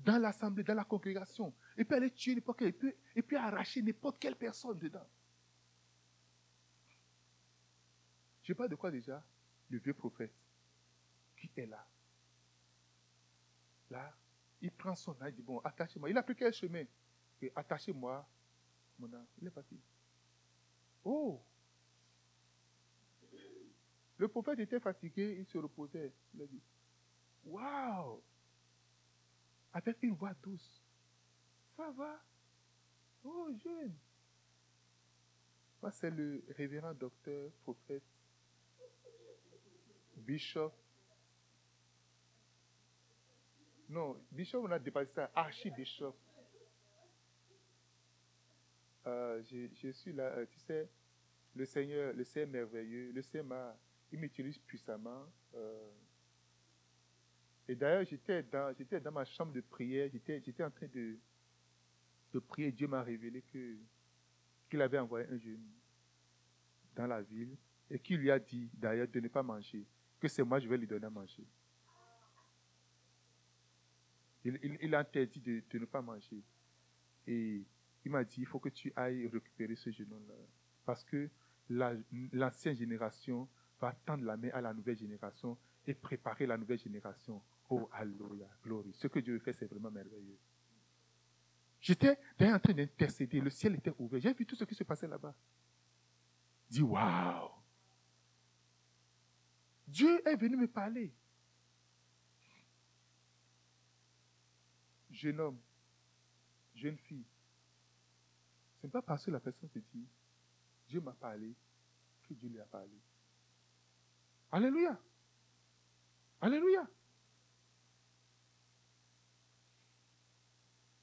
dans 0.00 0.18
l'assemblée, 0.18 0.64
dans 0.64 0.74
la 0.74 0.82
congrégation. 0.82 1.54
Il 1.78 1.86
peut 1.86 1.94
aller 1.94 2.10
tuer 2.10 2.34
n'importe 2.34 2.58
quelle, 2.58 2.70
il 2.70 2.72
peut, 2.72 2.92
il 3.14 3.22
peut 3.22 3.36
arracher 3.36 3.80
n'importe 3.82 4.18
quelle 4.18 4.34
personne 4.34 4.76
dedans. 4.76 5.06
Je 8.42 8.52
pas 8.52 8.66
de 8.66 8.74
quoi 8.74 8.90
déjà? 8.90 9.22
Le 9.68 9.78
vieux 9.78 9.94
prophète 9.94 10.34
qui 11.36 11.48
est 11.56 11.66
là. 11.66 11.86
Là, 13.90 14.12
il 14.60 14.72
prend 14.72 14.96
son 14.96 15.12
âge, 15.22 15.34
il 15.34 15.36
dit, 15.36 15.42
bon, 15.42 15.60
attachez-moi. 15.60 16.10
Il 16.10 16.18
a 16.18 16.22
pris 16.24 16.34
quel 16.34 16.52
chemin? 16.52 16.82
Attachez-moi. 17.54 18.28
Il 19.40 19.46
est 19.46 19.50
parti. 19.50 19.78
Oh 21.04 21.40
Le 24.18 24.28
prophète 24.28 24.58
était 24.58 24.80
fatigué, 24.80 25.36
il 25.38 25.46
se 25.46 25.58
reposait. 25.58 26.12
Il 26.34 26.42
a 26.42 26.46
dit, 26.46 26.60
waouh 27.44 28.20
Avec 29.72 30.02
une 30.02 30.14
voix 30.14 30.34
douce. 30.42 30.82
Ça 31.76 31.90
va? 31.90 32.20
Oh, 33.24 33.48
jeune. 33.64 33.94
C'est 35.92 36.10
le 36.10 36.44
révérend 36.56 36.92
docteur, 36.92 37.50
prophète, 37.62 38.02
bishop 40.16 40.72
non, 43.90 44.16
bishop, 44.30 44.62
on 44.62 44.70
a 44.70 44.78
dépassé 44.78 45.10
ça. 45.12 45.30
Archibishop. 45.34 46.14
Euh, 49.10 49.42
je, 49.82 49.90
suis 49.90 50.12
là, 50.12 50.24
euh, 50.24 50.46
tu 50.50 50.60
sais, 50.60 50.88
le 51.56 51.66
Seigneur, 51.66 52.12
le 52.14 52.24
Seigneur 52.24 52.48
merveilleux, 52.48 53.10
le 53.12 53.22
Seigneur, 53.22 53.74
il 54.12 54.18
m'utilise 54.20 54.58
puissamment. 54.58 55.26
Euh. 55.54 55.90
et 57.68 57.74
d'ailleurs, 57.74 58.04
j'étais 58.04 58.42
dans, 58.44 58.72
j'étais 58.76 59.00
dans 59.00 59.10
ma 59.10 59.24
chambre 59.24 59.52
de 59.52 59.60
prière, 59.60 60.08
j'étais, 60.12 60.40
j'étais 60.44 60.62
en 60.62 60.70
train 60.70 60.86
de, 60.86 61.16
de 62.32 62.38
prier. 62.38 62.70
Dieu 62.70 62.86
m'a 62.86 63.02
révélé 63.02 63.42
que, 63.52 63.76
qu'il 64.68 64.80
avait 64.80 64.98
envoyé 64.98 65.26
un 65.26 65.38
jeune 65.38 65.66
dans 66.94 67.06
la 67.06 67.20
ville 67.22 67.56
et 67.90 67.98
qu'il 67.98 68.18
lui 68.18 68.30
a 68.30 68.38
dit 68.38 68.70
d'ailleurs 68.74 69.08
de 69.08 69.18
ne 69.18 69.28
pas 69.28 69.42
manger, 69.42 69.84
que 70.20 70.28
c'est 70.28 70.44
moi 70.44 70.60
je 70.60 70.68
vais 70.68 70.76
lui 70.78 70.86
donner 70.86 71.06
à 71.06 71.10
manger. 71.10 71.44
Il, 74.44 74.94
a 74.94 75.00
interdit 75.00 75.40
de, 75.40 75.78
ne 75.78 75.84
pas 75.84 76.00
manger. 76.00 76.42
Et 77.26 77.62
il 78.04 78.10
m'a 78.10 78.24
dit, 78.24 78.40
il 78.40 78.46
faut 78.46 78.58
que 78.58 78.68
tu 78.68 78.92
ailles 78.96 79.26
récupérer 79.28 79.76
ce 79.76 79.90
jeune 79.90 80.12
homme-là. 80.12 80.34
Parce 80.84 81.04
que 81.04 81.28
l'ancienne 81.68 82.76
génération 82.76 83.48
va 83.80 83.92
tendre 84.04 84.24
la 84.24 84.36
main 84.36 84.50
à 84.52 84.60
la 84.60 84.72
nouvelle 84.72 84.96
génération 84.96 85.56
et 85.86 85.94
préparer 85.94 86.46
la 86.46 86.56
nouvelle 86.56 86.78
génération. 86.78 87.42
Oh, 87.68 87.88
alléluia, 87.92 88.48
gloire. 88.62 88.84
Ce 88.94 89.06
que 89.06 89.20
Dieu 89.20 89.38
fait, 89.38 89.52
c'est 89.52 89.66
vraiment 89.66 89.90
merveilleux. 89.90 90.38
J'étais 91.80 92.18
en 92.40 92.58
train 92.58 92.74
d'intercéder. 92.74 93.40
Le 93.40 93.50
ciel 93.50 93.74
était 93.76 93.92
ouvert. 93.98 94.20
J'ai 94.20 94.32
vu 94.34 94.44
tout 94.44 94.56
ce 94.56 94.64
qui 94.64 94.74
se 94.74 94.84
passait 94.84 95.06
là-bas. 95.06 95.34
Dis, 96.68 96.82
waouh! 96.82 97.50
Dieu 99.86 100.20
est 100.28 100.36
venu 100.36 100.56
me 100.56 100.68
parler. 100.68 101.12
jeune 105.20 105.40
homme, 105.40 105.58
jeune 106.74 106.96
fille, 106.96 107.24
ce 108.80 108.86
n'est 108.86 108.90
pas 108.90 109.02
parce 109.02 109.24
que 109.24 109.30
la 109.30 109.40
personne 109.40 109.68
te 109.68 109.78
dit, 109.78 110.06
Dieu 110.88 111.00
m'a 111.00 111.12
parlé, 111.12 111.52
que 112.26 112.34
Dieu 112.34 112.48
lui 112.48 112.60
a 112.60 112.64
parlé. 112.64 112.98
Alléluia. 114.50 114.98
Alléluia. 116.40 116.86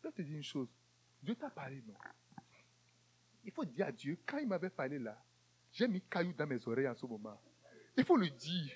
Je 0.03 0.09
te 0.09 0.21
dire 0.21 0.37
une 0.37 0.43
chose. 0.43 0.69
Dieu 1.21 1.35
t'a 1.35 1.49
parlé, 1.49 1.83
non? 1.87 1.93
Il 3.45 3.51
faut 3.51 3.65
dire 3.65 3.87
à 3.87 3.91
Dieu, 3.91 4.17
quand 4.25 4.39
il 4.39 4.47
m'avait 4.47 4.69
parlé 4.69 4.97
là, 4.97 5.17
j'ai 5.71 5.87
mis 5.87 6.01
caillou 6.01 6.33
dans 6.33 6.47
mes 6.47 6.65
oreilles 6.67 6.87
en 6.87 6.95
ce 6.95 7.05
moment. 7.05 7.39
Il 7.95 8.03
faut 8.03 8.17
le 8.17 8.29
dire. 8.29 8.73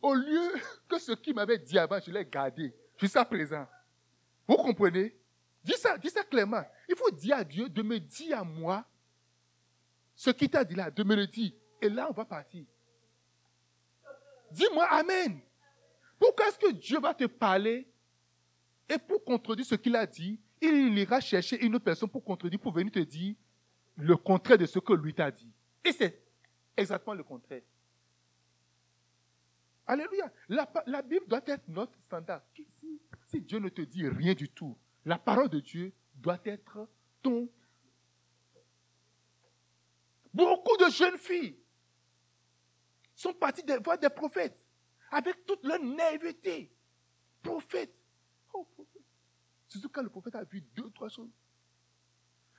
Au 0.00 0.14
lieu 0.14 0.52
que 0.88 0.98
ce 0.98 1.12
qu'il 1.12 1.34
m'avait 1.34 1.58
dit 1.58 1.78
avant, 1.78 1.98
je 1.98 2.10
l'ai 2.10 2.24
gardé 2.24 2.72
jusqu'à 2.98 3.24
présent. 3.24 3.66
Vous 4.46 4.56
comprenez? 4.56 5.16
Dis 5.66 5.74
ça, 5.76 5.98
dis 5.98 6.10
ça 6.10 6.22
clairement. 6.22 6.62
Il 6.88 6.94
faut 6.94 7.10
dire 7.10 7.38
à 7.38 7.44
Dieu 7.44 7.68
de 7.68 7.82
me 7.82 7.98
dire 7.98 8.38
à 8.38 8.44
moi 8.44 8.84
ce 10.14 10.30
qu'il 10.30 10.48
t'a 10.48 10.64
dit 10.64 10.76
là, 10.76 10.92
de 10.92 11.02
me 11.02 11.16
le 11.16 11.26
dire. 11.26 11.50
Et 11.82 11.88
là, 11.88 12.06
on 12.08 12.12
va 12.12 12.24
partir. 12.24 12.64
Dis-moi 14.52 14.86
Amen. 14.86 15.40
Pourquoi 16.20 16.48
est-ce 16.48 16.58
que 16.58 16.72
Dieu 16.72 17.00
va 17.00 17.12
te 17.12 17.24
parler 17.24 17.84
et 18.88 18.98
pour 18.98 19.24
contredire 19.24 19.66
ce 19.66 19.74
qu'il 19.74 19.96
a 19.96 20.06
dit, 20.06 20.38
il 20.60 20.96
ira 20.96 21.20
chercher 21.20 21.60
une 21.64 21.74
autre 21.74 21.84
personne 21.84 22.08
pour 22.08 22.22
contredire, 22.22 22.60
pour 22.60 22.72
venir 22.72 22.92
te 22.92 23.00
dire 23.00 23.34
le 23.96 24.16
contraire 24.16 24.58
de 24.58 24.66
ce 24.66 24.78
que 24.78 24.92
lui 24.92 25.12
t'a 25.12 25.32
dit. 25.32 25.50
Et 25.84 25.90
c'est 25.90 26.22
exactement 26.76 27.14
le 27.14 27.24
contraire. 27.24 27.62
Alléluia. 29.84 30.32
La, 30.48 31.02
Bible 31.02 31.26
doit 31.26 31.42
être 31.44 31.66
notre 31.66 31.98
standard. 32.06 32.42
si 33.26 33.40
Dieu 33.40 33.58
ne 33.58 33.68
te 33.68 33.82
dit 33.82 34.08
rien 34.08 34.34
du 34.34 34.48
tout, 34.48 34.76
la 35.06 35.18
parole 35.18 35.48
de 35.48 35.60
Dieu 35.60 35.92
doit 36.16 36.40
être 36.44 36.88
ton... 37.22 37.48
Beaucoup 40.34 40.76
de 40.76 40.90
jeunes 40.90 41.16
filles 41.16 41.56
sont 43.14 43.32
parties 43.32 43.62
voir 43.82 43.98
des 43.98 44.10
prophètes 44.10 44.62
avec 45.10 45.46
toute 45.46 45.64
leur 45.64 45.82
naïveté. 45.82 46.70
Prophète. 47.42 47.94
Oh, 48.52 48.64
prophète. 48.74 49.02
Surtout 49.68 49.88
quand 49.88 50.02
le 50.02 50.10
prophète 50.10 50.34
a 50.34 50.44
vu 50.44 50.60
deux, 50.74 50.90
trois 50.90 51.08
choses. 51.08 51.30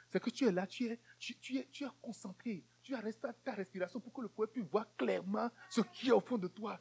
C'est 0.10 0.22
que 0.22 0.30
tu 0.30 0.48
es 0.48 0.52
là, 0.52 0.66
tu 0.66 0.88
es, 0.88 1.00
tu, 1.20 1.58
es, 1.58 1.68
tu 1.70 1.84
es 1.84 1.88
concentré. 2.02 2.64
Tu 2.82 2.96
as 2.96 3.00
resté 3.02 3.28
ta 3.44 3.52
respiration 3.52 4.00
pour 4.00 4.14
que 4.14 4.22
le 4.22 4.30
prophète 4.30 4.54
puisse 4.54 4.66
voir 4.66 4.88
clairement 4.96 5.52
ce 5.70 5.82
qui 5.82 6.08
est 6.08 6.14
au 6.14 6.22
fond 6.22 6.38
de 6.38 6.48
toi. 6.48 6.80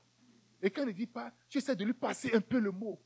Et 0.63 0.71
quand 0.71 0.83
il 0.83 0.89
ne 0.89 0.93
dit 0.93 1.09
pas, 1.09 1.33
tu 1.49 1.59
essaies 1.59 1.77
de 1.77 1.85
lui 1.85 1.93
passer 1.93 2.33
un 2.33 2.41
peu 2.41 2.61
le 2.61 2.71
mot. 2.71 2.99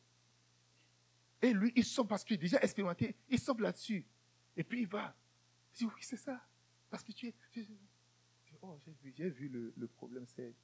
Et 1.42 1.52
lui, 1.52 1.72
il 1.74 1.84
sort 1.84 2.06
parce 2.06 2.24
qu'il 2.24 2.34
est 2.34 2.38
déjà 2.38 2.60
expérimenté. 2.60 3.16
Il 3.28 3.38
sort 3.38 3.58
là-dessus. 3.60 4.04
Et 4.56 4.64
puis 4.64 4.82
il 4.82 4.86
va. 4.86 5.14
Il 5.74 5.78
dit, 5.78 5.84
oui, 5.84 6.00
c'est 6.02 6.16
ça. 6.16 6.40
Parce 6.90 7.02
que 7.02 7.12
tu 7.12 7.28
es. 7.28 7.34
oh, 8.62 8.78
j'ai 8.84 8.92
vu, 8.92 9.14
j'ai 9.16 9.30
vu 9.30 9.48
le, 9.48 9.72
le 9.76 9.86
problème. 9.86 10.26
C'est, 10.26 10.54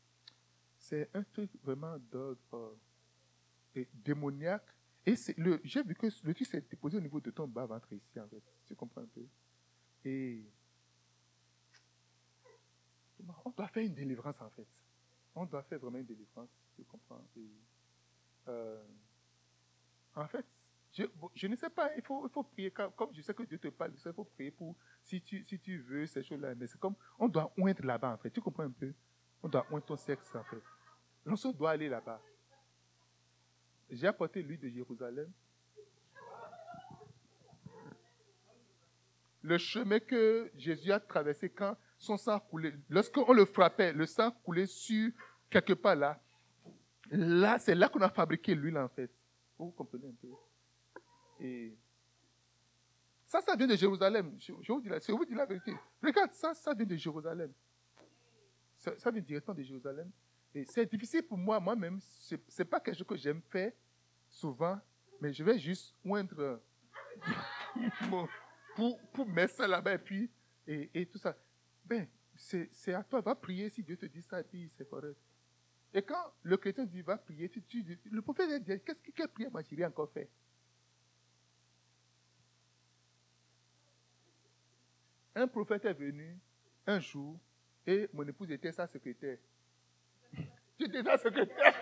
c'est 0.78 1.08
un 1.14 1.22
truc 1.22 1.50
vraiment 1.62 1.98
d'ordre 1.98 2.76
euh, 3.74 3.84
démoniaque. 3.94 4.66
Et 5.06 5.14
le, 5.36 5.60
j'ai 5.64 5.82
vu 5.82 5.94
que 5.94 6.06
le 6.06 6.34
truc 6.34 6.46
s'est 6.46 6.60
déposé 6.60 6.96
au 6.96 7.00
niveau 7.00 7.20
de 7.20 7.30
ton 7.30 7.46
bas-ventre 7.46 7.92
ici, 7.92 8.18
en 8.18 8.28
fait. 8.28 8.42
Tu 8.66 8.74
comprends 8.74 9.02
un 9.02 9.06
peu? 9.06 9.24
Et 10.04 10.44
on 13.44 13.50
doit 13.50 13.68
faire 13.68 13.84
une 13.84 13.94
délivrance, 13.94 14.40
en 14.40 14.50
fait. 14.50 14.66
On 15.34 15.44
doit 15.44 15.62
faire 15.62 15.78
vraiment 15.78 15.98
une 15.98 16.06
délivrance, 16.06 16.48
tu 16.74 16.84
comprends? 16.84 17.22
Euh, 18.48 18.84
en 20.14 20.26
fait, 20.26 20.44
je, 21.34 21.46
ne 21.46 21.56
sais 21.56 21.68
pas, 21.68 21.90
il 21.94 22.02
faut, 22.02 22.26
il 22.26 22.30
faut 22.30 22.42
prier. 22.42 22.70
Comme 22.70 23.10
je 23.14 23.20
sais 23.20 23.34
que 23.34 23.42
Dieu 23.42 23.58
te 23.58 23.68
parle, 23.68 23.92
il 23.94 24.12
faut 24.12 24.24
prier 24.24 24.50
pour, 24.50 24.74
si 25.02 25.20
tu, 25.20 25.44
si 25.46 25.58
tu 25.58 25.78
veux 25.78 26.06
ces 26.06 26.22
choses-là. 26.22 26.54
Mais 26.54 26.66
c'est 26.66 26.78
comme, 26.78 26.94
on 27.18 27.28
doit 27.28 27.52
oindre 27.58 27.84
là-bas, 27.84 28.12
en 28.14 28.16
fait. 28.16 28.30
Tu 28.30 28.40
comprends 28.40 28.62
un 28.62 28.70
peu? 28.70 28.92
On 29.42 29.48
doit 29.48 29.66
oindre 29.70 29.84
ton 29.84 29.96
sexe, 29.96 30.34
en 30.34 30.44
fait. 30.44 30.62
L'on 31.24 31.36
doit 31.52 31.72
aller 31.72 31.88
là-bas. 31.88 32.20
J'ai 33.90 34.06
apporté 34.06 34.42
l'huile 34.42 34.60
de 34.60 34.68
Jérusalem. 34.68 35.30
Le 39.42 39.58
chemin 39.58 40.00
que 40.00 40.50
Jésus 40.56 40.90
a 40.90 40.98
traversé 40.98 41.50
quand 41.50 41.76
son 41.98 42.16
sang 42.16 42.40
coulait, 42.40 42.74
lorsqu'on 42.88 43.32
le 43.32 43.44
frappait, 43.44 43.92
le 43.92 44.06
sang 44.06 44.30
coulait 44.42 44.66
sur 44.66 45.12
quelque 45.50 45.74
part 45.74 45.94
là. 45.94 46.20
Là, 47.10 47.58
c'est 47.58 47.74
là 47.74 47.88
qu'on 47.88 48.00
a 48.00 48.08
fabriqué 48.08 48.54
l'huile, 48.54 48.78
en 48.78 48.88
fait. 48.88 49.10
Vous 49.58 49.70
comprenez 49.70 50.08
un 50.08 50.14
peu? 50.20 50.28
Ça, 53.26 53.40
ça 53.40 53.56
vient 53.56 53.66
de 53.66 53.76
Jérusalem. 53.76 54.36
Je, 54.38 54.52
vous, 54.52 55.24
dis 55.24 55.34
la, 55.34 55.46
vérité. 55.46 55.74
Regarde, 56.02 56.32
ça, 56.32 56.54
ça 56.54 56.74
vient 56.74 56.86
de 56.86 56.96
Jérusalem. 56.96 57.52
Ça, 58.78 59.10
vient 59.10 59.22
directement 59.22 59.56
de 59.56 59.62
Jérusalem. 59.62 60.10
Et 60.54 60.64
c'est 60.64 60.86
difficile 60.86 61.22
pour 61.22 61.36
moi, 61.36 61.58
moi-même. 61.58 62.00
Ce 62.00 62.34
n'est 62.34 62.64
pas 62.64 62.80
quelque 62.80 62.96
chose 62.96 63.06
que 63.06 63.16
j'aime 63.16 63.42
faire 63.42 63.72
souvent, 64.30 64.78
mais 65.20 65.32
je 65.32 65.42
vais 65.42 65.58
juste 65.58 65.94
oindre 66.04 66.60
pour, 68.76 68.98
pour 69.12 69.26
mettre 69.26 69.54
ça 69.54 69.66
là-bas 69.66 69.94
et 69.94 69.98
puis, 69.98 70.30
et, 70.66 70.90
et 70.94 71.06
tout 71.06 71.18
ça. 71.18 71.36
Ben, 71.84 72.06
c'est 72.36 72.94
à 72.94 73.02
toi, 73.02 73.20
va 73.20 73.34
prier 73.34 73.70
si 73.70 73.82
Dieu 73.82 73.96
te 73.96 74.06
dit 74.06 74.22
ça 74.22 74.40
et 74.40 74.44
puis 74.44 74.70
c'est 74.76 74.88
correct. 74.88 75.16
Et 75.92 76.02
quand 76.02 76.32
le 76.42 76.56
chrétien 76.56 76.84
dit 76.84 77.00
va 77.00 77.16
prier, 77.16 77.48
tu, 77.48 77.62
tu, 77.62 77.98
le 78.10 78.22
prophète 78.22 78.62
dit, 78.62 78.80
qu'est-ce 78.84 79.00
que 79.00 79.10
quelle 79.12 79.28
prière 79.28 79.50
moi 79.50 79.62
j'ai 79.62 79.84
encore 79.84 80.10
fait? 80.10 80.28
Un 85.36 85.46
prophète 85.46 85.84
est 85.84 85.92
venu 85.92 86.34
un 86.86 86.98
jour 86.98 87.38
et 87.86 88.08
mon 88.14 88.26
épouse 88.26 88.50
était 88.50 88.72
sa 88.72 88.86
secrétaire. 88.86 89.36
J'étais 90.80 91.02
sa 91.02 91.18
secrétaire. 91.18 91.74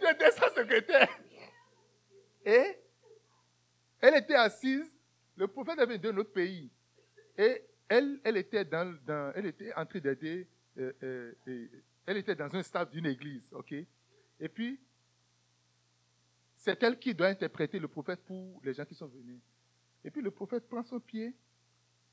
J'étais 0.00 0.30
sa 0.30 0.48
secrétaire. 0.48 1.08
Et 2.46 2.78
elle 4.00 4.16
était 4.16 4.34
assise. 4.34 4.90
Le 5.36 5.46
prophète 5.46 5.78
avait 5.78 5.98
d'un 5.98 6.16
autre 6.16 6.32
pays. 6.32 6.70
Et 7.36 7.62
elle, 7.86 8.18
elle 8.24 8.38
était 8.38 8.64
dans, 8.64 8.96
elle 9.34 9.46
était 9.46 9.74
en 9.74 9.84
train 9.84 9.98
d'aider. 9.98 10.46
Euh, 10.78 10.92
euh, 11.02 11.68
elle 12.06 12.16
était 12.16 12.34
dans 12.34 12.54
un 12.56 12.62
stade 12.62 12.90
d'une 12.90 13.06
église. 13.06 13.52
Et 14.40 14.48
puis, 14.48 14.80
c'est 16.56 16.82
elle 16.82 16.98
qui 16.98 17.14
doit 17.14 17.26
interpréter 17.28 17.78
le 17.78 17.88
prophète 17.88 18.20
pour 18.24 18.58
les 18.64 18.72
gens 18.72 18.86
qui 18.86 18.94
sont 18.94 19.06
venus. 19.06 19.40
Et 20.04 20.10
puis 20.10 20.20
le 20.20 20.30
prophète 20.30 20.68
prend 20.68 20.82
son 20.82 21.00
pied 21.00 21.34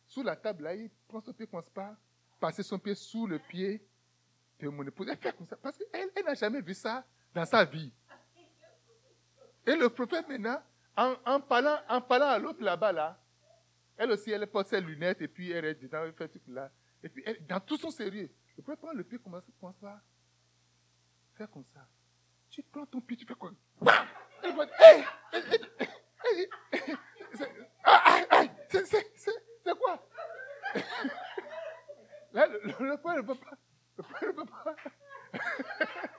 sous 0.07 0.23
la 0.23 0.35
table, 0.35 0.63
là, 0.63 0.75
il 0.75 0.89
prend 1.07 1.21
son 1.21 1.33
pied, 1.33 1.47
commence 1.47 1.69
pas 1.69 1.95
passer 2.39 2.63
son 2.63 2.79
pied 2.79 2.95
sous 2.95 3.27
le 3.27 3.37
pied 3.37 3.81
de 4.59 4.67
mon 4.67 4.85
épouse. 4.85 5.07
Elle 5.09 5.17
fait 5.17 5.35
comme 5.37 5.47
ça, 5.47 5.55
parce 5.57 5.77
qu'elle 5.77 6.09
elle, 6.15 6.25
n'a 6.25 6.33
jamais 6.33 6.61
vu 6.61 6.73
ça 6.73 7.05
dans 7.33 7.45
sa 7.45 7.63
vie. 7.63 7.91
Et 9.65 9.75
le 9.75 9.89
prophète 9.89 10.27
maintenant, 10.27 10.61
en, 10.97 11.39
parlant, 11.39 11.79
en 11.87 12.01
parlant 12.01 12.27
à 12.27 12.39
l'autre 12.39 12.63
là-bas, 12.63 12.91
là, 12.91 13.17
elle 13.97 14.11
aussi, 14.11 14.31
elle 14.31 14.47
porte 14.47 14.67
ses 14.67 14.81
lunettes 14.81 15.21
et 15.21 15.27
puis 15.27 15.51
elle 15.51 15.65
est 15.65 15.75
dedans, 15.75 16.03
elle 16.03 16.13
fait 16.13 16.27
tout 16.29 16.41
là. 16.47 16.71
Et 17.03 17.09
puis, 17.09 17.23
dans 17.47 17.59
tout 17.59 17.77
son 17.77 17.91
sérieux, 17.91 18.29
le 18.57 18.63
prophète 18.63 18.81
prend 18.81 18.93
le 18.93 19.03
pied, 19.03 19.19
commence, 19.19 19.43
commence 19.59 19.83
à 19.83 20.01
faire 21.37 21.49
comme 21.49 21.65
ça. 21.73 21.85
Tu 22.49 22.63
prends 22.63 22.85
ton 22.85 22.99
pied, 23.01 23.17
tu 23.17 23.25
fais 23.25 23.35
quoi? 23.35 23.51
Elle 24.43 24.55
va 24.55 24.65
c'est 28.71 29.77
quoi? 29.77 30.07
Là, 32.33 32.47
le, 32.47 32.59
le, 32.63 32.73
le 32.79 33.21
ne 33.21 33.21
peut 33.21 33.35
pas. 33.35 33.57
Le 33.97 34.03
point 34.03 34.27
ne 34.27 34.31
peut 34.31 34.45
pas. 34.45 34.75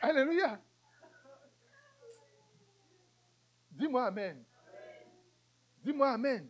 Alléluia. 0.00 0.60
Dis-moi 3.72 4.06
Amen. 4.06 4.44
Dis-moi 5.84 6.10
Amen. 6.10 6.48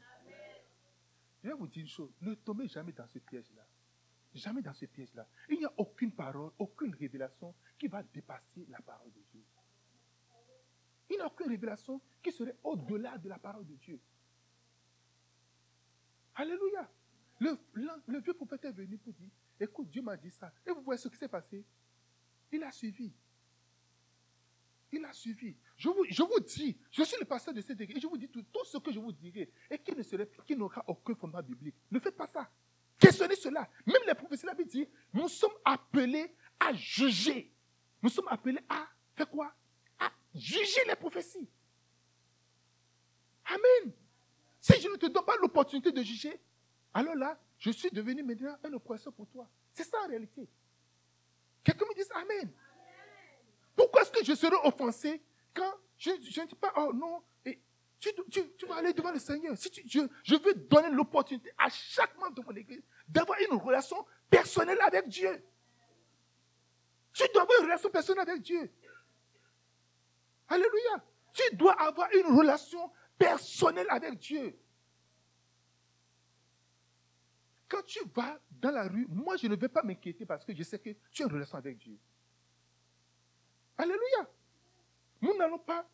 Je 1.42 1.48
vais 1.48 1.54
vous 1.54 1.66
dire 1.66 1.82
une 1.82 1.88
chose. 1.88 2.10
Ne 2.20 2.34
tombez 2.34 2.68
jamais 2.68 2.92
dans 2.92 3.06
ce 3.06 3.18
piège-là. 3.18 3.62
Jamais 4.34 4.60
dans 4.60 4.74
ce 4.74 4.84
piège-là. 4.84 5.26
Il 5.48 5.58
n'y 5.58 5.64
a 5.64 5.72
aucune 5.78 6.12
parole, 6.12 6.50
aucune 6.58 6.94
révélation 6.94 7.54
qui 7.78 7.88
va 7.88 8.02
dépasser 8.02 8.66
la 8.68 8.80
parole 8.80 9.10
de 9.12 9.22
Dieu. 9.30 9.44
Il 11.10 11.16
n'y 11.16 11.22
a 11.22 11.26
aucune 11.26 11.48
révélation 11.48 12.00
qui 12.22 12.30
serait 12.32 12.56
au-delà 12.62 13.16
de 13.16 13.28
la 13.30 13.38
parole 13.38 13.66
de 13.66 13.74
Dieu. 13.76 13.98
Alléluia. 16.38 16.88
Le, 17.40 17.58
vieux 18.20 18.32
prophète 18.32 18.64
est 18.64 18.70
venu 18.70 18.96
pour 18.96 19.12
dire, 19.12 19.28
écoute, 19.60 19.90
Dieu 19.90 20.02
m'a 20.02 20.16
dit 20.16 20.30
ça. 20.30 20.52
Et 20.64 20.70
vous 20.70 20.82
voyez 20.82 21.00
ce 21.00 21.08
qui 21.08 21.16
s'est 21.16 21.28
passé? 21.28 21.64
Il 22.52 22.62
a 22.62 22.70
suivi. 22.70 23.12
Il 24.92 25.04
a 25.04 25.12
suivi. 25.12 25.56
Je 25.76 25.88
vous, 25.88 26.40
dis, 26.40 26.76
je 26.92 27.02
suis 27.02 27.16
le 27.18 27.24
pasteur 27.24 27.52
de 27.52 27.60
cette 27.60 27.80
église, 27.80 28.00
je 28.00 28.06
vous 28.06 28.16
dis 28.16 28.28
tout, 28.28 28.44
ce 28.64 28.78
que 28.78 28.92
je 28.92 29.00
vous 29.00 29.12
dirai, 29.12 29.50
et 29.68 29.78
qui 29.78 29.92
ne 29.92 30.54
n'aura 30.54 30.84
aucun 30.86 31.14
fondement 31.16 31.42
biblique. 31.42 31.74
Ne 31.90 31.98
faites 31.98 32.16
pas 32.16 32.28
ça. 32.28 32.48
Questionnez 33.00 33.36
cela. 33.36 33.68
Même 33.84 34.02
les 34.06 34.14
professeurs 34.14 34.50
l'avaient 34.50 34.64
dit, 34.64 34.86
nous 35.12 35.28
sommes 35.28 35.54
appelés 35.64 36.32
à 36.60 36.72
juger. 36.72 37.52
Nous 38.00 38.10
sommes 38.10 38.28
appelés 38.28 38.60
à 38.68 38.86
faire 39.16 39.28
quoi? 39.28 39.52
À 39.98 40.10
juger 40.34 40.84
les 40.86 40.96
prophéties. 40.96 41.48
Amen. 43.44 43.92
Si 44.68 44.80
je 44.80 44.88
ne 44.88 44.96
te 44.96 45.06
donne 45.06 45.24
pas 45.24 45.36
l'opportunité 45.36 45.92
de 45.92 46.02
juger, 46.02 46.38
alors 46.92 47.14
là, 47.14 47.38
je 47.58 47.70
suis 47.70 47.90
devenu 47.90 48.22
maintenant 48.22 48.56
un 48.62 48.72
oppresseur 48.74 49.12
pour 49.12 49.26
toi. 49.28 49.48
C'est 49.72 49.84
ça 49.84 49.98
en 50.04 50.08
réalité. 50.08 50.46
Quelqu'un 51.64 51.84
me 51.86 51.94
dit 51.94 52.08
Amen. 52.14 52.52
Pourquoi 53.74 54.02
est-ce 54.02 54.10
que 54.10 54.24
je 54.24 54.34
serai 54.34 54.56
offensé 54.64 55.22
quand 55.54 55.72
je, 55.98 56.10
ne 56.10 56.46
dis 56.46 56.54
pas, 56.54 56.72
oh 56.76 56.92
non, 56.92 57.22
tu, 58.00 58.66
vas 58.66 58.76
aller 58.76 58.92
devant 58.92 59.10
le 59.10 59.18
Seigneur. 59.18 59.56
Si 59.56 59.70
je, 59.86 60.00
je 60.22 60.34
veux 60.36 60.54
donner 60.54 60.90
l'opportunité 60.90 61.50
à 61.58 61.68
chaque 61.68 62.16
membre 62.18 62.34
de 62.34 62.42
mon 62.42 62.54
église 62.56 62.82
d'avoir 63.08 63.38
une 63.40 63.56
relation 63.56 64.04
personnelle 64.30 64.80
avec 64.82 65.08
Dieu. 65.08 65.42
Tu 67.12 67.24
dois 67.32 67.42
avoir 67.42 67.58
une 67.58 67.64
relation 67.64 67.90
personnelle 67.90 68.28
avec 68.28 68.42
Dieu. 68.42 68.70
Alléluia. 70.48 71.04
Tu 71.32 71.56
dois 71.56 71.72
avoir 71.80 72.08
une 72.12 72.36
relation 72.36 72.90
personnel 73.18 73.86
avec 73.90 74.18
Dieu. 74.18 74.56
Quand 77.68 77.82
tu 77.82 78.00
vas 78.14 78.40
dans 78.50 78.70
la 78.70 78.88
rue, 78.88 79.06
moi 79.08 79.36
je 79.36 79.46
ne 79.46 79.56
vais 79.56 79.68
pas 79.68 79.82
m'inquiéter 79.82 80.24
parce 80.24 80.44
que 80.44 80.54
je 80.54 80.62
sais 80.62 80.78
que 80.78 80.90
tu 81.10 81.22
as 81.22 81.26
une 81.26 81.32
relation 81.32 81.58
avec 81.58 81.76
Dieu. 81.76 81.98
Alléluia. 83.76 84.28
Nous 85.20 85.36
n'allons 85.36 85.58
pas, 85.58 85.86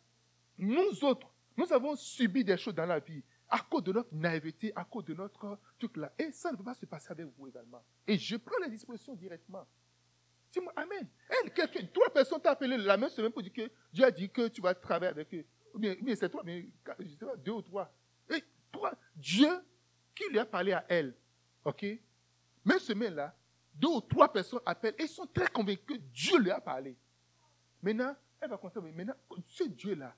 nous 0.57 1.03
autres, 1.03 1.27
nous 1.57 1.71
avons 1.73 1.95
subi 1.95 2.43
des 2.43 2.57
choses 2.57 2.75
dans 2.75 2.85
la 2.85 2.99
vie. 2.99 3.23
à 3.49 3.59
cause 3.59 3.83
de 3.83 3.93
notre 3.93 4.13
naïveté, 4.13 4.71
à 4.75 4.83
cause 4.83 5.05
de 5.05 5.13
notre 5.13 5.59
truc 5.77 5.97
là. 5.97 6.11
Et 6.17 6.31
ça 6.31 6.51
ne 6.51 6.57
peut 6.57 6.63
pas 6.63 6.73
se 6.73 6.85
passer 6.85 7.11
avec 7.11 7.27
vous 7.37 7.47
également. 7.47 7.83
Et 8.07 8.17
je 8.17 8.37
prends 8.37 8.57
les 8.63 8.69
dispositions 8.69 9.15
directement. 9.15 9.65
Dis-moi, 10.51 10.73
Amen. 10.75 11.07
Trois 11.93 12.09
personnes 12.09 12.41
t'ont 12.41 12.49
appelé 12.49 12.77
la 12.77 12.97
même 12.97 13.09
semaine 13.09 13.31
pour 13.31 13.43
dire 13.43 13.53
que 13.53 13.69
Dieu 13.91 14.05
a 14.05 14.11
dit 14.11 14.29
que 14.29 14.47
tu 14.47 14.61
vas 14.61 14.73
travailler 14.73 15.11
avec 15.11 15.33
eux. 15.33 15.45
Ou 15.75 15.79
bien, 15.79 16.15
c'est 16.15 16.29
toi, 16.29 16.41
mais 16.45 16.65
je 16.99 17.09
sais 17.09 17.25
pas, 17.25 17.35
deux 17.35 17.51
ou 17.51 17.61
trois. 17.61 17.91
Et 18.29 18.41
toi, 18.71 18.93
Dieu 19.13 19.49
qui 20.15 20.23
lui 20.29 20.39
a 20.39 20.45
parlé 20.45 20.71
à 20.71 20.85
elle, 20.87 21.13
ok? 21.65 21.85
Même 22.63 22.79
semaine 22.79 23.13
là, 23.13 23.35
deux 23.73 23.89
ou 23.89 23.99
trois 23.99 24.31
personnes 24.31 24.61
appellent 24.65 24.95
et 24.97 25.05
sont 25.05 25.27
très 25.27 25.47
convaincus 25.47 25.85
que 25.85 26.01
Dieu 26.13 26.39
lui 26.39 26.49
a 26.49 26.61
parlé. 26.61 26.95
Maintenant, 27.83 28.15
elle 28.39 28.49
va 28.49 28.57
constater, 28.57 28.89
maintenant, 28.93 29.15
ce 29.49 29.65
Dieu-là 29.65 30.15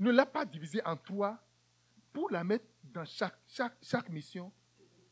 ne 0.00 0.10
l'a 0.10 0.26
pas 0.26 0.44
divisé 0.44 0.84
en 0.84 0.96
trois 0.96 1.38
pour 2.12 2.28
la 2.30 2.42
mettre 2.42 2.64
dans 2.82 3.04
chaque, 3.04 4.08
mission, 4.08 4.52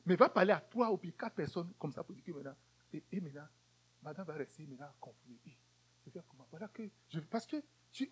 mais 0.05 0.16
va 0.16 0.28
parler 0.28 0.53
à 0.53 0.61
trois 0.61 0.91
ou 0.91 0.97
quatre 0.97 1.37
personnes 1.37 1.72
comme 1.78 1.93
ça 1.93 2.03
pour 2.03 2.16
dire 2.16 2.24
que 2.24 2.33
maintenant, 2.33 2.57
et, 2.93 3.20
maintenant, 3.20 3.47
madame 4.03 4.26
va 4.26 4.35
rester 4.35 4.66
maintenant 4.66 4.91
confuse. 5.01 5.39
Je 6.05 6.11
vais 6.11 6.20
comment? 6.28 6.49
Voilà 6.51 6.66
que, 6.66 6.83
je, 7.09 7.20
parce 7.20 7.47
que 7.47 7.62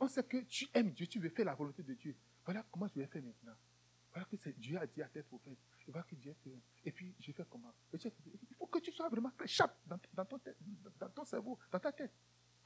on 0.01 0.09
sait 0.09 0.23
que 0.25 0.39
tu 0.39 0.69
aimes 0.75 0.91
Dieu, 0.91 1.07
tu 1.07 1.19
veux 1.19 1.29
faire 1.31 1.47
la 1.47 1.55
volonté 1.55 1.83
de 1.83 1.95
Dieu. 1.95 2.15
Voilà 2.45 2.65
comment 2.71 2.89
je 2.89 3.01
vais 3.01 3.07
faire 3.07 3.23
maintenant. 3.23 3.55
Voilà 4.13 4.27
que 4.31 4.51
Dieu 4.51 4.79
a 4.79 4.87
dit 4.87 5.03
à 5.03 5.07
tes 5.07 5.23
prophètes. 5.23 5.59
Et 5.87 5.91
voilà 5.91 6.07
que 6.09 6.15
Dieu 6.15 6.35
fait. 6.43 6.51
Et 6.85 6.91
puis, 6.91 7.15
je 7.21 7.33
fais 7.33 7.45
comment? 7.49 7.73
Il 7.93 8.11
faut 8.59 8.67
que 8.67 8.79
tu 8.79 8.93
sois 8.93 9.09
vraiment 9.09 9.31
très 9.37 9.47
sharp 9.47 9.73
dans, 9.87 10.25
ton, 10.25 11.25
cerveau, 11.25 11.59
dans 11.71 11.79
ta 11.79 11.93
tête. 11.93 12.13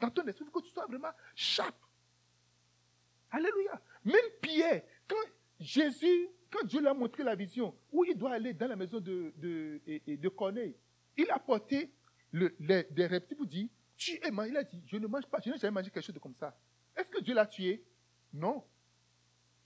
Dans 0.01 0.11
ton 0.11 0.27
esprit, 0.27 0.45
il 0.47 0.51
faut 0.51 0.61
que 0.61 0.67
tu 0.67 0.73
sois 0.73 0.87
vraiment 0.87 1.11
sharp. 1.35 1.77
Alléluia. 3.31 3.81
Même 4.05 4.31
Pierre, 4.41 4.83
quand 5.09 5.17
Jésus, 5.61 6.29
quand 6.51 6.67
Dieu 6.67 6.81
lui 6.81 6.89
a 6.89 6.95
montré 6.95 7.23
la 7.23 7.35
vision, 7.35 7.75
où 7.93 8.05
il 8.05 8.17
doit 8.17 8.33
aller 8.33 8.53
dans 8.53 8.67
la 8.69 8.77
maison 8.77 9.01
de, 9.01 9.33
de, 9.37 9.81
de, 10.17 10.29
Corneille, 10.29 10.75
il 11.17 11.31
a 11.31 11.39
porté 11.39 11.91
le, 12.33 12.55
les, 12.61 12.85
des 12.85 13.07
reptiles 13.07 13.37
pour 13.37 13.47
dire, 13.47 13.69
tu 13.97 14.13
es 14.13 14.31
Il 14.49 14.57
a 14.57 14.65
dit, 14.65 14.83
je 14.87 14.97
ne 14.97 15.07
mange 15.07 15.27
pas, 15.27 15.39
je 15.45 15.51
n'ai 15.51 15.59
jamais 15.59 15.81
mangé 15.81 15.91
quelque 15.91 16.05
chose 16.05 16.15
de 16.15 16.21
comme 16.21 16.35
ça. 16.35 16.57
Est-ce 16.97 17.09
que 17.09 17.21
Dieu 17.21 17.35
l'a 17.35 17.47
tué? 17.47 17.85
Non. 18.33 18.65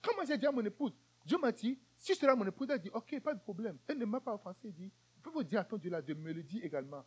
Comment 0.03 0.24
j'ai 0.27 0.39
dit 0.39 0.47
à 0.47 0.53
mon 0.53 0.64
épouse 0.64 0.93
Dieu 1.24 1.39
m'a 1.39 1.51
dit, 1.51 1.79
si 1.99 2.14
ce 2.14 2.20
sera 2.20 2.37
mon 2.37 2.47
épouse, 2.47 2.68
elle 2.70 2.79
dit, 2.79 2.91
ok, 2.93 3.20
pas 3.20 3.35
de 3.35 3.41
problème. 3.41 3.77
Elle 3.89 3.99
ne 3.99 4.05
m'a 4.05 4.20
pas 4.20 4.35
offensé, 4.35 4.68
il 4.68 4.74
dit, 4.74 4.93
je 5.24 5.31
vous 5.31 5.43
dire 5.43 5.61
à 5.61 5.64
ton 5.64 5.77
Dieu 5.77 5.91
là 5.91 6.01
de 6.01 6.14
me 6.14 6.33
le 6.33 6.43
dire 6.43 6.64
également. 6.64 7.05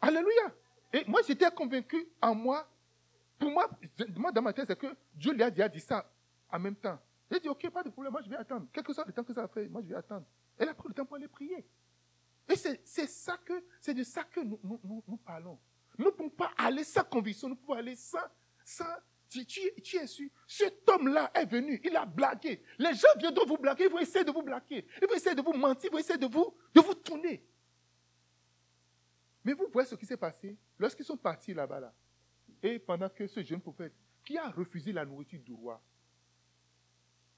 Alléluia. 0.00 0.54
Et 0.92 1.04
moi, 1.06 1.22
j'étais 1.26 1.50
convaincu 1.50 2.06
en 2.22 2.34
moi. 2.34 2.68
Pour 3.38 3.50
moi, 3.50 3.68
moi 4.16 4.30
dans 4.30 4.42
ma 4.42 4.52
tête, 4.52 4.66
c'est 4.68 4.78
que 4.78 4.94
Dieu 5.14 5.32
lui 5.32 5.42
a 5.42 5.50
déjà 5.50 5.68
dit 5.68 5.80
ça 5.80 6.08
en 6.50 6.58
même 6.60 6.76
temps. 6.76 6.98
J'ai 7.30 7.40
dit, 7.40 7.48
ok, 7.48 7.68
pas 7.70 7.82
de 7.82 7.90
problème, 7.90 8.12
moi 8.12 8.22
je 8.22 8.30
vais 8.30 8.36
attendre. 8.36 8.66
Quel 8.72 8.84
que 8.84 8.92
soit 8.92 9.04
le 9.04 9.12
temps 9.12 9.24
que 9.24 9.34
ça 9.34 9.42
a 9.42 9.48
fait, 9.48 9.66
moi 9.68 9.82
je 9.82 9.88
vais 9.88 9.96
attendre. 9.96 10.24
Elle 10.56 10.68
a 10.68 10.74
pris 10.74 10.88
le 10.88 10.94
temps 10.94 11.04
pour 11.04 11.16
aller 11.16 11.26
prier. 11.26 11.64
Et 12.48 12.56
c'est 12.56 13.06
ça 13.06 13.38
que, 13.38 13.64
c'est 13.80 13.94
de 13.94 14.04
ça 14.04 14.22
que 14.24 14.40
nous, 14.40 14.60
nous, 14.62 15.02
nous, 15.06 15.16
parlons. 15.16 15.58
Nous 15.98 16.06
ne 16.06 16.10
pouvons 16.10 16.30
pas 16.30 16.52
aller 16.56 16.84
sans 16.84 17.04
conviction, 17.04 17.48
nous 17.48 17.56
pouvons 17.56 17.74
aller 17.74 17.96
sans, 17.96 18.18
sans 18.64 18.84
tu, 19.28 19.96
es 19.96 20.06
sûr. 20.06 20.28
Cet 20.46 20.88
homme-là 20.88 21.30
est 21.34 21.46
venu, 21.46 21.80
il 21.84 21.96
a 21.96 22.06
blagué. 22.06 22.62
Les 22.78 22.94
gens 22.94 23.08
viennent 23.18 23.34
de 23.34 23.46
vous 23.46 23.58
blaguer, 23.58 23.84
ils 23.84 23.90
vont 23.90 23.98
essayer 23.98 24.24
de 24.24 24.30
vous 24.30 24.42
blaguer. 24.42 24.86
Ils 25.00 25.08
vont 25.08 25.14
essayer 25.14 25.34
de 25.34 25.42
vous 25.42 25.52
mentir, 25.52 25.90
ils 25.90 25.92
vont 25.92 25.98
essayer 25.98 26.18
de 26.18 26.26
vous, 26.26 26.54
de 26.74 26.80
vous 26.80 26.94
tourner. 26.94 27.42
Mais 29.44 29.52
vous 29.52 29.66
voyez 29.72 29.88
ce 29.88 29.94
qui 29.94 30.06
s'est 30.06 30.16
passé? 30.16 30.56
Lorsqu'ils 30.78 31.04
sont 31.04 31.16
partis 31.16 31.52
là-bas, 31.52 31.80
là, 31.80 31.92
et 32.62 32.78
pendant 32.78 33.08
que 33.08 33.26
ce 33.26 33.42
jeune 33.42 33.60
prophète, 33.60 33.92
qui 34.24 34.38
a 34.38 34.48
refusé 34.50 34.92
la 34.92 35.04
nourriture 35.04 35.40
du 35.40 35.52
roi, 35.52 35.80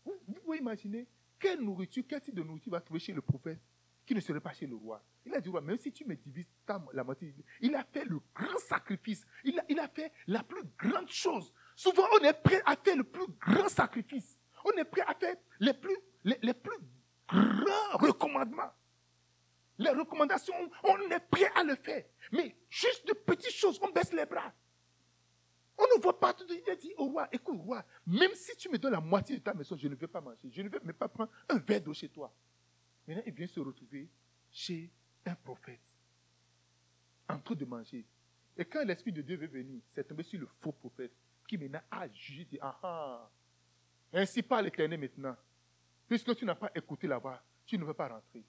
vous, 0.04 0.34
pouvez 0.44 0.58
imaginer 0.58 1.06
quelle 1.38 1.60
nourriture, 1.60 2.04
quel 2.08 2.20
type 2.20 2.34
de 2.34 2.42
nourriture 2.42 2.70
va 2.70 2.80
trouver 2.80 3.00
chez 3.00 3.12
le 3.12 3.20
prophète? 3.20 3.58
Qui 4.06 4.14
ne 4.14 4.20
serait 4.20 4.40
pas 4.40 4.52
chez 4.52 4.66
le 4.66 4.76
roi. 4.76 5.02
Il 5.24 5.34
a 5.34 5.40
dit, 5.40 5.48
roi, 5.48 5.60
même 5.60 5.78
si 5.78 5.92
tu 5.92 6.04
me 6.04 6.14
divises 6.14 6.46
la 6.92 7.02
moitié, 7.02 7.34
il 7.60 7.74
a 7.74 7.82
fait 7.82 8.04
le 8.04 8.20
grand 8.34 8.58
sacrifice. 8.58 9.26
Il 9.44 9.58
a, 9.58 9.88
fait 9.88 10.12
la 10.28 10.42
plus 10.44 10.62
grande 10.78 11.08
chose. 11.08 11.52
Souvent, 11.74 12.04
on 12.18 12.24
est 12.24 12.32
prêt 12.32 12.62
à 12.64 12.76
faire 12.76 12.96
le 12.96 13.04
plus 13.04 13.26
grand 13.40 13.68
sacrifice. 13.68 14.38
On 14.64 14.70
est 14.78 14.84
prêt 14.84 15.02
à 15.06 15.14
faire 15.14 15.34
les 15.58 15.74
plus, 15.74 15.96
les, 16.24 16.54
plus 16.54 16.78
grands 17.28 17.98
recommandements. 17.98 18.70
Les 19.78 19.90
recommandations, 19.90 20.54
on 20.84 20.98
est 21.10 21.20
prêt 21.28 21.50
à 21.54 21.64
le 21.64 21.74
faire. 21.74 22.04
Mais 22.32 22.54
juste 22.70 23.06
de 23.08 23.12
petites 23.12 23.52
choses, 23.52 23.78
on 23.82 23.90
baisse 23.90 24.12
les 24.12 24.24
bras. 24.24 24.52
On 25.78 25.84
ne 25.96 26.00
voit 26.00 26.18
pas 26.18 26.32
tout. 26.32 26.46
Il 26.48 26.70
a 26.70 26.76
dit 26.76 26.92
au 26.96 27.06
roi, 27.06 27.28
écoute, 27.32 27.58
roi, 27.58 27.84
même 28.06 28.32
si 28.34 28.56
tu 28.56 28.70
me 28.70 28.78
donnes 28.78 28.92
la 28.92 29.00
moitié 29.00 29.36
de 29.36 29.42
ta 29.42 29.52
maison, 29.52 29.76
je 29.76 29.88
ne 29.88 29.94
veux 29.96 30.06
pas 30.06 30.20
manger. 30.20 30.38
Je 30.50 30.62
ne 30.62 30.68
veux 30.68 30.80
même 30.82 30.94
pas 30.94 31.08
prendre 31.08 31.30
un 31.48 31.58
verre 31.58 31.82
d'eau 31.82 31.92
chez 31.92 32.08
toi. 32.08 32.32
Maintenant, 33.06 33.22
il 33.26 33.32
vient 33.32 33.46
se 33.46 33.60
retrouver 33.60 34.08
chez 34.52 34.90
un 35.24 35.34
prophète, 35.34 35.80
en 37.28 37.38
train 37.38 37.54
de 37.54 37.64
manger. 37.64 38.04
Et 38.56 38.64
quand 38.64 38.84
l'Esprit 38.84 39.12
de 39.12 39.22
Dieu 39.22 39.36
veut 39.36 39.46
venir, 39.46 39.80
c'est 39.94 40.06
tombé 40.06 40.22
sur 40.22 40.40
le 40.40 40.46
faux 40.60 40.72
prophète 40.72 41.12
qui 41.46 41.58
maintenant 41.58 41.82
a 41.90 42.08
jugé, 42.08 42.44
dit, 42.44 42.58
ah 42.60 42.78
ah, 42.82 43.30
ainsi 44.12 44.42
parle 44.42 44.64
l'Éternel 44.64 44.98
maintenant. 44.98 45.36
Puisque 46.08 46.34
tu 46.36 46.44
n'as 46.44 46.54
pas 46.54 46.70
écouté 46.74 47.06
la 47.06 47.18
voix, 47.18 47.42
tu 47.66 47.78
ne 47.78 47.84
veux 47.84 47.94
pas 47.94 48.08
rentrer. 48.08 48.42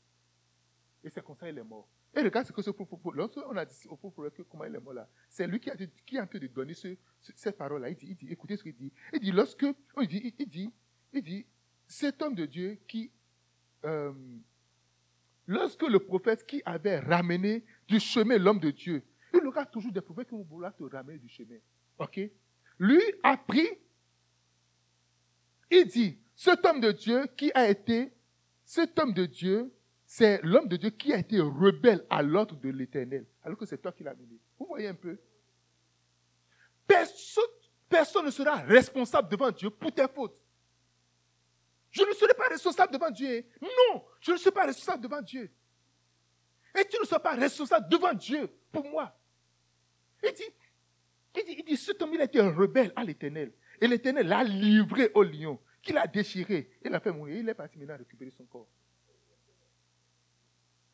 Et 1.03 1.09
c'est 1.09 1.23
comme 1.23 1.35
ça 1.35 1.47
qu'il 1.47 1.57
est 1.57 1.63
mort. 1.63 1.87
Et 2.15 2.21
regarde 2.21 2.47
ce 2.47 2.51
que 2.51 2.61
ce 2.61 2.71
pauvre 2.71 3.13
lorsqu'on 3.13 3.55
a 3.57 3.65
dit 3.65 3.87
au 3.87 3.95
pauvre 3.95 4.29
que 4.29 4.41
comment 4.43 4.65
il 4.65 4.75
est 4.75 4.79
mort 4.79 4.93
là, 4.93 5.07
c'est 5.29 5.45
lui 5.45 5.59
qui, 5.59 5.69
a 5.69 5.75
qui 5.75 6.15
est 6.15 6.19
en 6.19 6.27
train 6.27 6.39
de 6.39 6.47
donner 6.47 6.73
ce, 6.73 6.95
cette 7.35 7.57
parole-là. 7.57 7.89
Il 7.89 7.95
dit, 7.95 8.07
il 8.09 8.15
dit, 8.15 8.31
écoutez 8.31 8.57
ce 8.57 8.63
qu'il 8.63 8.75
dit. 8.75 8.91
Il 9.13 9.19
dit, 9.19 9.31
lorsque, 9.31 9.65
il 10.01 10.07
dit, 10.07 10.33
il 10.39 10.47
dit, 10.47 10.71
il 11.13 11.21
dit, 11.21 11.45
cet 11.87 12.21
homme 12.21 12.35
de 12.35 12.45
Dieu 12.45 12.79
qui, 12.87 13.11
euh, 13.85 14.11
lorsque 15.45 15.83
le 15.83 15.99
prophète 15.99 16.45
qui 16.45 16.61
avait 16.65 16.99
ramené 16.99 17.63
du 17.87 17.99
chemin 17.99 18.37
l'homme 18.37 18.59
de 18.59 18.71
Dieu, 18.71 19.03
il 19.33 19.45
aura 19.45 19.65
toujours 19.65 19.91
des 19.91 20.01
prophètes 20.01 20.29
qui 20.29 20.35
vont 20.35 20.43
vouloir 20.43 20.75
te 20.75 20.83
ramener 20.83 21.17
du 21.19 21.29
chemin. 21.29 21.57
OK? 21.99 22.19
Lui 22.79 23.01
a 23.23 23.37
pris, 23.37 23.67
il 25.71 25.85
dit, 25.87 26.17
cet 26.35 26.65
homme 26.65 26.79
de 26.79 26.91
Dieu 26.91 27.27
qui 27.35 27.51
a 27.53 27.69
été, 27.69 28.11
cet 28.65 28.97
homme 28.99 29.13
de 29.13 29.25
Dieu 29.25 29.71
c'est 30.07 30.39
l'homme 30.41 30.69
de 30.69 30.77
Dieu 30.77 30.89
qui 30.89 31.13
a 31.13 31.17
été 31.17 31.41
rebelle 31.41 32.03
à 32.09 32.23
l'ordre 32.23 32.55
de 32.55 32.69
l'éternel, 32.69 33.25
alors 33.43 33.57
que 33.57 33.65
c'est 33.65 33.77
toi 33.77 33.91
qui 33.91 34.03
l'as 34.03 34.15
mené. 34.15 34.39
Vous 34.57 34.65
voyez 34.65 34.87
un 34.87 34.93
peu? 34.93 35.19
Personne, 36.87 37.43
personne 37.89 38.25
ne 38.25 38.31
sera 38.31 38.55
responsable 38.55 39.27
devant 39.27 39.51
Dieu 39.51 39.69
pour 39.69 39.91
tes 39.91 40.07
fautes. 40.07 40.39
Je 41.97 42.03
ne 42.03 42.13
serai 42.13 42.33
pas 42.35 42.47
responsable 42.47 42.93
devant 42.93 43.09
Dieu. 43.09 43.43
Non, 43.59 44.03
je 44.21 44.31
ne 44.31 44.37
suis 44.37 44.51
pas 44.51 44.67
responsable 44.67 45.01
devant 45.01 45.21
Dieu. 45.21 45.49
Et 46.79 46.85
tu 46.85 46.99
ne 46.99 47.05
seras 47.05 47.19
pas 47.19 47.33
responsable 47.33 47.89
devant 47.89 48.13
Dieu 48.13 48.47
pour 48.71 48.83
moi. 48.83 49.17
Il 50.23 50.31
dit, 50.31 50.43
il 51.35 51.43
dit, 51.43 51.55
il 51.57 51.65
dit 51.65 51.77
cet 51.77 51.99
homme, 51.99 52.13
il 52.13 52.21
a 52.21 52.25
été 52.25 52.39
rebelle 52.39 52.93
à 52.95 53.03
l'éternel. 53.03 53.51
Et 53.81 53.87
l'éternel 53.87 54.27
l'a 54.27 54.43
livré 54.43 55.09
au 55.15 55.23
lion, 55.23 55.59
qu'il 55.81 55.97
a 55.97 56.05
déchiré. 56.05 56.69
Il 56.85 56.91
l'a 56.91 56.99
fait 56.99 57.11
mourir. 57.11 57.37
Il 57.37 57.49
est 57.49 57.55
parti 57.55 57.79
maintenant 57.79 57.97
récupérer 57.97 58.29
son 58.29 58.45
corps. 58.45 58.67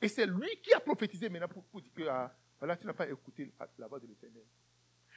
Et 0.02 0.08
c'est 0.08 0.26
lui 0.26 0.62
qui 0.62 0.74
a 0.74 0.80
prophétisé 0.80 1.28
maintenant 1.28 1.50
pour, 1.50 1.82
dire 1.82 1.92
que 1.94 2.04
ah, 2.08 2.34
voilà, 2.60 2.78
tu 2.78 2.88
n'as 2.88 2.94
pas 2.94 3.10
écouté 3.10 3.52
la 3.78 3.88
voix 3.88 4.00
de 4.00 4.08
l'éternel. 4.08 4.44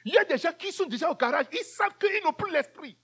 Il 0.03 0.13
y 0.13 0.17
a 0.17 0.25
des 0.25 0.37
gens 0.37 0.53
qui 0.53 0.69
sont 0.73 0.85
déjà 0.85 1.09
au 1.09 1.15
garage, 1.15 1.45
ils 1.53 1.63
savent 1.63 1.97
qu'ils 1.97 2.23
n'ont 2.25 2.33
plus 2.33 2.51
l'esprit. 2.51 2.97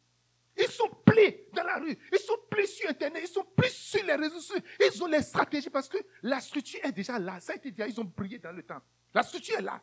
Ils 0.57 0.67
sont 0.67 0.89
plis 1.05 1.35
dans 1.51 1.63
la 1.63 1.79
rue, 1.79 1.97
ils 2.11 2.19
sont 2.19 2.37
plis 2.49 2.67
sur 2.67 2.89
Internet, 2.89 3.23
ils 3.25 3.31
sont 3.31 3.45
plis 3.55 3.71
sur 3.71 4.03
les 4.03 4.15
réseaux 4.15 4.39
sociaux. 4.39 4.63
Ils 4.79 5.03
ont 5.03 5.07
les 5.07 5.21
stratégies 5.23 5.69
parce 5.69 5.89
que 5.89 5.97
la 6.21 6.39
structure 6.39 6.79
est 6.83 6.91
déjà 6.91 7.17
là. 7.17 7.39
Ça 7.39 7.53
a 7.53 7.55
été 7.55 7.71
dit, 7.71 7.81
ils 7.87 7.99
ont 7.99 8.05
brillé 8.05 8.37
dans 8.37 8.51
le 8.51 8.63
temps. 8.63 8.81
La 9.13 9.23
structure 9.23 9.57
est 9.57 9.63
là. 9.63 9.81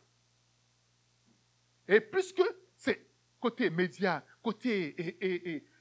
Et 1.89 2.01
puisque 2.01 2.43
c'est 2.77 3.05
côté 3.41 3.68
médias, 3.71 4.23
côté 4.43 5.18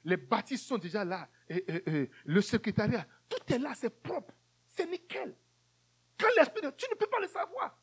les 0.04 0.16
bâtisses 0.16 0.66
sont 0.66 0.78
déjà 0.78 1.04
là, 1.04 1.28
le 1.48 2.40
secrétariat, 2.40 3.06
tout 3.28 3.52
est 3.52 3.58
là, 3.58 3.74
c'est 3.76 3.90
propre, 3.90 4.34
c'est 4.68 4.90
nickel. 4.90 5.34
Quand 6.18 6.28
l'Esprit 6.36 6.62
de 6.62 6.70
tu 6.76 6.86
ne 6.90 6.96
peux 6.96 7.06
pas 7.06 7.20
le 7.20 7.28
savoir. 7.28 7.76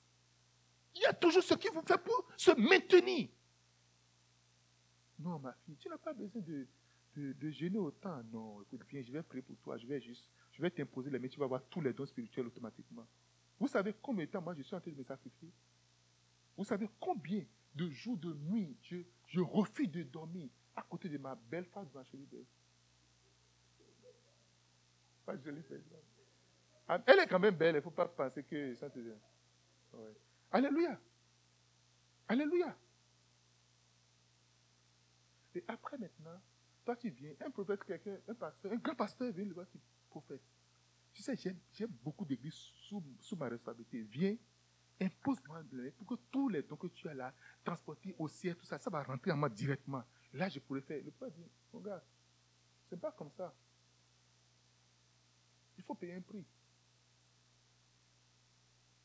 Il 0.94 1.02
y 1.02 1.06
a 1.06 1.14
toujours 1.14 1.44
ce 1.44 1.54
qui 1.54 1.68
vous 1.68 1.84
fait 1.84 1.98
pour 2.00 2.28
se 2.36 2.52
maintenir. 2.52 3.30
Non, 5.20 5.38
ma 5.40 5.54
fille, 5.54 5.76
tu 5.78 5.90
n'as 5.90 5.98
pas 5.98 6.14
besoin 6.14 6.42
de, 6.42 6.68
de, 7.18 7.50
gêner 7.50 7.78
autant. 7.78 8.22
Non, 8.32 8.62
écoute, 8.62 8.82
viens, 8.90 9.02
je 9.02 9.12
vais 9.12 9.24
prier 9.24 9.42
pour 9.42 9.58
toi. 9.58 9.78
Je 9.78 9.88
vais 9.88 10.00
juste, 10.00 10.28
je 10.54 10.62
vais 10.62 10.70
t'imposer 10.70 11.10
les 11.10 11.20
mains. 11.20 11.28
Tu 11.28 11.40
vas 11.40 11.46
avoir 11.46 11.64
tous 11.64 11.82
les 11.82 11.94
dons 11.94 12.06
spirituels 12.06 12.48
automatiquement. 12.48 13.06
Vous 13.60 13.68
savez 13.68 13.94
combien 14.02 14.26
de 14.26 14.32
temps 14.32 14.42
moi 14.42 14.54
je 14.56 14.62
suis 14.62 14.76
en 14.76 14.80
train 14.80 14.92
de 14.92 14.98
me 14.98 15.04
sacrifier? 15.04 15.50
Vous 16.56 16.64
savez 16.64 16.88
combien 17.00 17.44
de 17.76 17.90
jours, 17.90 18.18
de 18.18 18.34
nuit, 18.34 18.76
je, 18.84 18.98
je 19.28 19.40
refuse 19.40 19.92
de 19.92 20.04
dormir 20.04 20.50
à 20.76 20.82
côté 20.84 21.10
de 21.10 21.18
ma 21.18 21.36
belle 21.36 21.66
femme, 21.66 21.88
ma 21.94 22.04
chérie 22.04 22.28
belle. 22.32 22.46
Pas 25.26 25.38
jolie 25.38 25.62
femme. 25.64 25.82
Ah, 26.88 27.02
elle 27.06 27.20
est 27.20 27.28
quand 27.28 27.40
même 27.40 27.56
belle, 27.56 27.76
il 27.76 27.78
ne 27.78 27.82
faut 27.82 27.92
pas 27.92 28.08
penser 28.08 28.44
que 28.44 28.74
ça 28.76 28.90
te... 28.90 29.00
Ouais. 29.00 30.16
Alléluia. 30.52 30.98
Alléluia. 32.30 32.76
Et 35.56 35.64
après 35.68 35.98
maintenant, 35.98 36.40
Toi, 36.88 36.96
tu 36.96 37.10
viens, 37.10 37.34
un 37.46 37.52
prophète, 37.52 37.84
quelqu'un, 37.84 38.18
un 38.30 38.34
pasteur, 38.34 38.72
un 38.72 38.78
grand 38.78 38.96
pasteur 38.96 39.30
vient 39.34 39.44
le 39.44 39.54
voir 39.54 39.68
qui 39.68 39.78
prophète. 40.10 40.40
Tu 41.14 41.22
sais, 41.22 41.36
j'ai 41.36 41.86
beaucoup 41.86 42.24
d'églises 42.24 42.54
sous, 42.54 43.04
sous, 43.20 43.36
ma 43.36 43.50
responsabilité. 43.50 44.04
Viens, 44.04 44.38
impose-moi 45.02 45.64
pour 45.98 46.08
que 46.08 46.24
tous 46.32 46.48
les 46.48 46.62
dons 46.62 46.78
que 46.78 46.88
tu 46.88 47.10
as 47.10 47.14
là, 47.14 47.34
transportés 47.66 48.16
au 48.18 48.30
ciel, 48.30 48.56
tout 48.56 48.66
ça, 48.66 48.80
ça 48.80 48.90
va 48.90 49.04
rentrer 49.04 49.34
en 49.34 49.36
moi 49.36 49.50
directement. 49.50 50.02
Là, 50.32 50.48
je 50.48 50.60
pourrais 50.60 50.80
faire. 50.80 51.04
Le 51.04 51.12
prophète 51.12 51.36
dit, 51.36 51.84
gars, 51.84 52.02
c'est 52.90 53.02
pas 53.02 53.12
comme 53.12 53.32
ça. 53.36 53.54
Il 55.78 55.84
faut 55.84 55.96
payer 55.96 56.14
un 56.14 56.22
prix. 56.22 56.46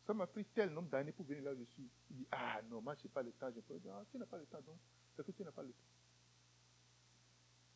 Ça 0.07 0.14
m'a 0.14 0.28
pris 0.28 0.45
tel 0.55 0.70
nombre 0.70 0.89
d'années 0.89 1.11
pour 1.11 1.26
venir 1.26 1.43
là 1.43 1.53
où 1.53 1.59
je 1.59 1.64
suis. 1.64 1.91
Il 2.11 2.16
dit, 2.18 2.26
ah 2.30 2.62
non, 2.70 2.80
moi, 2.80 2.95
je 2.95 3.03
n'ai 3.03 3.09
pas 3.09 3.24
le 3.24 3.33
temps. 3.33 3.51
Je 3.53 3.61
peux 3.61 3.76
dire, 3.80 3.93
ah, 3.93 4.05
tu 4.09 4.18
n'as 4.18 4.26
pas 4.26 4.39
le 4.39 4.47
temps, 4.47 4.61
donc. 4.61 4.78
C'est 5.16 5.26
que 5.26 5.33
tu 5.33 5.43
n'as 5.43 5.51
pas 5.51 5.64
le 5.64 5.70
temps. 5.70 5.91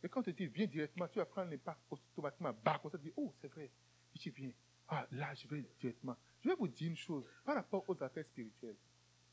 Et 0.06 0.08
quand 0.08 0.22
tu 0.22 0.32
dis, 0.32 0.46
viens 0.46 0.66
directement, 0.66 1.08
tu 1.08 1.18
vas 1.18 1.24
prendre 1.24 1.50
l'impact 1.50 1.80
automatiquement. 1.90 2.54
Bah, 2.64 2.78
comme 2.80 2.92
ça, 2.92 2.98
tu 2.98 3.06
dis, 3.06 3.12
oh, 3.16 3.32
c'est 3.40 3.48
vrai. 3.48 3.68
Tu 4.16 4.30
viens. 4.30 4.52
Ah, 4.86 5.04
là, 5.10 5.34
je 5.34 5.48
vais 5.48 5.64
directement. 5.80 6.16
Je 6.44 6.48
vais 6.48 6.54
vous 6.54 6.68
dire 6.68 6.88
une 6.88 6.96
chose 6.96 7.24
par 7.44 7.56
rapport 7.56 7.84
aux 7.88 8.00
affaires 8.00 8.24
spirituelles. 8.24 8.76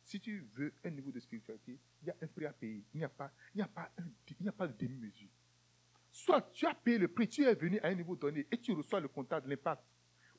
Si 0.03 0.19
tu 0.19 0.47
veux 0.55 0.74
un 0.84 0.89
niveau 0.89 1.11
de 1.11 1.19
spiritualité, 1.19 1.78
il 2.01 2.07
y 2.07 2.09
a 2.09 2.15
un 2.19 2.26
prix 2.26 2.47
à 2.47 2.53
payer. 2.53 2.84
Il 2.91 2.97
n'y 2.97 3.03
a 3.03 3.09
pas, 3.09 3.32
il 3.53 3.57
n'y 3.57 3.61
a 3.61 3.67
pas, 3.67 3.91
il 3.99 4.36
n'y 4.41 4.49
a 4.49 4.51
pas 4.51 4.67
de 4.67 4.74
demi-mesure. 4.74 5.30
Soit 6.11 6.41
tu 6.51 6.65
as 6.65 6.74
payé 6.74 6.97
le 6.97 7.07
prix, 7.07 7.28
tu 7.28 7.43
es 7.43 7.53
venu 7.53 7.80
à 7.82 7.89
un 7.89 7.93
niveau 7.93 8.15
donné 8.15 8.47
et 8.51 8.57
tu 8.57 8.74
reçois 8.74 8.99
le 8.99 9.09
contact 9.09 9.45
de 9.45 9.51
l'impact. 9.51 9.84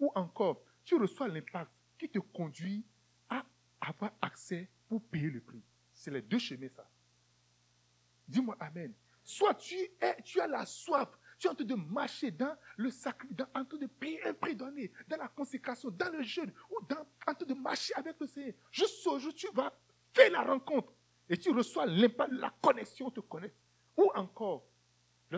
Ou 0.01 0.11
encore, 0.17 0.65
tu 0.85 0.97
reçois 0.97 1.29
l'impact 1.29 1.71
qui 1.97 2.09
te 2.09 2.19
conduit 2.19 2.85
à 3.31 3.45
avoir 3.81 4.13
accès 4.21 4.69
pour 4.89 5.01
payer 5.01 5.31
le 5.31 5.41
prix. 5.41 5.63
C'est 5.95 6.11
les 6.11 6.23
deux 6.23 6.41
chemins, 6.41 6.69
ça. 6.75 6.85
Dis-moi 8.27 8.57
Amen. 8.59 8.93
Soit 9.25 9.55
tu, 9.55 9.77
as 10.03 10.47
la 10.47 10.67
soif, 10.67 11.09
tu 11.39 11.47
es 11.47 11.51
en 11.51 11.55
train 11.55 11.65
de 11.65 11.75
marcher 11.75 12.31
dans 12.31 12.57
le 12.77 12.91
sacrifice, 12.91 13.37
en 13.55 13.65
train 13.65 13.79
de 13.79 13.87
payer 13.87 14.23
un 14.25 14.35
prix 14.35 14.55
donné, 14.55 14.93
dans 15.09 15.17
la 15.17 15.29
consécration, 15.29 15.91
dans 15.91 16.13
le 16.13 16.23
jeûne, 16.23 16.53
ou 16.71 16.85
dans, 16.87 17.07
en 17.27 17.35
train 17.35 17.47
de 17.47 17.55
marcher 17.55 17.95
avec 17.95 18.21
le 18.21 18.27
Seigneur. 18.27 18.55
Juste 18.71 19.03
ce 19.03 19.19
jour, 19.19 19.35
tu 19.35 19.49
vas 19.53 19.73
faire 20.13 20.31
la 20.31 20.43
rencontre 20.43 20.93
et 21.29 21.39
tu 21.39 21.51
reçois 21.51 21.87
l'impact, 21.87 22.33
la 22.33 22.55
connexion 22.63 23.11
te 23.11 23.21
connecte. 23.21 23.57
Ou 23.97 24.11
encore, 24.15 24.67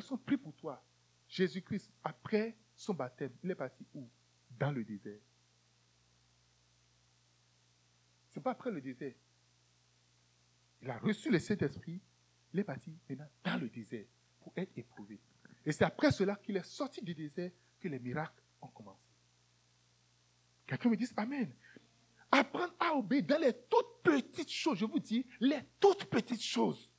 son 0.01 0.16
prie 0.16 0.37
pour 0.37 0.55
toi. 0.55 0.82
Jésus-Christ, 1.28 1.91
après 2.05 2.57
son 2.74 2.95
baptême, 2.95 3.32
il 3.43 3.51
est 3.51 3.55
parti 3.55 3.84
où? 3.95 4.09
Dans 4.51 4.70
le 4.70 4.84
désert. 4.84 5.20
Ce 8.30 8.39
n'est 8.39 8.43
pas 8.43 8.53
après 8.53 8.70
le 8.70 8.80
désert. 8.80 9.14
Il 10.82 10.91
a 10.91 10.99
reçu 10.99 11.30
le 11.30 11.39
Saint-Esprit, 11.39 12.01
il 12.57 12.61
est 12.61 12.64
parti 12.64 12.90
maintenant 12.90 13.28
dans 13.44 13.59
le 13.59 13.68
désert 13.68 14.07
pour 14.40 14.50
être 14.57 14.72
éprouvé. 14.78 15.20
Et 15.66 15.72
c'est 15.72 15.84
après 15.84 16.11
cela 16.11 16.36
qu'il 16.36 16.57
est 16.57 16.64
sorti 16.64 17.02
du 17.02 17.14
désert 17.14 17.50
que 17.78 17.88
les 17.88 17.98
miracles 17.98 18.42
ont 18.62 18.68
commencé. 18.68 19.04
Quelqu'un 20.66 20.88
me 20.88 20.96
dit 20.96 21.07
Amen. 21.18 21.52
Apprendre 22.30 22.72
à 22.80 22.94
obéir 22.94 23.24
dans 23.24 23.38
les 23.38 23.52
toutes 23.52 24.02
petites 24.02 24.50
choses, 24.50 24.78
je 24.78 24.86
vous 24.86 24.98
dis, 24.98 25.24
les 25.38 25.61
toutes 25.78 26.07
petites 26.07 26.42
choses. 26.42 26.90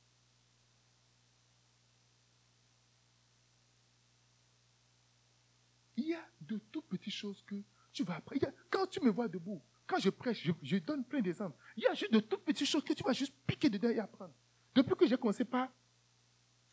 Il 5.96 6.06
y 6.06 6.14
a 6.14 6.24
de 6.40 6.58
toutes 6.70 6.86
petites 6.86 7.12
choses 7.12 7.42
que 7.46 7.56
tu 7.92 8.04
vas 8.04 8.16
apprendre. 8.16 8.46
Quand 8.70 8.86
tu 8.86 9.00
me 9.00 9.10
vois 9.10 9.28
debout, 9.28 9.60
quand 9.86 9.98
je 9.98 10.10
prêche, 10.10 10.48
je, 10.62 10.76
donne 10.78 11.04
plein 11.04 11.20
d'exemples. 11.20 11.58
Il 11.76 11.82
y 11.82 11.86
a 11.86 11.94
juste 11.94 12.12
de 12.12 12.20
toutes 12.20 12.44
petites 12.44 12.68
choses 12.68 12.84
que 12.84 12.92
tu 12.92 13.02
vas 13.02 13.12
juste 13.12 13.34
piquer 13.46 13.68
dedans 13.68 13.88
et 13.88 13.98
apprendre. 13.98 14.32
Depuis 14.74 14.94
que 14.94 15.06
j'ai 15.06 15.16
commencé 15.16 15.44
par 15.44 15.68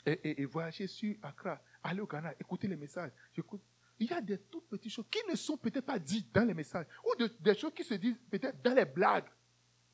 et, 0.05 0.41
et, 0.41 0.45
voyager 0.45 0.87
sur 0.87 1.15
Accra, 1.23 1.59
aller 1.83 2.01
au 2.01 2.07
Ghana, 2.07 2.33
écouter 2.39 2.67
les 2.67 2.75
messages, 2.75 3.11
j'écoute. 3.33 3.61
Il 3.97 4.09
y 4.09 4.13
a 4.13 4.21
des 4.21 4.37
toutes 4.37 4.67
petites 4.67 4.91
choses 4.91 5.05
qui 5.09 5.19
ne 5.29 5.35
sont 5.35 5.57
peut-être 5.57 5.85
pas 5.85 5.97
dites 5.97 6.33
dans 6.33 6.45
les 6.45 6.53
messages, 6.53 6.85
ou 7.03 7.15
des 7.39 7.55
choses 7.55 7.73
qui 7.73 7.83
se 7.83 7.93
disent 7.95 8.17
peut-être 8.29 8.61
dans 8.61 8.73
les 8.73 8.85
blagues, 8.85 9.25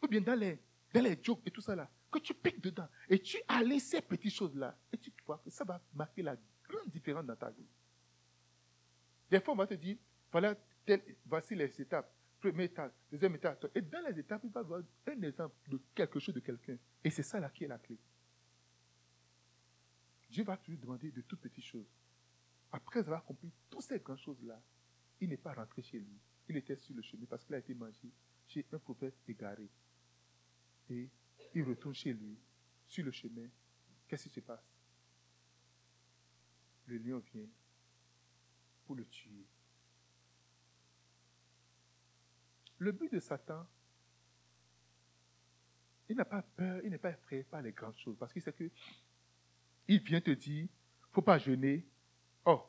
ou 0.02 0.08
bien 0.08 0.22
dans 0.22 0.34
les, 0.34 0.60
dans 0.94 1.04
les 1.04 1.18
jokes 1.22 1.42
et 1.46 1.52
tout 1.52 1.62
ça 1.62 1.76
là, 1.76 1.90
que 2.12 2.20
tu 2.20 2.34
piques 2.34 2.62
dedans. 2.62 2.88
Et 3.08 3.20
tu 3.20 3.38
as 3.48 3.62
ces 3.80 4.02
petites 4.02 4.34
choses-là, 4.34 4.76
et 4.92 4.98
tu 4.98 5.12
vois 5.26 5.40
que 5.44 5.50
ça 5.50 5.64
va 5.64 5.80
marquer 5.94 6.24
la 6.24 6.36
grande 6.68 6.90
différence 6.90 7.26
dans 7.26 7.36
ta 7.36 7.52
vie. 7.52 7.66
Des 9.30 9.40
fois, 9.40 9.54
on 9.54 9.58
va 9.58 9.68
te 9.68 9.76
dire, 9.76 9.98
voilà, 10.32 10.56
voici 11.26 11.56
les 11.56 11.80
étapes 11.80 12.12
première 12.42 12.66
étape, 12.66 12.94
deuxième 13.12 13.36
étape. 13.36 13.66
Et 13.76 13.82
dans 13.82 14.02
les 14.08 14.20
étapes, 14.20 14.42
il 14.44 14.50
va 14.50 14.62
avoir 14.62 14.82
un 15.08 15.22
exemple 15.22 15.56
de 15.70 15.80
quelque 15.94 16.20
chose 16.20 16.36
de 16.36 16.40
quelqu'un. 16.40 16.78
Et 17.04 17.10
c'est 17.10 17.24
ça 17.24 17.40
là 17.40 17.50
qui 17.50 17.64
est 17.64 17.68
la 17.68 17.78
clé. 17.78 17.98
Dieu 20.30 20.44
va 20.44 20.58
toujours 20.58 20.82
demander 20.82 21.12
de 21.12 21.22
toutes 21.22 21.42
petites 21.42 21.66
choses. 21.66 21.86
Après 22.72 23.00
avoir 23.02 23.24
compris 23.24 23.52
toutes 23.70 23.84
ces 23.84 24.00
grandes 24.00 24.20
choses-là, 24.20 24.60
il 25.20 25.30
n'est 25.30 25.38
pas 25.38 25.54
rentré 25.54 25.82
chez 25.84 26.00
lui. 26.00 26.20
Il 26.50 26.58
était 26.58 26.76
sur 26.78 26.96
le 26.96 27.02
chemin 27.02 27.26
parce 27.30 27.44
qu'il 27.44 27.54
a 27.54 27.60
été 27.60 27.74
mangé 27.74 28.10
chez 28.48 28.66
un 28.74 28.80
prophète 28.80 29.14
égaré. 29.28 29.70
Et 30.90 31.08
il 31.54 31.64
retourne 31.64 31.94
chez 31.94 32.14
lui, 32.14 32.38
sur 32.88 33.06
le 33.06 33.12
chemin. 33.12 33.48
Qu'est-ce 34.08 34.28
qui 34.28 34.36
se 34.36 34.40
passe? 34.40 34.64
Le 36.88 36.98
lion 36.98 37.22
vient 37.34 37.48
pour 38.86 38.96
le 38.96 39.06
tuer. 39.06 39.46
Le 42.82 42.92
but 42.92 43.14
de 43.14 43.20
Satan, 43.20 43.64
il 46.10 46.16
n'a 46.16 46.26
pas 46.26 46.42
peur, 46.42 46.82
il 46.84 46.90
n'est 46.90 46.98
pas 46.98 47.12
effrayé 47.12 47.44
par 47.44 47.62
les 47.62 47.74
grandes 47.74 47.96
choses. 48.00 48.18
Parce 48.18 48.34
qu'il 48.34 48.42
sait 48.42 48.52
que 48.52 48.72
il 49.88 50.02
vient 50.02 50.20
te 50.20 50.32
dire, 50.32 50.64
il 50.64 51.08
ne 51.10 51.14
faut 51.14 51.22
pas 51.22 51.38
jeûner. 51.38 51.86
Oh, 52.44 52.64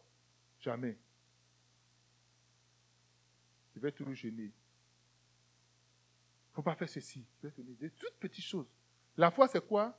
jamais. 0.61 0.99
Je 3.75 3.81
vais 3.81 3.91
toujours 3.91 4.13
jeûner. 4.13 4.43
Il 4.43 4.49
ne 6.51 6.55
faut 6.57 6.63
pas 6.63 6.75
faire 6.75 6.91
ceci. 6.91 7.25
Je 7.43 7.49
vais 7.49 7.55
jeûner. 7.57 7.73
Des 7.81 7.89
toutes 7.89 8.19
petites 8.21 8.45
choses. 8.45 8.69
La 9.17 9.31
foi, 9.31 9.49
c'est 9.49 9.67
quoi? 9.67 9.99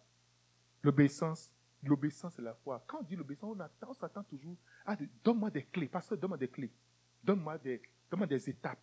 L'obéissance. 0.83 1.49
L'obéissance, 1.81 2.35
c'est 2.35 2.43
la 2.43 2.53
foi. 2.53 2.83
Quand 2.85 2.99
on 2.99 3.03
dit 3.03 3.15
l'obéissance, 3.15 3.57
on, 3.81 3.93
s'attend 3.95 4.23
toujours 4.25 4.57
à 4.85 4.95
donne-moi 5.23 5.49
des 5.49 5.63
clés. 5.63 5.87
Pasteur, 5.87 6.19
donne-moi 6.19 6.37
des 6.37 6.49
clés. 6.49 6.71
Donne-moi 7.23 7.57
des, 7.57 7.81
donne 8.11 8.27
des 8.27 8.47
étapes. 8.47 8.79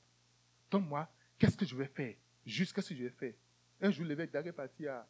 Donne-moi 0.69 1.09
Qu'est-ce 1.41 1.57
que 1.57 1.65
je 1.65 1.75
vais 1.75 1.87
faire 1.87 2.15
Juste, 2.45 2.77
ce 2.77 2.89
que 2.89 2.95
je 2.95 3.03
vais 3.03 3.11
faire? 3.11 3.33
Un 3.81 3.91
jour, 3.91 4.05
l'évêque 4.05 4.31
d'Arrêt 4.31 4.53
parti 4.53 4.87
à, 4.87 5.07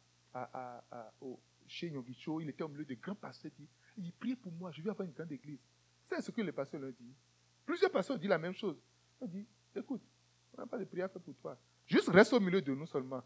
au, 1.19 1.37
chez 1.67 1.89
Yongicho, 1.89 2.39
il 2.39 2.49
était 2.49 2.63
au 2.63 2.69
milieu 2.69 2.85
de 2.85 2.93
grands 2.95 3.15
pasteurs. 3.15 3.51
Il 3.59 3.65
dit, 3.65 3.69
il 3.97 4.11
Priez 4.13 4.35
pour 4.37 4.51
moi, 4.53 4.71
je 4.71 4.81
vais 4.81 4.89
avoir 4.89 5.05
une 5.05 5.13
grande 5.13 5.31
église. 5.31 5.59
C'est 6.07 6.21
ce 6.21 6.31
que 6.31 6.41
les 6.41 6.53
pasteurs 6.53 6.79
leur 6.79 6.93
disent. 6.93 7.19
Plusieurs 7.65 7.91
pasteurs 7.91 8.17
disent 8.17 8.29
la 8.29 8.37
même 8.37 8.55
chose. 8.55 8.77
On 9.19 9.27
dit 9.27 9.45
Écoute, 9.75 10.01
on 10.53 10.61
n'a 10.61 10.67
pas 10.67 10.77
de 10.77 10.85
prière 10.85 11.05
à 11.05 11.09
faire 11.09 11.21
pour 11.21 11.35
toi. 11.35 11.57
Juste 11.85 12.07
reste 12.07 12.31
au 12.31 12.39
milieu 12.39 12.61
de 12.61 12.73
nous 12.73 12.87
seulement. 12.87 13.21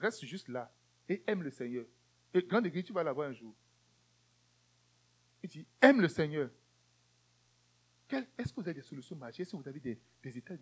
Reste 0.00 0.24
juste 0.24 0.48
là 0.48 0.70
et 1.08 1.22
aime 1.28 1.44
le 1.44 1.50
Seigneur. 1.50 1.84
Et 2.34 2.42
grande 2.42 2.66
église, 2.66 2.84
tu 2.84 2.92
vas 2.92 3.04
l'avoir 3.04 3.28
un 3.28 3.32
jour. 3.32 3.54
Il 5.44 5.48
dit 5.48 5.66
Aime 5.80 6.00
le 6.00 6.08
Seigneur. 6.08 6.50
Est-ce 8.10 8.52
que 8.52 8.56
vous 8.56 8.62
avez 8.62 8.74
des 8.74 8.82
solutions 8.82 9.14
magiques? 9.14 9.40
Est-ce 9.40 9.52
que 9.52 9.56
vous 9.56 9.68
avez 9.68 9.78
des, 9.78 9.98
des 10.22 10.36
états 10.36 10.56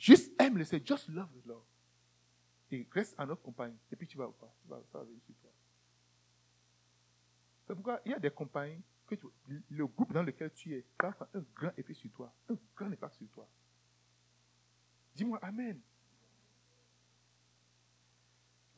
Juste 0.00 0.32
aime 0.40 0.56
le 0.56 0.64
Seigneur. 0.64 0.86
Just 0.86 1.08
love 1.08 1.28
the 1.42 1.46
Lord. 1.46 1.66
Et 2.70 2.88
reste 2.90 3.14
en 3.18 3.26
notre 3.26 3.42
compagnie. 3.42 3.76
Et 3.92 3.96
puis 3.96 4.06
tu 4.06 4.16
vas, 4.16 4.32
tu 4.62 4.68
vas, 4.68 4.80
ça 4.90 5.04
sur 5.04 5.34
toi. 5.36 5.50
C'est 7.66 7.74
pourquoi 7.74 8.00
il 8.06 8.12
y 8.12 8.14
a 8.14 8.18
des 8.18 8.30
compagnies 8.30 8.82
que 9.06 9.14
le 9.68 9.86
groupe 9.86 10.12
dans 10.12 10.22
lequel 10.22 10.50
tu 10.54 10.74
es 10.74 10.84
va 11.02 11.08
avoir 11.08 11.28
un 11.34 11.44
grand 11.54 11.72
effet 11.76 11.92
sur 11.92 12.10
toi. 12.12 12.32
Un 12.48 12.56
grand 12.74 12.90
impact 12.90 13.16
sur 13.16 13.28
toi. 13.28 13.46
Dis-moi 15.14 15.38
Amen. 15.42 15.78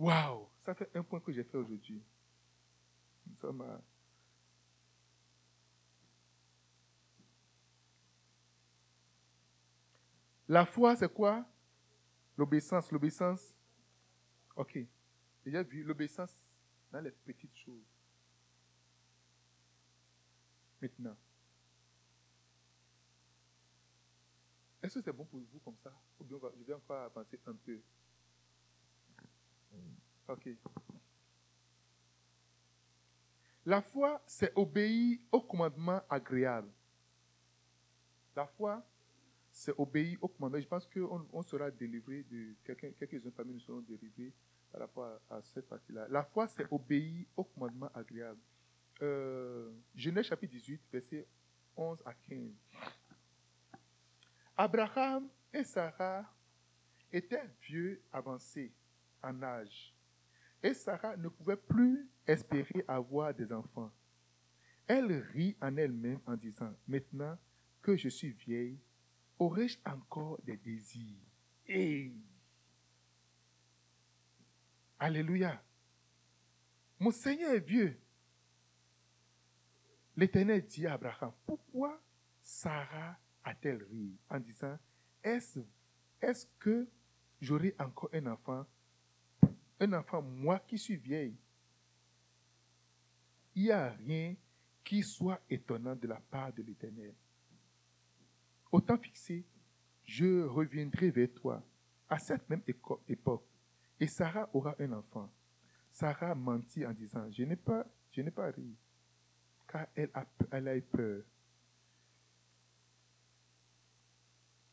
Waouh, 0.01 0.49
ça 0.65 0.75
fait 0.75 0.91
un 0.97 1.05
point 1.05 1.21
que 1.21 1.31
j'ai 1.31 1.45
fait 1.45 1.57
aujourd'hui. 1.57 2.03
Ça 3.41 3.53
m'a 3.53 3.81
La 10.53 10.67
foi, 10.67 10.95
c'est 10.95 11.11
quoi? 11.11 11.43
L'obéissance. 12.37 12.93
L'obéissance. 12.93 13.55
Ok. 14.55 14.81
Déjà 15.47 15.63
vu 15.63 15.83
l'obéissance 15.83 16.31
dans 16.93 17.01
les 17.01 17.11
petites 17.11 17.57
choses. 17.57 17.87
Maintenant. 20.79 21.17
Est-ce 24.83 24.99
que 24.99 25.05
c'est 25.07 25.13
bon 25.13 25.25
pour 25.25 25.41
vous 25.41 25.59
comme 25.61 25.79
ça? 25.83 25.91
Ou 26.21 26.25
bien 26.25 26.37
je 26.59 26.65
vais 26.65 26.75
encore 26.75 27.01
avancer 27.01 27.41
un 27.47 27.55
peu 27.55 27.81
Ok. 30.29 30.51
La 33.65 33.81
foi, 33.81 34.21
c'est 34.27 34.53
obéir 34.55 35.19
au 35.33 35.41
commandement 35.41 36.03
agréable. 36.11 36.69
La 38.37 38.47
foi, 38.47 38.85
c'est 39.53 39.75
obéir 39.79 40.19
au 40.23 40.29
commandement. 40.29 40.61
Je 40.61 40.67
pense 40.67 40.87
qu'on 40.87 41.27
on 41.33 41.43
sera 41.43 41.71
délivré 41.71 42.25
de 42.31 42.55
quelques-uns 42.65 43.31
parmi 43.31 43.53
nous 43.53 43.61
seront 43.61 43.81
délivrés 43.81 44.33
par 44.73 44.81
rapport 44.81 45.21
à, 45.31 45.43
cette 45.43 45.69
partie-là. 45.69 46.07
La 46.09 46.25
foi, 46.25 46.49
c'est 46.49 46.67
obéir 46.71 47.27
au 47.37 47.45
commandement 47.45 47.91
agréable. 47.95 48.41
euh, 49.03 49.71
Genèse 49.95 50.27
chapitre 50.27 50.53
18, 50.53 50.81
verset 50.91 51.27
11 51.77 52.03
à 52.07 52.15
15. 52.15 52.39
Abraham 54.57 55.29
et 55.53 55.65
Sarah 55.65 56.25
étaient 57.13 57.45
vieux 57.63 58.03
avancés 58.13 58.73
en 59.23 59.43
âge. 59.43 59.95
Et 60.63 60.73
Sarah 60.75 61.17
ne 61.17 61.29
pouvait 61.29 61.57
plus 61.57 62.09
espérer 62.27 62.85
avoir 62.89 63.35
des 63.35 63.53
enfants. 63.53 63.91
Elle 64.87 65.13
rit 65.35 65.57
en 65.61 65.77
elle-même 65.77 66.21
en 66.27 66.37
disant, 66.37 66.73
maintenant 66.87 67.37
que 67.83 67.97
je 67.97 68.09
suis 68.09 68.31
vieille, 68.31 68.79
aurais-je 69.43 69.79
encore 69.85 70.39
des 70.45 70.57
désirs? 70.57 71.17
Et 71.67 72.13
Alléluia. 74.99 75.61
Mon 77.01 77.11
Seigneur 77.11 77.53
est 77.53 77.61
vieux. 77.61 77.99
L'Éternel 80.17 80.65
dit 80.65 80.87
à 80.87 80.93
Abraham, 80.93 81.33
pourquoi 81.45 82.01
Sarah 82.41 83.19
a-t-elle 83.43 83.83
ri? 83.83 84.17
En 84.31 84.39
disant, 84.39 84.79
est-ce 85.25 85.61
est 86.21 86.47
que 86.61 86.87
j'aurai 87.41 87.75
encore 87.81 88.11
un 88.13 88.27
enfant? 88.27 88.65
Un 89.81 89.93
enfant, 89.95 90.23
moi 90.23 90.61
qui 90.61 90.79
suis 90.79 90.97
vieille. 90.97 91.37
Il 93.57 93.65
n'y 93.65 93.71
a 93.73 93.91
rien 93.91 94.37
qui 94.85 95.03
soit 95.03 95.41
étonnant 95.51 95.97
de 95.97 96.07
la 96.07 96.21
part 96.31 96.53
de 96.53 96.63
l'Éternel. 96.63 97.13
Au 98.73 98.81
temps 98.81 98.97
fixé, 98.97 99.45
je 100.07 100.45
reviendrai 100.45 101.11
vers 101.11 101.31
toi 101.35 101.63
à 102.09 102.19
cette 102.19 102.49
même 102.49 102.63
époque, 102.67 103.45
et 104.01 104.07
Sarah 104.07 104.49
aura 104.55 104.75
un 104.79 104.93
enfant. 104.93 105.31
Sarah 105.93 106.35
mentit 106.35 106.87
en 106.87 106.93
disant, 106.93 107.31
je 107.31 107.45
n'ai 107.45 107.57
pas, 107.57 107.87
je 108.11 108.23
n'ai 108.23 108.31
pas 108.31 108.51
ri, 108.51 108.75
car 109.69 109.87
elle 109.95 110.11
a, 110.15 110.27
elle 110.51 110.69
a 110.69 110.77
eu 110.77 110.83
peur. 110.83 111.23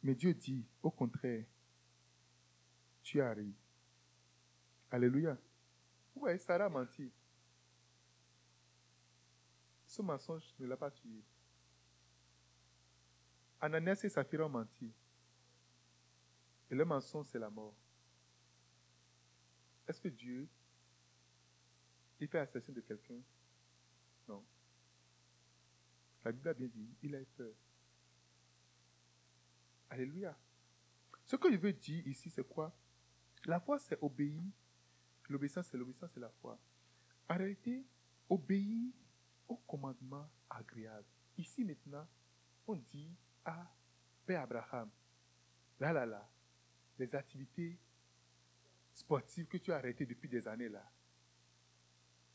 Mais 0.02 0.16
Dieu 0.16 0.34
dit, 0.34 0.66
au 0.82 0.92
contraire, 0.92 1.44
tu 3.04 3.22
as 3.22 3.34
ri. 3.34 3.54
Alléluia. 4.92 5.38
Oui, 6.16 6.40
Sarah 6.40 6.66
a 6.66 6.70
menti. 6.70 7.12
Ce 9.88 10.02
mensonge 10.02 10.54
ne 10.58 10.68
l'a 10.68 10.78
pas 10.78 10.90
tué. 10.90 11.22
Ananias 13.62 14.02
et 14.04 14.10
Saphira 14.10 14.46
ont 14.46 14.50
menti. 14.50 14.92
Et 16.72 16.76
le 16.76 16.86
mensonge, 16.86 17.28
c'est 17.32 17.40
la 17.40 17.50
mort. 17.50 17.76
Est-ce 19.88 20.00
que 20.00 20.08
Dieu, 20.08 20.48
il 22.20 22.28
fait 22.28 22.40
assassin 22.40 22.72
de 22.72 22.82
quelqu'un? 22.82 23.20
Non. 24.28 24.46
La 26.24 26.32
Bible 26.32 26.50
a 26.50 26.54
bien 26.54 26.68
dit, 26.68 26.90
il 27.02 27.16
a 27.16 27.22
eu 27.22 27.26
peur. 27.26 27.54
Alléluia. 29.90 30.38
Ce 31.26 31.36
que 31.36 31.52
je 31.52 31.58
veux 31.58 31.74
dire 31.74 32.08
ici, 32.08 32.30
c'est 32.30 32.48
quoi? 32.48 32.72
La 33.46 33.60
foi, 33.60 33.80
c'est 33.80 33.98
obéir. 34.02 34.42
L'obéissance, 35.28 35.68
c'est 35.72 35.78
l'obéissance, 35.78 36.12
c'est 36.14 36.20
la 36.20 36.30
foi. 36.42 36.60
En 37.28 37.38
réalité, 37.38 37.84
obéir 38.30 38.92
au 39.48 39.56
commandement 39.56 40.28
agréable. 40.50 41.06
Ici 41.38 41.64
maintenant, 41.64 42.08
on 42.68 42.76
dit 42.76 43.10
Père 44.26 44.42
Abraham, 44.42 44.90
là, 45.80 45.94
là, 45.94 46.06
là, 46.06 46.28
les 46.98 47.14
activités 47.16 47.78
sportives 48.94 49.48
que 49.48 49.58
tu 49.58 49.72
as 49.72 49.78
arrêtées 49.78 50.06
depuis 50.06 50.30
des 50.30 50.48
années 50.48 50.70
là, 50.70 50.84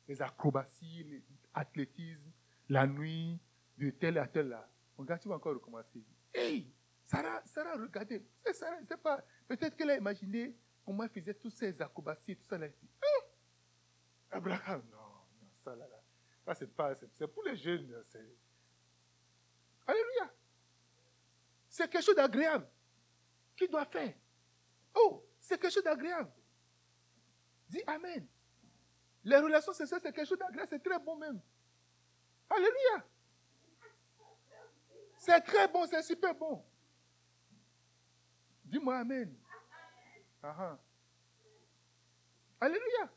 les 0.09 0.21
acrobaties, 0.21 1.23
l'athlétisme, 1.55 2.31
la 2.69 2.87
nuit, 2.87 3.39
de 3.79 3.91
tel 3.91 4.19
à 4.19 4.27
tel 4.27 4.49
là, 4.49 4.69
gars, 5.01 5.19
tu 5.19 5.29
vas 5.29 5.37
encore 5.37 5.55
recommencer. 5.55 6.03
Hey, 6.33 6.67
Sarah, 7.07 7.43
Sarah, 7.45 7.77
regardez, 7.77 8.23
Sarah, 8.53 8.81
je 8.83 8.87
sais 8.87 8.97
pas, 8.97 9.23
peut-être 9.47 9.77
qu'elle 9.77 9.91
a 9.91 9.97
imaginé 9.97 10.55
comment 10.85 11.05
elle 11.05 11.11
faisait 11.11 11.35
toutes 11.35 11.57
ces 11.57 11.81
acrobaties, 11.81 12.37
tout 12.37 12.47
ça 12.49 12.59
là. 12.59 12.67
Hein? 12.67 13.25
Abraham, 14.31 14.83
non, 14.91 14.99
non, 14.99 15.49
ça 15.65 15.77
là, 15.77 15.87
là. 15.87 16.01
Ça, 16.45 16.55
c'est 16.55 16.75
pas, 16.75 16.95
c'est 16.95 17.27
pour 17.27 17.43
les 17.45 17.57
jeunes. 17.57 18.05
Alléluia. 19.87 20.31
C'est 21.75 21.91
quelque 21.91 22.05
chose 22.05 22.15
d'agréable. 22.15 22.69
Qui 23.57 23.67
doit 23.67 23.85
faire 23.85 24.15
Oh, 24.95 25.25
c'est 25.41 25.61
quelque 25.61 25.73
chose 25.73 25.83
d'agréable. 25.83 26.31
Dis 27.69 27.83
Amen. 27.85 28.25
Les 29.25 29.39
relations 29.39 29.73
c'est 29.73 29.85
c'est 29.85 30.01
quelque 30.01 30.25
chose 30.25 30.39
d'agréable, 30.39 30.69
c'est 30.71 30.81
très 30.85 31.01
bon 31.01 31.17
même. 31.17 31.41
Alléluia. 32.49 33.05
C'est 35.19 35.41
très 35.41 35.67
bon, 35.67 35.85
c'est 35.89 36.03
super 36.05 36.33
bon. 36.37 36.65
Dis-moi 38.67 38.97
Amen. 38.97 39.35
Ah, 40.45 40.57
ah. 40.57 40.79
Alléluia. 42.61 43.11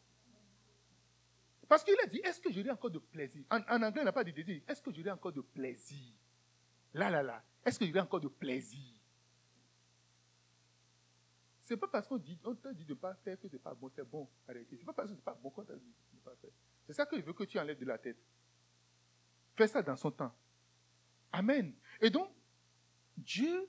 Parce 1.69 1.83
qu'il 1.83 1.99
a 2.01 2.07
dit, 2.07 2.21
est-ce 2.23 2.39
que 2.39 2.51
j'aurai 2.51 2.71
encore 2.71 2.89
de 2.89 2.97
plaisir? 2.97 3.43
En, 3.51 3.83
anglais, 3.83 4.01
il 4.01 4.05
n'a 4.05 4.11
pas 4.11 4.23
dit 4.23 4.33
désir. 4.33 4.63
Est-ce 4.67 4.81
que 4.81 4.91
j'aurai 4.91 5.11
encore 5.11 5.31
de 5.31 5.41
plaisir? 5.41 6.11
Là, 6.95 7.11
là, 7.11 7.21
là. 7.21 7.43
Est-ce 7.67 7.77
que 7.77 7.85
j'aurai 7.85 7.99
encore 7.99 8.21
de 8.21 8.29
plaisir? 8.29 8.79
Ce 11.65 11.73
n'est 11.73 11.77
pas 11.77 11.89
parce 11.89 12.07
qu'on 12.07 12.17
dit, 12.17 12.39
on 12.45 12.55
t'a 12.55 12.71
dit 12.71 12.85
de 12.85 12.93
ne 12.93 12.97
pas 12.97 13.13
faire 13.13 13.37
que 13.37 13.49
ce 13.49 13.53
n'est 13.53 13.61
pas 13.61 13.73
bon, 13.73 13.91
c'est 13.93 14.09
bon. 14.09 14.25
Ce 14.47 14.53
n'est 14.53 14.83
pas 14.85 14.93
parce 14.93 15.09
que 15.09 15.15
ce 15.15 15.19
n'est 15.19 15.23
pas 15.23 15.33
bon 15.33 15.49
qu'on 15.49 15.65
t'a 15.65 15.75
dit 15.75 15.93
de 16.13 16.15
ne 16.15 16.21
pas 16.21 16.33
faire. 16.37 16.49
C'est 16.85 16.93
ça 16.93 17.05
que 17.05 17.19
je 17.19 17.25
veux 17.25 17.33
que 17.33 17.43
tu 17.43 17.59
enlèves 17.59 17.77
de 17.77 17.83
la 17.83 17.97
tête. 17.97 18.15
Fais 19.57 19.67
ça 19.67 19.81
dans 19.81 19.97
son 19.97 20.11
temps. 20.11 20.33
Amen. 21.33 21.73
Et 21.99 22.09
donc, 22.09 22.31
Dieu 23.17 23.67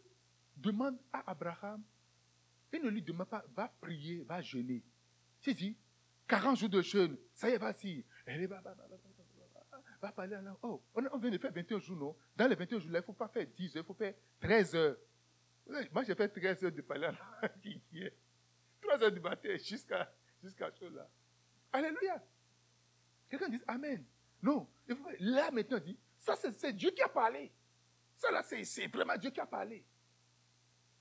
demande 0.56 0.96
à 1.12 1.28
Abraham, 1.32 1.82
il 2.72 2.80
ne 2.80 2.90
lui 2.90 3.02
demande 3.02 3.26
pas, 3.28 3.44
va 3.56 3.66
prier, 3.80 4.22
va 4.22 4.40
jeûner. 4.40 4.80
Tu 5.40 5.54
dis, 5.54 5.76
40 6.28 6.56
jours 6.56 6.68
de 6.68 6.82
jeûne, 6.82 7.16
ça 7.34 7.50
y 7.50 7.54
est, 7.54 7.58
vas-y. 7.58 8.04
Va 10.00 10.12
parler 10.12 10.34
à. 10.34 10.42
Oh, 10.62 10.80
on 10.94 11.18
vient 11.18 11.30
de 11.30 11.38
faire 11.38 11.52
21 11.52 11.78
jours, 11.80 11.96
non? 11.96 12.16
Dans 12.36 12.46
les 12.46 12.54
21 12.54 12.78
jours, 12.78 12.90
là, 12.90 12.98
il 12.98 13.02
ne 13.02 13.06
faut 13.06 13.12
pas 13.12 13.28
faire 13.28 13.46
10 13.46 13.76
heures, 13.76 13.82
il 13.82 13.86
faut 13.86 13.94
faire 13.94 14.14
13 14.40 14.74
heures. 14.74 14.96
Moi, 15.92 16.04
j'ai 16.04 16.14
fait 16.14 16.28
13 16.28 16.64
heures 16.64 16.72
de 16.72 16.80
parler 16.82 17.06
à 17.06 17.12
la 17.42 17.48
3 18.80 19.02
heures 19.02 19.12
du 19.12 19.20
matin 19.20 19.56
jusqu'à 19.56 20.10
jusqu'à 20.42 20.70
ce 20.70 20.84
là. 20.84 21.08
Alléluia. 21.72 22.22
Quelqu'un 23.28 23.48
dit 23.48 23.60
Amen. 23.66 24.04
Non. 24.42 24.66
Là, 25.18 25.50
maintenant, 25.50 25.78
dit, 25.78 25.98
ça, 26.20 26.36
c'est 26.36 26.72
Dieu 26.72 26.90
qui 26.90 27.02
a 27.02 27.08
parlé. 27.08 27.50
Ça, 28.16 28.30
là, 28.30 28.42
c'est 28.42 28.86
vraiment 28.86 29.16
Dieu 29.16 29.30
qui 29.30 29.40
a 29.40 29.46
parlé. 29.46 29.84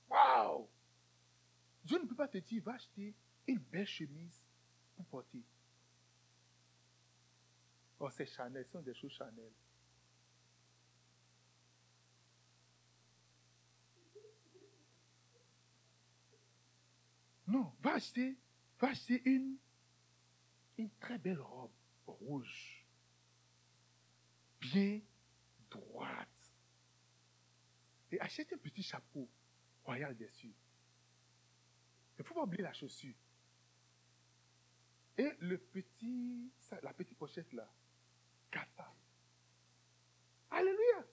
Waouh! 0.08 0.68
Dieu 1.84 1.98
ne 1.98 2.06
peut 2.06 2.14
pas 2.14 2.28
te 2.28 2.38
dire, 2.38 2.62
va 2.64 2.74
acheter 2.74 3.14
une 3.46 3.58
belle 3.58 3.86
chemise 3.86 4.44
pour 4.96 5.04
porter. 5.06 5.42
Oh, 8.00 8.08
c'est 8.10 8.26
Chanel, 8.26 8.64
ce 8.64 8.72
sont 8.72 8.82
des 8.82 8.94
choses 8.94 9.12
Chanel. 9.12 9.50
Non, 17.48 17.72
va 17.80 17.94
acheter, 17.94 18.36
va 18.78 18.88
acheter 18.90 19.22
une, 19.24 19.56
une 20.76 20.90
très 21.00 21.18
belle 21.18 21.40
robe 21.40 21.72
rouge, 22.06 22.84
bien 24.60 25.00
droite. 25.70 26.28
Et 28.12 28.20
achète 28.20 28.52
un 28.52 28.58
petit 28.58 28.82
chapeau 28.82 29.28
royal 29.84 30.16
dessus. 30.16 30.54
Il 32.16 32.22
ne 32.22 32.22
faut 32.22 32.34
pas 32.34 32.42
oublier 32.42 32.62
la 32.62 32.72
chaussure. 32.72 33.14
Et 35.16 35.30
le 35.40 35.58
petit, 35.58 36.52
la 36.82 36.92
petite 36.92 37.16
pochette 37.16 37.52
là, 37.52 37.68
kata. 38.50 38.92
Alléluia. 40.50 41.04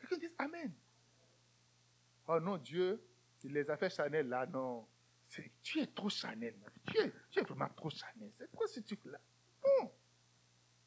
Quelqu'un 0.00 0.16
dit 0.16 0.34
Amen. 0.38 0.72
Oh 2.26 2.40
non, 2.40 2.58
Dieu, 2.58 3.02
il 3.44 3.52
les 3.52 3.68
a 3.70 3.76
fait 3.76 3.90
Chanel 3.90 4.28
là, 4.28 4.46
non. 4.46 4.86
Tu 5.62 5.80
es 5.80 5.86
trop 5.86 6.08
Chanel. 6.08 6.54
Tu 6.86 6.98
es, 6.98 7.12
tu 7.30 7.38
es 7.38 7.42
vraiment 7.42 7.68
trop 7.70 7.90
Chanel. 7.90 8.32
C'est 8.36 8.50
quoi 8.50 8.66
ce 8.66 8.80
truc-là? 8.80 9.18
Non. 9.64 9.92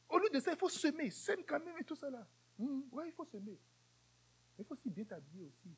Au 0.10 0.20
lieu 0.20 0.30
de 0.30 0.40
ça, 0.40 0.52
il 0.52 0.58
faut 0.58 0.70
semer. 0.70 1.10
Sème 1.10 1.44
quand 1.48 1.64
même 1.64 1.78
et 1.80 1.84
tout 1.84 1.96
ça 1.96 2.10
là. 2.10 2.28
Hmm, 2.58 2.82
oui, 2.92 3.06
il 3.08 3.14
faut 3.14 3.26
semer. 3.26 3.58
Il 4.60 4.66
faut 4.66 4.74
aussi 4.74 4.90
bien 4.90 5.06
t'habiller 5.06 5.46
aussi. 5.46 5.76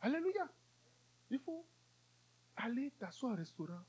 Alléluia. 0.00 0.48
Il 1.30 1.38
faut 1.38 1.66
allez 2.56 2.90
t'asseoir 2.98 3.32
au 3.32 3.36
restaurant, 3.36 3.84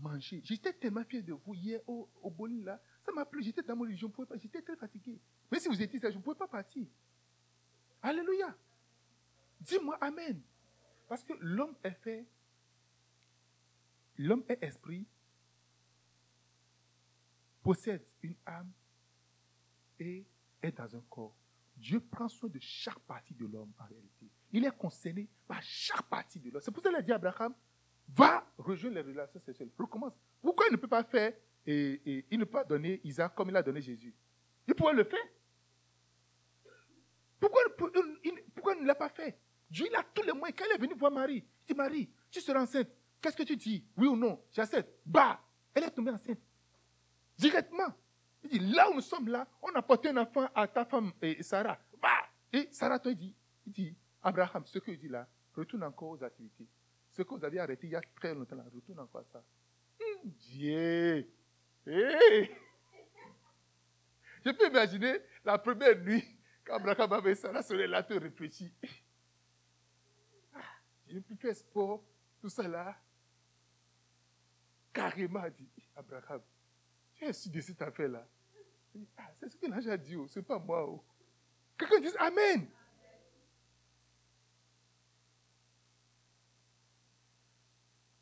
manger. 0.00 0.40
J'étais 0.44 0.72
tellement 0.72 1.04
fier 1.04 1.22
de 1.22 1.32
vous 1.32 1.54
hier 1.54 1.80
au, 1.86 2.08
au 2.22 2.46
là. 2.46 2.80
Ça 3.04 3.12
m'a 3.12 3.24
plu. 3.24 3.42
J'étais 3.42 3.62
dans 3.62 3.76
mon 3.76 3.84
lit, 3.84 3.96
je 3.96 4.06
ne 4.06 4.10
pouvais 4.10 4.26
pas. 4.26 4.36
J'étais 4.36 4.62
très 4.62 4.76
fatigué. 4.76 5.18
Mais 5.50 5.60
si 5.60 5.68
vous 5.68 5.80
étiez 5.80 5.98
là, 6.00 6.10
je 6.10 6.16
ne 6.16 6.22
pouvais 6.22 6.36
pas 6.36 6.48
partir. 6.48 6.86
Alléluia. 8.02 8.54
Dis-moi 9.60 9.96
Amen. 10.00 10.40
Parce 11.08 11.24
que 11.24 11.32
l'homme 11.40 11.74
est 11.82 11.90
fait, 11.90 12.24
l'homme 14.16 14.44
est 14.48 14.62
esprit, 14.62 15.04
possède 17.62 18.04
une 18.22 18.36
âme 18.46 18.70
et 19.98 20.24
est 20.62 20.72
dans 20.72 20.94
un 20.96 21.02
corps. 21.10 21.34
Dieu 21.76 22.00
prend 22.00 22.28
soin 22.28 22.48
de 22.48 22.58
chaque 22.60 23.00
partie 23.00 23.34
de 23.34 23.46
l'homme 23.46 23.72
en 23.78 23.84
réalité. 23.86 24.30
Il 24.52 24.64
est 24.64 24.76
concerné 24.76 25.26
par 25.48 25.62
chaque 25.62 26.02
partie 26.02 26.38
de 26.38 26.50
l'homme. 26.50 26.62
C'est 26.62 26.70
pour 26.70 26.82
ça 26.82 26.90
qu'il 26.90 26.98
a 26.98 27.02
dit 27.02 27.12
à 27.12 27.16
Abraham, 27.16 27.54
va 28.14 28.44
rejoindre 28.58 28.96
les 28.96 29.02
relations 29.02 29.40
sexuelles. 29.40 29.70
Recommence. 29.78 30.12
Pourquoi 30.42 30.66
il 30.68 30.72
ne 30.72 30.76
peut 30.76 30.88
pas 30.88 31.04
faire 31.04 31.32
et, 31.66 32.24
il 32.30 32.38
ne 32.38 32.44
peut 32.44 32.52
pas 32.52 32.64
donner 32.64 33.00
Isaac 33.04 33.34
comme 33.34 33.50
il 33.50 33.56
a 33.56 33.62
donné 33.62 33.80
Jésus? 33.80 34.14
Il 34.66 34.74
pourrait 34.74 34.94
le 34.94 35.04
faire. 35.04 35.26
Pourquoi, 37.38 37.62
pourquoi 38.54 38.74
il 38.74 38.82
ne 38.82 38.86
l'a 38.86 38.94
pas 38.94 39.08
fait? 39.08 39.38
Dieu 39.70 39.86
il 39.88 39.94
a 39.94 40.02
tous 40.02 40.22
les 40.22 40.32
moyens. 40.32 40.58
Quand 40.58 40.64
il 40.68 40.74
est 40.74 40.78
venu 40.78 40.94
voir 40.94 41.12
Marie, 41.12 41.44
il 41.62 41.66
dit 41.66 41.74
Marie, 41.74 42.08
tu 42.30 42.40
seras 42.40 42.60
enceinte. 42.60 42.88
Qu'est-ce 43.20 43.36
que 43.36 43.42
tu 43.42 43.56
dis? 43.56 43.84
Oui 43.96 44.06
ou 44.06 44.16
non? 44.16 44.40
J'accepte. 44.52 44.90
Bah 45.06 45.40
Elle 45.74 45.84
est 45.84 45.90
tombée 45.90 46.10
enceinte. 46.10 46.38
Directement. 47.38 47.94
Il 48.42 48.50
dit 48.50 48.58
là 48.58 48.90
où 48.90 48.94
nous 48.94 49.00
sommes 49.00 49.28
là, 49.28 49.46
on 49.62 49.68
a 49.74 49.82
porté 49.82 50.08
un 50.08 50.16
enfant 50.16 50.48
à 50.54 50.66
ta 50.66 50.84
femme 50.84 51.12
et 51.20 51.42
Sarah. 51.42 51.78
Bah 52.00 52.26
Et 52.52 52.68
Sarah, 52.72 52.98
il 53.04 53.16
dit, 53.16 53.34
il 53.66 53.72
dit 53.72 53.96
Abraham, 54.22 54.64
ce 54.66 54.78
que 54.78 54.90
dit 54.92 55.08
là, 55.08 55.28
retourne 55.54 55.84
encore 55.84 56.10
aux 56.10 56.24
activités. 56.24 56.66
Ce 57.12 57.22
que 57.22 57.34
vous 57.34 57.44
avez 57.44 57.58
arrêté 57.58 57.86
il 57.86 57.90
y 57.90 57.96
a 57.96 58.00
très 58.16 58.34
longtemps, 58.34 58.56
là, 58.56 58.64
retourne 58.72 59.00
encore 59.00 59.24
ça. 59.32 59.42
Hum, 60.00 60.30
Dieu. 60.30 61.28
Je 64.44 64.50
peux 64.52 64.68
imaginer 64.68 65.18
la 65.44 65.58
première 65.58 65.98
nuit, 65.98 66.24
quand 66.64 66.74
Abraham 66.76 67.12
avait 67.12 67.34
Sarah 67.34 67.62
sur 67.62 67.76
les 67.76 67.86
lattes 67.86 68.10
réfléchit. 68.10 68.72
Je 71.08 71.16
ne 71.16 71.20
peux 71.20 71.34
faire 71.34 71.56
sport, 71.56 72.02
tout 72.40 72.48
ça 72.48 72.66
là. 72.68 72.96
Carrément 74.92 75.48
dit, 75.48 75.68
Abraham, 75.96 76.40
tu 77.16 77.24
es 77.24 77.32
sûr 77.32 77.50
de 77.52 77.60
cette 77.60 77.82
affaire-là. 77.82 78.26
Ah, 79.16 79.30
c'est 79.38 79.48
ce 79.50 79.56
que 79.56 79.66
l'ange 79.66 79.86
a 79.88 79.96
dit, 79.96 80.16
oh, 80.16 80.26
ce 80.26 80.38
n'est 80.38 80.44
pas 80.44 80.58
moi. 80.58 80.84
Oh. 80.88 81.04
Quelqu'un 81.78 82.00
dit 82.00 82.16
Amen. 82.18 82.68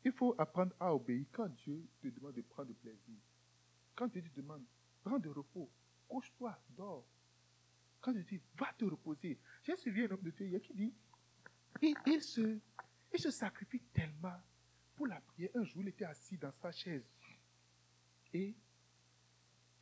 Il 0.09 0.13
faut 0.13 0.33
apprendre 0.39 0.73
à 0.79 0.91
obéir 0.91 1.23
quand 1.31 1.47
Dieu 1.49 1.87
te 2.01 2.07
demande 2.07 2.33
de 2.33 2.41
prendre 2.41 2.73
plaisir. 2.73 3.15
Quand 3.95 4.07
Dieu 4.07 4.23
te 4.23 4.41
demande, 4.41 4.63
prends 5.03 5.19
de 5.19 5.29
repos, 5.29 5.69
couche-toi, 6.07 6.57
dors. 6.75 7.05
Quand 8.01 8.11
Dieu 8.11 8.23
dit, 8.23 8.41
va 8.57 8.73
te 8.73 8.85
reposer. 8.85 9.37
J'ai 9.61 9.75
suivi 9.75 10.05
un 10.05 10.09
homme 10.09 10.23
de 10.23 10.31
Dieu 10.31 10.57
qui 10.57 10.73
dit, 10.73 10.93
il, 12.07 12.23
se, 12.23 12.57
il 13.13 13.19
se 13.19 13.29
sacrifie 13.29 13.81
tellement 13.93 14.41
pour 14.95 15.05
la 15.05 15.21
prière. 15.21 15.51
Un 15.53 15.63
jour, 15.63 15.83
il 15.83 15.89
était 15.89 16.05
assis 16.05 16.37
dans 16.39 16.53
sa 16.53 16.71
chaise 16.71 17.05
et 18.33 18.55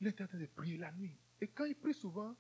il 0.02 0.08
était 0.08 0.26
en 0.26 0.28
train 0.28 0.40
de 0.40 0.46
prier 0.48 0.76
la 0.76 0.92
nuit. 0.92 1.16
Et 1.40 1.48
quand 1.48 1.64
il 1.64 1.76
prie 1.76 1.94
souvent, 1.94 2.36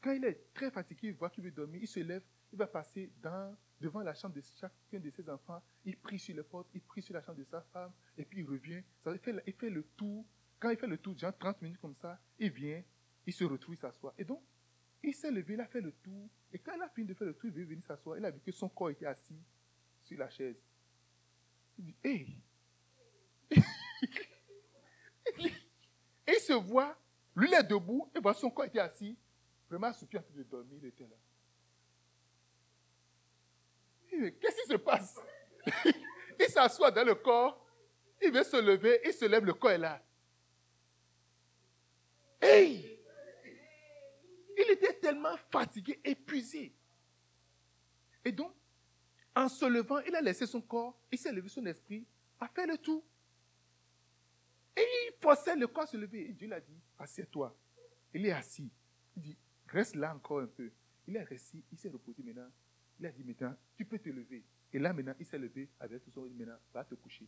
quand 0.00 0.10
il 0.10 0.24
est 0.24 0.52
très 0.52 0.72
fatigué, 0.72 1.10
il 1.10 1.14
voit 1.14 1.30
qu'il 1.30 1.44
veut 1.44 1.52
dormir, 1.52 1.80
il 1.80 1.88
se 1.88 2.00
lève, 2.00 2.24
il 2.52 2.58
va 2.58 2.66
passer 2.66 3.12
dans 3.22 3.56
devant 3.80 4.00
la 4.00 4.14
chambre 4.14 4.34
de 4.34 4.42
chacun 4.60 4.98
de 4.98 5.10
ses 5.10 5.28
enfants, 5.28 5.62
il 5.84 5.96
prie 5.96 6.18
sur 6.18 6.34
les 6.34 6.42
portes, 6.42 6.68
il 6.74 6.80
prie 6.80 7.02
sur 7.02 7.14
la 7.14 7.22
chambre 7.22 7.38
de 7.38 7.44
sa 7.44 7.60
femme, 7.60 7.92
et 8.16 8.24
puis 8.24 8.40
il 8.40 8.46
revient. 8.46 8.82
Ça, 9.02 9.12
il, 9.12 9.18
fait, 9.18 9.34
il 9.46 9.52
fait 9.52 9.70
le 9.70 9.82
tour. 9.96 10.24
Quand 10.58 10.70
il 10.70 10.76
fait 10.76 10.86
le 10.86 10.98
tour, 10.98 11.16
genre 11.16 11.36
30 11.36 11.62
minutes 11.62 11.80
comme 11.80 11.94
ça, 11.94 12.18
il 12.38 12.50
vient, 12.50 12.82
il 13.26 13.32
se 13.32 13.44
retrouve, 13.44 13.74
il 13.74 13.78
s'assoit. 13.78 14.12
Et 14.18 14.24
donc, 14.24 14.42
il 15.02 15.14
s'est 15.14 15.30
levé, 15.30 15.54
il 15.54 15.60
a 15.60 15.66
fait 15.66 15.80
le 15.80 15.92
tour. 15.92 16.28
Et 16.52 16.58
quand 16.58 16.72
il 16.74 16.82
a 16.82 16.88
fini 16.88 17.06
de 17.06 17.14
faire 17.14 17.28
le 17.28 17.34
tour, 17.34 17.50
il 17.50 17.52
veut 17.52 17.64
venir 17.64 17.84
s'asseoir. 17.84 18.18
Il 18.18 18.24
a 18.24 18.30
vu 18.30 18.40
que 18.40 18.50
son 18.50 18.68
corps 18.68 18.90
était 18.90 19.06
assis 19.06 19.40
sur 20.04 20.18
la 20.18 20.28
chaise. 20.30 20.56
Il 21.78 21.84
dit, 21.84 21.94
hey! 22.02 22.36
et 23.50 23.62
il 26.26 26.40
se 26.40 26.52
voit, 26.52 26.98
lui 27.36 27.48
il 27.48 27.54
est 27.54 27.62
debout, 27.62 28.10
et 28.14 28.18
voit 28.18 28.34
son 28.34 28.50
corps 28.50 28.64
était 28.64 28.80
assis. 28.80 29.16
Vraiment 29.70 29.92
soupir 29.92 30.20
en 30.20 30.22
train 30.24 30.34
de 30.34 30.42
dormir, 30.42 30.78
il 30.82 30.88
était 30.88 31.04
là. 31.04 31.16
Qu'est-ce 34.40 34.62
qui 34.62 34.68
se 34.68 34.76
passe? 34.76 35.16
Il 36.40 36.46
s'assoit 36.46 36.90
dans 36.90 37.04
le 37.04 37.14
corps, 37.14 37.66
il 38.22 38.32
veut 38.32 38.44
se 38.44 38.56
lever, 38.56 39.00
il 39.04 39.12
se 39.12 39.24
lève, 39.24 39.44
le 39.44 39.54
corps 39.54 39.72
est 39.72 39.78
là. 39.78 40.00
Hey 42.40 42.98
Il 44.56 44.70
était 44.70 44.94
tellement 44.94 45.36
fatigué, 45.50 46.00
épuisé. 46.04 46.72
Et 48.24 48.32
donc, 48.32 48.52
en 49.34 49.48
se 49.48 49.64
levant, 49.64 49.98
il 50.00 50.14
a 50.14 50.20
laissé 50.20 50.46
son 50.46 50.60
corps, 50.60 50.96
il 51.10 51.18
s'est 51.18 51.32
levé 51.32 51.48
son 51.48 51.64
esprit, 51.66 52.04
a 52.40 52.48
fait 52.48 52.66
le 52.66 52.78
tout. 52.78 53.02
Et 54.76 54.86
il 55.06 55.12
forçait 55.20 55.56
le 55.56 55.66
corps 55.66 55.84
à 55.84 55.86
se 55.86 55.96
lever. 55.96 56.28
Et 56.28 56.32
Dieu 56.32 56.48
l'a 56.48 56.60
dit, 56.60 56.80
assieds-toi. 56.98 57.54
Il 58.14 58.26
est 58.26 58.32
assis. 58.32 58.70
Il 59.16 59.22
dit, 59.22 59.36
reste 59.68 59.96
là 59.96 60.14
encore 60.14 60.40
un 60.40 60.46
peu. 60.46 60.70
Il 61.06 61.16
est 61.16 61.22
resté, 61.22 61.58
il 61.72 61.78
s'est 61.78 61.88
reposé 61.88 62.22
maintenant. 62.22 62.50
Il 62.98 63.06
a 63.06 63.10
dit 63.10 63.24
maintenant, 63.24 63.54
tu 63.76 63.84
peux 63.84 63.98
te 63.98 64.08
lever. 64.08 64.44
Et 64.72 64.78
là 64.78 64.92
maintenant, 64.92 65.14
il 65.18 65.26
s'est 65.26 65.38
levé 65.38 65.68
avec 65.80 66.02
tout 66.04 66.10
son. 66.10 66.26
Il 66.26 66.32
dit 66.32 66.38
maintenant, 66.38 66.58
va 66.72 66.84
te 66.84 66.94
coucher. 66.94 67.26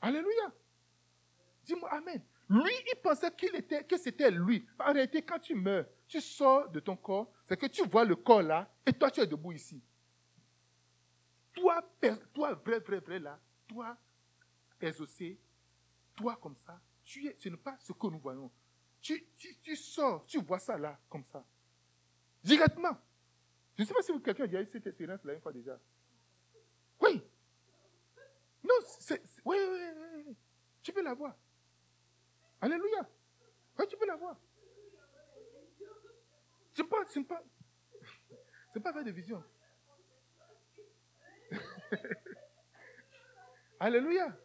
Alléluia. 0.00 0.52
Dis-moi 1.64 1.92
Amen. 1.92 2.22
Lui, 2.48 2.72
il 2.90 2.96
pensait 3.00 3.30
qu'il 3.32 3.54
était, 3.54 3.84
que 3.84 3.96
c'était 3.96 4.30
lui. 4.30 4.66
En 4.78 4.92
réalité, 4.92 5.22
quand 5.22 5.38
tu 5.38 5.54
meurs, 5.54 5.86
tu 6.08 6.20
sors 6.20 6.68
de 6.68 6.80
ton 6.80 6.96
corps, 6.96 7.32
c'est 7.46 7.56
que 7.56 7.66
tu 7.66 7.86
vois 7.86 8.04
le 8.04 8.16
corps 8.16 8.42
là, 8.42 8.68
et 8.84 8.92
toi, 8.92 9.08
tu 9.08 9.20
es 9.20 9.26
debout 9.26 9.52
ici. 9.52 9.80
Toi, 11.54 11.80
toi 12.34 12.54
vrai, 12.54 12.80
vrai, 12.80 12.98
vrai 12.98 13.18
là, 13.20 13.38
toi, 13.68 13.96
exaucé, 14.80 15.38
toi 16.16 16.36
comme 16.42 16.56
ça, 16.56 16.80
tu 17.04 17.28
es, 17.28 17.36
ce 17.38 17.48
n'est 17.48 17.56
pas 17.56 17.76
ce 17.80 17.92
que 17.92 18.06
nous 18.08 18.18
voyons. 18.18 18.50
Tu, 19.00 19.24
tu 19.62 19.76
sors, 19.76 20.26
tu 20.26 20.40
vois 20.40 20.58
ça 20.58 20.76
là, 20.76 20.98
comme 21.08 21.24
ça. 21.24 21.44
Directement. 22.42 22.98
Je 23.80 23.84
ne 23.84 23.88
sais 23.88 23.94
pas 23.94 24.02
si 24.02 24.12
quelqu'un 24.20 24.44
a 24.44 24.46
déjà 24.46 24.60
eu 24.60 24.66
cette 24.66 24.86
expérience-là 24.86 25.32
une 25.32 25.40
fois 25.40 25.52
déjà. 25.52 25.80
Oui. 27.00 27.22
Non, 28.62 28.74
c'est. 28.84 29.22
Oui, 29.42 29.56
oui, 29.58 29.78
oui. 30.26 30.36
Tu 30.82 30.92
peux 30.92 31.02
l'avoir. 31.02 31.34
Alléluia. 32.60 33.08
Oui, 33.78 33.86
tu 33.88 33.96
peux 33.96 34.06
l'avoir. 34.06 34.36
C'est 36.74 36.84
pas, 36.84 36.98
c'est 37.08 37.24
pas, 37.24 37.42
c'est 38.74 38.80
pas 38.80 38.92
faire 38.92 39.02
de 39.04 39.12
vision. 39.12 39.42
Alléluia. 43.80 44.36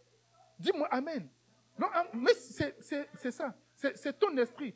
Dis-moi 0.57 0.87
Amen. 0.91 1.29
Non, 1.77 1.89
mais 2.13 2.33
c'est 2.35 3.31
ça. 3.31 3.53
C'est 3.75 4.17
ton 4.17 4.37
esprit. 4.37 4.73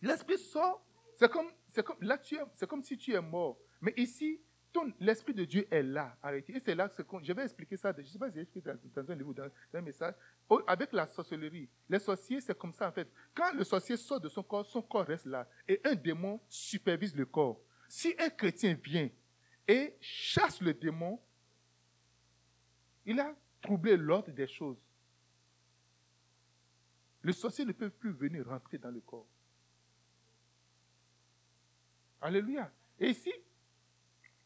L'esprit 0.00 0.38
sort. 0.38 0.82
C'est 1.18 1.30
comme 1.30 1.52
c'est 1.70 1.84
comme, 1.84 1.96
là, 2.00 2.18
c'est 2.54 2.68
comme 2.68 2.82
si 2.82 2.96
tu 2.96 3.12
es 3.12 3.20
mort. 3.20 3.58
Mais 3.80 3.94
ici, 3.96 4.40
l'Esprit 5.00 5.34
de 5.34 5.44
Dieu 5.44 5.66
est 5.70 5.82
là, 5.82 6.16
arrêtez. 6.22 6.56
Et 6.56 6.60
c'est 6.60 6.74
là 6.74 6.88
que 6.88 7.02
je 7.22 7.32
vais 7.32 7.44
expliquer 7.44 7.76
ça. 7.76 7.92
Je 7.96 8.02
ne 8.02 8.06
sais 8.06 8.18
pas 8.18 8.28
si 8.28 8.36
j'ai 8.36 8.42
expliqué 8.42 8.70
dans, 8.94 9.10
un 9.10 9.14
livre 9.14 9.28
ou 9.28 9.34
dans, 9.34 9.48
un 9.74 9.80
message. 9.80 10.14
Avec 10.66 10.92
la 10.92 11.06
sorcellerie, 11.06 11.68
les 11.88 11.98
sorciers, 11.98 12.40
c'est 12.40 12.56
comme 12.56 12.72
ça 12.72 12.88
en 12.88 12.92
fait. 12.92 13.08
Quand 13.34 13.52
le 13.52 13.64
sorcier 13.64 13.96
sort 13.96 14.20
de 14.20 14.28
son 14.28 14.42
corps, 14.42 14.66
son 14.66 14.82
corps 14.82 15.06
reste 15.06 15.26
là. 15.26 15.48
Et 15.66 15.80
un 15.84 15.94
démon 15.94 16.40
supervise 16.48 17.14
le 17.14 17.26
corps. 17.26 17.60
Si 17.88 18.14
un 18.18 18.30
chrétien 18.30 18.74
vient 18.82 19.08
et 19.66 19.94
chasse 20.00 20.60
le 20.60 20.74
démon, 20.74 21.20
il 23.04 23.18
a 23.20 23.34
troublé 23.62 23.96
l'ordre 23.96 24.30
des 24.30 24.46
choses. 24.46 24.78
Le 27.22 27.32
sorcier 27.32 27.64
ne 27.64 27.72
peut 27.72 27.90
plus 27.90 28.12
venir 28.12 28.46
rentrer 28.46 28.78
dans 28.78 28.90
le 28.90 29.00
corps. 29.00 29.26
Alléluia. 32.20 32.70
Et 32.98 33.10
ici, 33.10 33.32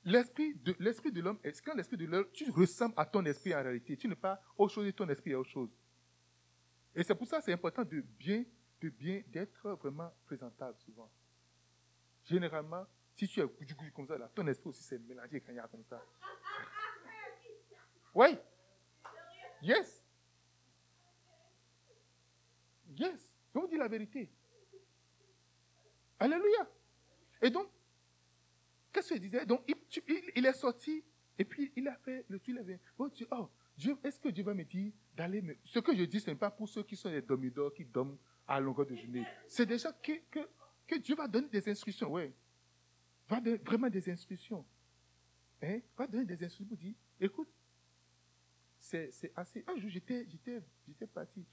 l'esprit 0.05 0.55
de, 0.55 0.75
l'esprit 0.79 1.13
de 1.13 1.21
l'homme, 1.21 1.39
quand 1.65 1.75
l'esprit 1.75 1.97
de 1.97 2.07
l'homme, 2.07 2.27
tu 2.33 2.51
ressembles 2.51 2.95
à 2.97 3.07
ton 3.07 3.25
esprit 3.25 3.55
en 3.55 3.63
réalité. 3.63 3.97
Tu 3.97 4.09
n'es 4.09 4.15
pas 4.15 4.43
autre 4.57 4.75
chose 4.75 4.87
et 4.87 4.93
ton 4.93 5.09
esprit 5.09 5.31
est 5.31 5.35
autre 5.35 5.51
chose. 5.51 5.71
Et 6.95 7.03
c'est 7.03 7.15
pour 7.15 7.27
ça 7.27 7.39
que 7.39 7.45
c'est 7.45 7.53
important 7.53 7.85
de 7.85 8.01
bien, 8.01 8.45
de 8.81 8.89
bien, 8.91 9.23
d'être 9.29 9.71
vraiment 9.77 10.13
présentable 10.27 10.77
souvent. 10.79 11.11
Généralement, 12.25 12.87
si 13.17 13.27
tu 13.27 13.41
es 13.41 13.91
comme 13.95 14.07
ça, 14.07 14.19
ton 14.35 14.47
esprit 14.47 14.69
aussi 14.69 14.83
s'est 14.83 14.99
mélangé 14.99 15.41
quand 15.41 15.53
il 15.53 15.57
y 15.57 15.59
a 15.59 15.69
comme 15.69 15.85
ça. 15.85 16.03
Oui. 18.15 18.37
Yes. 19.63 20.03
Yes. 22.97 23.29
Je 23.55 23.59
vous 23.59 23.69
dis 23.69 23.77
la 23.77 23.89
vérité. 23.89 24.31
Alléluia. 26.19 26.69
Et 27.43 27.51
donc, 27.51 27.69
qu'est-ce 28.93 29.15
qu'il 29.15 29.21
disait? 29.21 29.45
Donc, 29.45 29.63
il, 30.37 30.47
est 30.47 30.53
sorti 30.53 31.03
et 31.39 31.45
puis 31.45 31.73
il 31.77 31.89
a 31.89 31.97
fait 31.97 32.25
le 32.29 32.41
l'avais. 32.55 32.79
Oh, 32.99 33.11
oh, 33.33 33.51
Dieu, 33.77 33.97
est-ce 34.05 34.21
que 34.21 34.29
Dieu 34.29 34.45
va 34.45 34.55
me 34.55 34.65
dire 34.65 34.93
d'aller 35.17 35.43
me... 35.43 35.57
Ce 35.65 35.81
que 35.81 35.95
je 35.95 36.05
dis, 36.05 36.21
ce 36.21 36.31
n'est 36.31 36.37
pas 36.37 36.51
pour 36.51 36.69
ceux 36.69 36.85
qui 36.85 36.97
sont 36.97 37.11
des 37.11 37.21
dormidors, 37.21 37.75
qui 37.75 37.85
dorment 37.85 38.17
à 38.47 38.61
longueur 38.61 38.87
de 38.87 38.95
journée. 38.95 39.27
C'est 39.49 39.67
déjà 39.67 39.93
que, 39.93 40.13
que, 40.87 40.97
Dieu 40.99 41.17
va 41.17 41.27
donner 41.27 41.49
des 41.49 41.69
instructions, 41.69 42.13
oui. 42.13 42.31
Va 43.29 43.41
donner 43.41 43.57
vraiment 43.57 43.89
des 43.89 44.09
instructions. 44.11 44.65
Hein? 45.63 45.81
Va 45.97 46.07
donner 46.07 46.25
des 46.25 46.45
instructions 46.45 46.67
pour 46.67 46.77
dire, 46.77 46.95
écoute, 47.21 47.49
c'est 48.79 49.33
assez. 49.35 49.65
Un 49.67 49.79
jour, 49.79 49.89
j'étais 49.91 50.27
parti. 51.13 51.45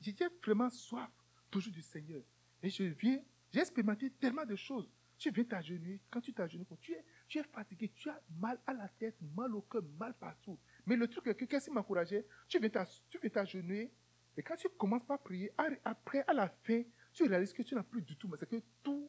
j'étais 0.00 0.28
vraiment 0.42 0.70
soif, 0.70 1.10
toujours 1.50 1.72
du 1.72 1.82
Seigneur. 1.82 2.22
Et 2.62 2.70
je 2.70 2.84
viens, 2.84 3.20
j'ai 3.54 3.60
expérimenté 3.60 4.10
tellement 4.10 4.44
de 4.44 4.56
choses. 4.56 4.90
Tu 5.16 5.30
viens 5.30 5.44
t'agenouiller, 5.44 6.00
quand 6.10 6.20
tu 6.20 6.32
t'agenouilles, 6.32 6.66
tu 6.80 6.92
es, 6.92 7.04
tu 7.28 7.38
es 7.38 7.44
fatigué, 7.44 7.88
tu 7.94 8.10
as 8.10 8.20
mal 8.40 8.58
à 8.66 8.72
la 8.72 8.88
tête, 8.88 9.14
mal 9.36 9.54
au 9.54 9.62
cœur, 9.62 9.84
mal 9.96 10.12
partout. 10.14 10.58
Mais 10.84 10.96
le 10.96 11.06
truc, 11.06 11.36
qu'est-ce 11.48 11.66
qui 11.66 11.70
m'encourageait? 11.70 12.26
Tu 12.48 12.58
viens 12.58 12.68
t'agenouiller, 12.68 13.92
et 14.36 14.42
quand 14.42 14.56
tu 14.56 14.68
commences 14.70 15.04
par 15.04 15.20
prier, 15.20 15.52
après, 15.84 16.24
à 16.26 16.32
la 16.32 16.48
fin, 16.48 16.82
tu 17.12 17.22
réalises 17.28 17.52
que 17.52 17.62
tu 17.62 17.76
n'as 17.76 17.84
plus 17.84 18.02
du 18.02 18.16
tout, 18.16 18.26
mais 18.26 18.36
c'est 18.36 18.48
que 18.48 18.60
tout 18.82 19.08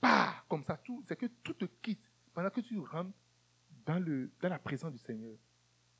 part 0.00 0.46
comme 0.46 0.62
ça, 0.62 0.80
c'est 1.04 1.16
que 1.16 1.26
tout 1.26 1.54
te 1.54 1.64
quitte 1.82 2.08
pendant 2.32 2.50
que 2.50 2.60
tu 2.60 2.78
rentres 2.78 3.10
dans, 3.84 3.98
le, 3.98 4.30
dans 4.40 4.48
la 4.48 4.60
présence 4.60 4.92
du 4.92 4.98
Seigneur. 4.98 5.36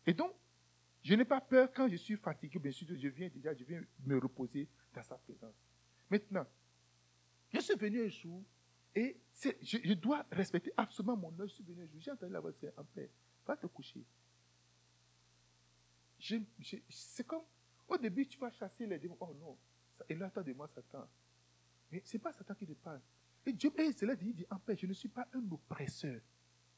Et 0.06 0.14
donc, 0.14 0.32
je 1.02 1.14
n'ai 1.14 1.24
pas 1.24 1.40
peur 1.40 1.68
quand 1.74 1.88
je 1.88 1.96
suis 1.96 2.16
fatigué, 2.16 2.60
bien 2.60 2.70
sûr, 2.70 2.86
je 2.96 3.08
viens 3.08 3.28
déjà, 3.28 3.52
je 3.54 3.64
viens 3.64 3.82
me 4.04 4.18
reposer 4.18 4.68
dans 4.94 5.02
sa 5.02 5.16
présence. 5.16 5.56
Maintenant, 6.08 6.46
je 7.52 7.60
suis 7.60 7.74
venu 7.74 8.06
un 8.06 8.08
jour 8.08 8.42
et 8.94 9.16
je, 9.62 9.92
dois 9.94 10.24
respecter 10.30 10.72
absolument 10.76 11.16
mon 11.16 11.40
œil. 11.40 11.48
Je 11.48 11.54
suis 11.54 11.64
venu 11.64 11.82
un 11.82 11.86
jour, 11.86 12.00
j'ai 12.00 12.10
entendu 12.10 12.32
la 12.32 12.40
voix 12.40 12.52
de 12.52 12.72
en 12.76 12.84
paix, 12.84 13.10
va 13.46 13.56
te 13.56 13.66
coucher. 13.66 14.04
c'est 16.88 17.26
comme, 17.26 17.42
au 17.88 17.96
début, 17.98 18.26
tu 18.26 18.38
vas 18.38 18.50
chasser 18.50 18.86
les 18.86 18.98
démons. 18.98 19.16
Oh 19.20 19.34
non, 19.38 19.56
et 20.08 20.14
là, 20.14 20.26
attends 20.26 20.42
de 20.42 20.52
moi, 20.52 20.68
Satan. 20.68 21.06
Mais 21.90 22.02
ce 22.04 22.16
n'est 22.16 22.22
pas 22.22 22.32
Satan 22.32 22.54
qui 22.54 22.66
te 22.66 22.72
parle. 22.72 23.00
Et 23.44 23.52
Dieu, 23.52 23.72
et 23.78 23.92
cela 23.92 24.16
dit, 24.16 24.26
il 24.28 24.34
dit, 24.34 24.46
en 24.50 24.58
paix, 24.58 24.76
je 24.76 24.86
ne 24.86 24.92
suis 24.92 25.08
pas 25.08 25.26
un 25.32 25.50
oppresseur. 25.50 26.20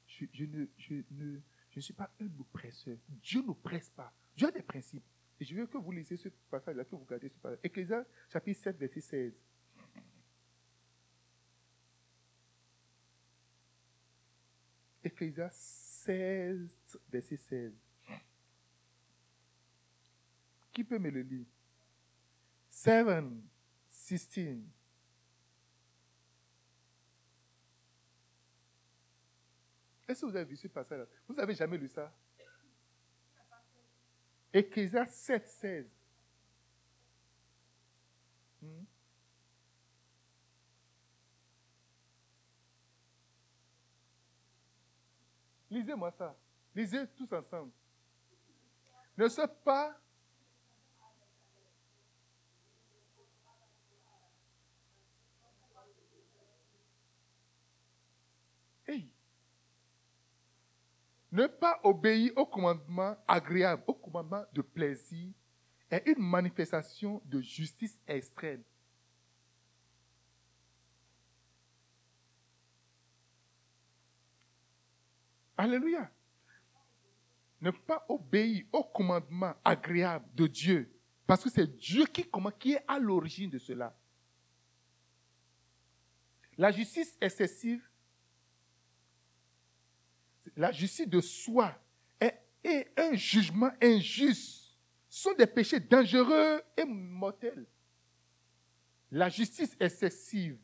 Je, 0.07 0.45
ne, 0.45 0.67
je, 0.77 0.95
ne, 1.11 1.41
suis 1.81 1.93
pas 1.93 2.11
un 2.21 2.29
oppresseur. 2.39 2.97
Dieu 3.23 3.43
ne 3.43 3.53
presse 3.53 3.91
pas. 3.91 4.13
Dieu 4.37 4.49
a 4.49 4.51
des 4.51 4.63
principes. 4.63 5.05
Et 5.41 5.45
je 5.45 5.55
veux 5.55 5.67
que 5.67 5.79
vous 5.79 5.93
lisez 5.93 6.17
ce 6.17 6.29
passage-là, 6.51 6.85
que 6.85 6.91
vous 6.91 7.05
regardez 7.05 7.29
ce 7.29 7.39
passage. 7.39 7.59
Ecclésias 7.63 8.05
chapitre 8.33 8.61
7, 8.61 8.79
verset 8.79 9.01
16. 9.01 9.33
Ecclésias 15.05 15.51
16, 16.05 16.99
verset 17.11 17.37
16. 17.37 17.73
Qui 20.73 20.85
peut 20.85 20.99
me 20.99 21.11
le 21.11 21.23
lire? 21.23 21.47
7, 22.71 23.07
16. 23.89 24.59
Est-ce 30.09 30.23
que 30.23 30.27
vous 30.27 30.37
avez 30.37 30.45
vu 30.45 30.57
ce 30.57 30.69
passage-là? 30.69 31.05
Vous 31.29 31.35
n'avez 31.35 31.55
jamais 31.55 31.77
lu 31.77 31.89
ça? 31.89 32.11
Ecclésias 34.53 35.07
7, 35.07 35.47
16. 35.47 35.87
Hmm? 38.63 38.85
Lisez-moi 45.79 46.11
ça. 46.11 46.35
Lisez 46.75 47.07
tous 47.17 47.33
ensemble. 47.33 47.71
Ne 49.17 49.29
sois 49.29 49.49
pas 49.49 49.97
Ne 61.31 61.47
pas 61.47 61.79
obéir 61.85 62.33
au 62.37 62.47
commandement 62.47 63.15
agréable, 63.29 63.83
au 63.87 63.93
commandement 63.93 64.45
de 64.53 64.63
plaisir, 64.63 65.31
est 65.91 66.03
une 66.07 66.23
manifestation 66.23 67.21
de 67.27 67.41
justice 67.43 67.99
extrême. 68.09 68.63
Alléluia. 75.59 76.11
Ne 77.61 77.71
pas 77.71 78.07
obéir 78.09 78.65
au 78.73 78.85
commandement 78.85 79.55
agréable 79.65 80.25
de 80.35 80.47
Dieu, 80.47 80.91
parce 81.27 81.45
que 81.45 81.51
c'est 81.51 81.77
Dieu 81.77 82.07
qui, 82.07 82.25
qui 82.59 82.73
est 82.73 82.85
à 82.89 82.99
l'origine 82.99 83.51
de 83.51 83.59
cela. 83.59 83.95
La 86.57 86.71
justice 86.71 87.17
excessive 87.21 87.83
la 90.59 90.73
justice 90.73 91.09
de 91.09 91.21
soi 91.21 91.73
et 92.65 92.87
un 92.97 93.15
jugement 93.15 93.71
injuste 93.81 94.77
sont 95.09 95.33
des 95.35 95.47
péchés 95.47 95.79
dangereux 95.79 96.61
et 96.77 96.85
mortels. 96.85 97.65
La 99.13 99.29
justice 99.29 99.77
excessive, 99.79 100.59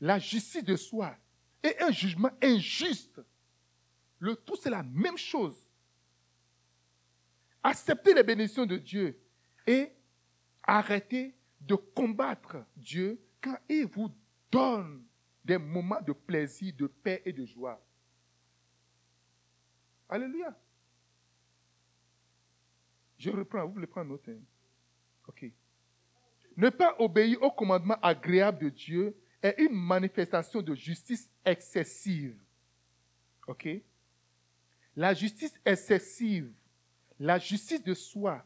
la 0.00 0.18
justice 0.18 0.64
de 0.64 0.76
soi 0.76 1.16
et 1.62 1.80
un 1.80 1.92
jugement 1.92 2.30
injuste, 2.42 3.20
le 4.18 4.36
tout 4.36 4.56
c'est 4.56 4.70
la 4.70 4.82
même 4.82 5.18
chose. 5.18 5.56
Acceptez 7.62 8.14
les 8.14 8.22
bénédictions 8.22 8.66
de 8.66 8.76
Dieu 8.76 9.18
et 9.66 9.90
arrêtez 10.62 11.34
de 11.60 11.74
combattre 11.74 12.56
Dieu 12.76 13.20
quand 13.40 13.58
il 13.68 13.86
vous 13.86 14.12
donne 14.50 15.04
des 15.44 15.58
moments 15.58 16.00
de 16.00 16.12
plaisir, 16.12 16.74
de 16.76 16.86
paix 16.86 17.22
et 17.24 17.32
de 17.32 17.44
joie. 17.44 17.80
Alléluia. 20.08 20.56
Je 23.18 23.30
reprends, 23.30 23.66
vous 23.66 23.74
voulez 23.74 23.86
prendre 23.86 24.10
note. 24.10 24.28
Hein? 24.28 24.38
Ok. 25.26 25.46
Ne 26.56 26.70
pas 26.70 26.96
obéir 26.98 27.42
au 27.42 27.50
commandement 27.50 27.98
agréable 28.00 28.64
de 28.64 28.68
Dieu 28.70 29.16
est 29.42 29.56
une 29.58 29.74
manifestation 29.74 30.62
de 30.62 30.74
justice 30.74 31.28
excessive. 31.44 32.38
Ok? 33.46 33.68
La 34.98 35.14
justice 35.14 35.54
excessive, 35.64 36.50
la 37.20 37.38
justice 37.38 37.84
de 37.84 37.94
soi 37.94 38.44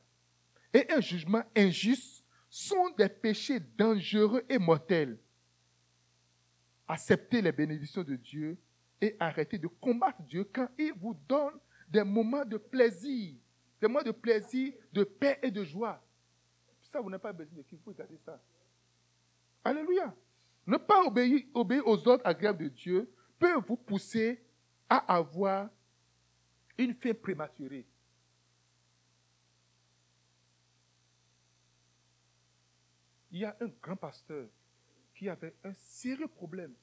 et 0.75 0.85
un 0.93 1.01
jugement 1.01 1.43
injuste 1.57 2.23
sont 2.51 2.91
des 2.91 3.09
péchés 3.09 3.59
dangereux 3.59 4.45
et 4.51 4.59
mortels. 4.59 5.17
Accepter 6.87 7.41
les 7.41 7.53
bénédictions 7.53 8.03
de 8.03 8.17
Dieu 8.17 8.59
et 9.01 9.17
arrêtez 9.19 9.57
de 9.57 9.67
combattre 9.67 10.21
Dieu 10.25 10.45
quand 10.45 10.69
il 10.77 10.93
vous 10.93 11.17
donne 11.27 11.55
des 11.89 12.05
moments 12.05 12.45
de 12.45 12.59
plaisir, 12.59 13.35
des 13.81 13.89
moments 13.89 14.03
de 14.03 14.11
plaisir, 14.11 14.75
de 14.93 15.05
paix 15.05 15.39
et 15.43 15.51
de 15.51 15.65
joie. 15.65 16.05
Ça, 16.93 17.01
vous 17.01 17.09
n'avez 17.09 17.23
pas 17.23 17.33
besoin 17.33 17.57
de 17.57 17.63
qui 17.63 17.77
vous 17.77 17.93
regardez 17.93 18.19
ça. 18.27 18.39
Alléluia. 19.65 20.15
Ne 20.67 20.77
pas 20.77 21.03
obéir 21.03 21.47
aux 21.87 22.09
ordres 22.09 22.27
agréables 22.27 22.65
de 22.65 22.69
Dieu 22.69 23.11
peut 23.39 23.55
vous 23.67 23.77
pousser 23.77 24.39
à 24.91 24.99
avoir 25.17 25.71
une 26.79 26.95
fin 26.95 27.15
prématurée. 27.15 27.87
Il 33.31 33.39
y 33.39 33.45
a 33.45 33.57
un 33.61 33.69
grand 33.81 33.97
pasteur 33.97 34.47
qui 35.15 35.29
avait 35.29 35.55
un 35.65 35.73
sérieux 35.73 36.29
problème 36.29 36.75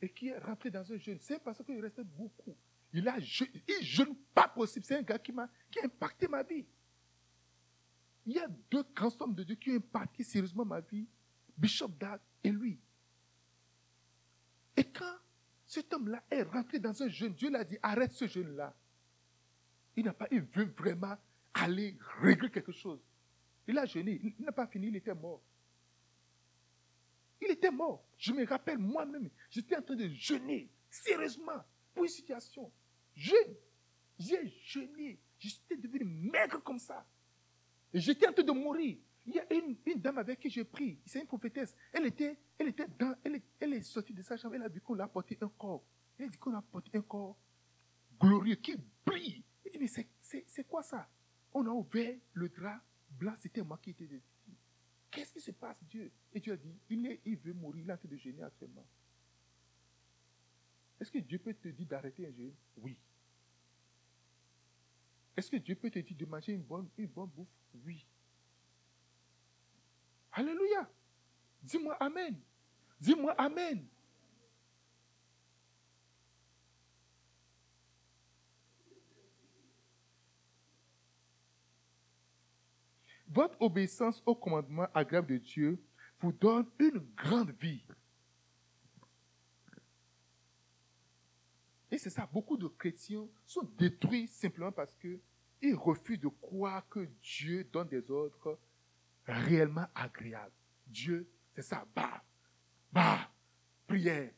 et 0.00 0.08
qui 0.08 0.28
est 0.28 0.38
rentré 0.38 0.70
dans 0.70 0.90
un 0.90 0.96
jeûne. 0.96 1.18
C'est 1.20 1.42
parce 1.42 1.62
qu'il 1.62 1.80
restait 1.80 2.04
beaucoup. 2.04 2.56
Il 2.92 3.06
a 3.06 3.18
il 3.18 3.84
jeûne 3.84 4.14
pas 4.34 4.48
possible. 4.48 4.86
C'est 4.86 4.96
un 4.96 5.02
gars 5.02 5.18
qui 5.18 5.32
m'a 5.32 5.48
qui 5.70 5.78
a 5.80 5.84
impacté 5.84 6.26
ma 6.26 6.42
vie. 6.42 6.64
Il 8.24 8.34
y 8.34 8.38
a 8.38 8.48
deux 8.70 8.84
grands 8.94 9.14
hommes 9.20 9.34
de 9.34 9.42
Dieu 9.42 9.56
qui 9.56 9.70
ont 9.70 9.76
impacté 9.76 10.24
sérieusement 10.24 10.64
ma 10.64 10.80
vie, 10.80 11.06
Bishop 11.56 11.88
Dag 11.88 12.20
et 12.44 12.50
lui. 12.50 12.78
Et 14.76 14.84
quand 14.84 15.16
cet 15.66 15.92
homme-là 15.92 16.22
est 16.30 16.42
rentré 16.42 16.78
dans 16.78 17.02
un 17.02 17.08
jeûne, 17.08 17.34
Dieu 17.34 17.50
l'a 17.50 17.64
dit 17.64 17.78
arrête 17.82 18.12
ce 18.12 18.26
jeûne-là. 18.26 18.74
Il 19.98 20.04
n'a 20.04 20.12
pas, 20.12 20.28
veut 20.30 20.72
vraiment 20.78 21.16
aller 21.54 21.96
régler 22.20 22.48
quelque 22.50 22.70
chose. 22.70 23.00
Il 23.66 23.76
a 23.76 23.84
jeûné, 23.84 24.20
il 24.22 24.44
n'a 24.44 24.52
pas 24.52 24.68
fini, 24.68 24.86
il 24.86 24.96
était 24.96 25.12
mort. 25.12 25.42
Il 27.40 27.50
était 27.50 27.72
mort. 27.72 28.04
Je 28.16 28.32
me 28.32 28.46
rappelle 28.46 28.78
moi-même, 28.78 29.28
j'étais 29.50 29.76
en 29.76 29.82
train 29.82 29.96
de 29.96 30.06
jeûner, 30.10 30.68
sérieusement, 30.88 31.64
pour 31.92 32.04
une 32.04 32.10
situation. 32.10 32.70
Jeûne. 33.16 33.56
J'ai 34.20 34.48
jeûné. 34.64 35.18
J'étais 35.40 35.76
devenu 35.76 36.04
maigre 36.04 36.62
comme 36.62 36.78
ça. 36.78 37.04
J'étais 37.92 38.28
en 38.28 38.32
train 38.32 38.44
de 38.44 38.52
mourir. 38.52 38.98
Il 39.26 39.34
y 39.34 39.40
a 39.40 39.52
une, 39.52 39.76
dame 40.00 40.18
avec 40.18 40.38
qui 40.38 40.48
j'ai 40.48 40.62
pris. 40.62 40.96
C'est 41.04 41.18
une 41.18 41.26
prophétesse. 41.26 41.74
Elle 41.92 42.06
était, 42.06 42.38
elle 42.56 42.68
était 42.68 42.86
dans, 42.96 43.16
elle, 43.24 43.74
est 43.74 43.82
sortie 43.82 44.14
de 44.14 44.22
sa 44.22 44.36
chambre. 44.36 44.54
Elle 44.54 44.62
a 44.62 44.68
dit 44.68 44.80
qu'on 44.80 44.94
l'a 44.94 45.04
apporté 45.04 45.36
un 45.40 45.48
corps. 45.48 45.82
Elle 46.16 46.26
a 46.26 46.28
dit 46.28 46.38
qu'on 46.38 46.54
a 46.54 46.58
apporté 46.58 46.96
un 46.96 47.02
corps 47.02 47.36
glorieux 48.20 48.54
qui 48.54 48.76
brille. 49.04 49.42
Mais 49.78 49.88
c'est 49.88 50.64
quoi 50.64 50.82
ça? 50.82 51.08
On 51.52 51.66
a 51.66 51.70
ouvert 51.70 52.16
le 52.34 52.48
drap 52.48 52.80
blanc. 53.10 53.34
C'était 53.40 53.62
moi 53.62 53.78
qui 53.82 53.90
étais 53.90 54.06
dessus. 54.06 54.22
Qu'est-ce 55.10 55.32
qui 55.32 55.40
se 55.40 55.50
passe, 55.52 55.76
Dieu? 55.88 56.10
Et 56.34 56.40
Dieu 56.40 56.52
a 56.52 56.56
dit, 56.56 56.76
il, 56.90 57.18
il 57.24 57.36
veut 57.36 57.54
mourir, 57.54 57.84
il 57.84 57.90
est 57.90 57.92
en 57.92 57.96
train 57.96 58.46
actuellement. 58.46 58.84
Est-ce 61.00 61.10
que 61.10 61.18
Dieu 61.18 61.38
peut 61.38 61.54
te 61.54 61.68
dire 61.68 61.86
d'arrêter 61.86 62.26
un 62.26 62.32
jeûne? 62.32 62.54
Oui. 62.78 62.96
Est-ce 65.36 65.50
que 65.50 65.56
Dieu 65.56 65.76
peut 65.76 65.90
te 65.90 66.00
dire 66.00 66.16
de 66.16 66.26
manger 66.26 66.52
une 66.52 66.62
bonne, 66.62 66.88
une 66.98 67.06
bonne 67.06 67.28
bouffe? 67.28 67.48
Oui. 67.86 68.04
Alléluia. 70.32 70.88
Dis-moi 71.62 71.94
Amen. 72.00 72.36
Dis-moi 73.00 73.32
Amen. 73.38 73.86
Votre 83.28 83.60
obéissance 83.60 84.22
au 84.24 84.34
commandement 84.34 84.86
agréable 84.94 85.28
de 85.28 85.38
Dieu 85.38 85.82
vous 86.20 86.32
donne 86.32 86.66
une 86.78 86.98
grande 87.16 87.52
vie. 87.60 87.82
Et 91.90 91.98
c'est 91.98 92.10
ça, 92.10 92.28
beaucoup 92.30 92.56
de 92.56 92.68
chrétiens 92.68 93.26
sont 93.46 93.68
détruits 93.78 94.28
simplement 94.28 94.72
parce 94.72 94.94
qu'ils 94.94 95.74
refusent 95.74 96.20
de 96.20 96.28
croire 96.28 96.86
que 96.88 97.08
Dieu 97.22 97.64
donne 97.64 97.88
des 97.88 98.10
ordres 98.10 98.58
réellement 99.26 99.86
agréables. 99.94 100.52
Dieu, 100.86 101.28
c'est 101.54 101.62
ça, 101.62 101.86
bah, 101.94 102.22
bah, 102.92 103.30
prière, 103.86 104.30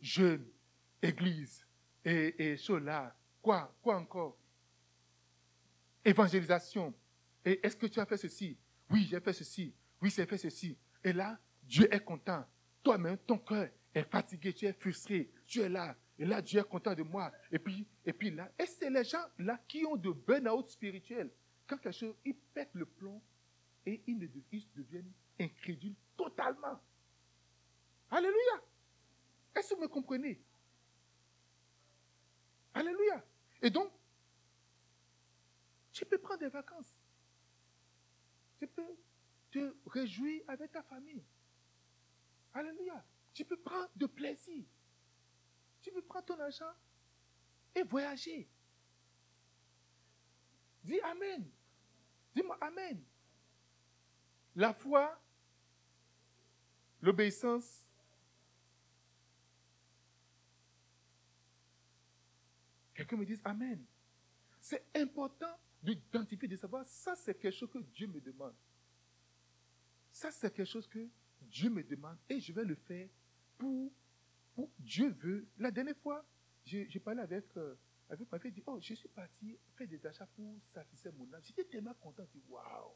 jeûne, 0.00 0.46
église, 1.02 1.64
et, 2.04 2.52
et 2.52 2.56
cela. 2.56 3.14
Quoi, 3.42 3.74
quoi 3.82 3.96
encore? 3.96 4.36
Évangélisation. 6.04 6.94
Et 7.44 7.60
est-ce 7.64 7.76
que 7.76 7.86
tu 7.86 8.00
as 8.00 8.06
fait 8.06 8.16
ceci? 8.16 8.56
Oui, 8.90 9.06
j'ai 9.10 9.20
fait 9.20 9.32
ceci. 9.32 9.72
Oui, 10.00 10.10
j'ai 10.14 10.26
fait 10.26 10.38
ceci. 10.38 10.76
Et 11.04 11.12
là, 11.12 11.38
Dieu 11.62 11.92
est 11.92 12.04
content. 12.04 12.44
Toi-même, 12.82 13.18
ton 13.18 13.38
cœur 13.38 13.68
est 13.94 14.04
fatigué, 14.04 14.52
tu 14.52 14.66
es 14.66 14.72
frustré, 14.72 15.30
tu 15.46 15.60
es 15.60 15.68
là. 15.68 15.94
Et 16.18 16.24
là, 16.24 16.42
Dieu 16.42 16.60
est 16.60 16.64
content 16.68 16.94
de 16.94 17.02
moi. 17.02 17.32
Et 17.52 17.58
puis, 17.58 17.86
et 18.04 18.12
puis 18.12 18.30
là, 18.30 18.50
et 18.58 18.66
c'est 18.66 18.90
les 18.90 19.04
gens 19.04 19.24
là 19.38 19.58
qui 19.68 19.84
ont 19.84 19.96
de 19.96 20.10
burn-out 20.10 20.68
spirituel. 20.68 21.30
Quand 21.66 21.76
quelque 21.78 21.96
chose, 21.96 22.14
ils 22.24 22.34
pètent 22.34 22.74
le 22.74 22.86
plomb 22.86 23.20
et 23.86 24.02
ils, 24.06 24.18
ne, 24.18 24.26
deviennent 24.74 25.12
incrédules 25.38 25.94
totalement. 26.16 26.80
Alléluia. 28.10 28.62
Est-ce 29.54 29.70
que 29.70 29.74
vous 29.74 29.82
me 29.82 29.88
comprenez? 29.88 30.40
Alléluia. 32.74 33.22
Et 33.60 33.70
donc, 33.70 33.90
tu 35.92 36.04
peux 36.04 36.18
prendre 36.18 36.40
des 36.40 36.48
vacances. 36.48 36.94
Tu 38.58 38.66
peux 38.66 38.96
te 39.50 39.74
réjouir 39.86 40.42
avec 40.48 40.72
ta 40.72 40.82
famille. 40.82 41.22
Alléluia. 42.54 43.04
Tu 43.34 43.44
peux 43.44 43.56
prendre 43.56 43.88
de 43.94 44.06
plaisir. 44.06 44.64
Tu 45.82 45.90
peux 45.92 46.02
prendre 46.02 46.26
ton 46.26 46.40
argent 46.40 46.72
et 47.74 47.82
voyager. 47.82 48.48
Dis 50.82 51.00
Amen. 51.00 51.48
Dis-moi 52.34 52.58
Amen. 52.60 53.02
La 54.56 54.74
foi, 54.74 55.16
l'obéissance, 57.00 57.84
quelqu'un 62.94 63.16
me 63.16 63.24
dit 63.24 63.38
Amen. 63.44 63.84
C'est 64.60 64.84
important 64.96 65.56
d'identifier, 65.82 66.48
de 66.48 66.56
savoir, 66.56 66.86
ça 66.86 67.14
c'est 67.16 67.34
quelque 67.34 67.56
chose 67.56 67.70
que 67.70 67.78
Dieu 67.78 68.06
me 68.06 68.20
demande. 68.20 68.54
Ça 70.12 70.30
c'est 70.30 70.52
quelque 70.52 70.68
chose 70.68 70.86
que 70.86 71.06
Dieu 71.42 71.70
me 71.70 71.82
demande 71.82 72.16
et 72.28 72.40
je 72.40 72.52
vais 72.52 72.64
le 72.64 72.74
faire 72.74 73.08
pour 73.56 73.90
Dieu 74.78 75.10
veut. 75.20 75.46
La 75.58 75.70
dernière 75.70 75.96
fois, 75.96 76.24
j'ai 76.64 77.00
parlé 77.00 77.20
avec, 77.20 77.44
euh, 77.56 77.74
avec 78.10 78.30
ma 78.30 78.38
fille, 78.38 78.52
dit, 78.52 78.62
oh, 78.66 78.78
je 78.80 78.94
suis 78.94 79.08
parti 79.08 79.56
faire 79.76 79.86
des 79.86 80.04
achats 80.06 80.26
pour 80.34 80.54
satisfaire 80.72 81.12
mon 81.16 81.32
âme. 81.32 81.40
J'étais 81.44 81.64
tellement 81.64 81.94
content, 81.94 82.24
je 82.26 82.38
dis, 82.38 82.44
waouh. 82.48 82.92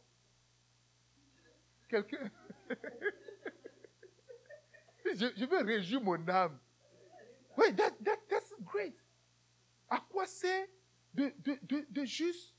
Quelqu'un. 1.89 2.31
je, 5.05 5.45
veux 5.45 5.65
réjouir 5.65 6.01
mon 6.03 6.29
âme. 6.29 6.59
Oui, 7.57 7.75
that, 7.77 7.91
that, 8.03 8.19
that's 8.29 8.55
great. 8.61 8.97
À 9.89 10.01
quoi 10.09 10.27
c'est 10.27 10.71
de, 11.13 11.33
de, 11.39 11.87
de, 11.91 12.05
juste 12.05 12.55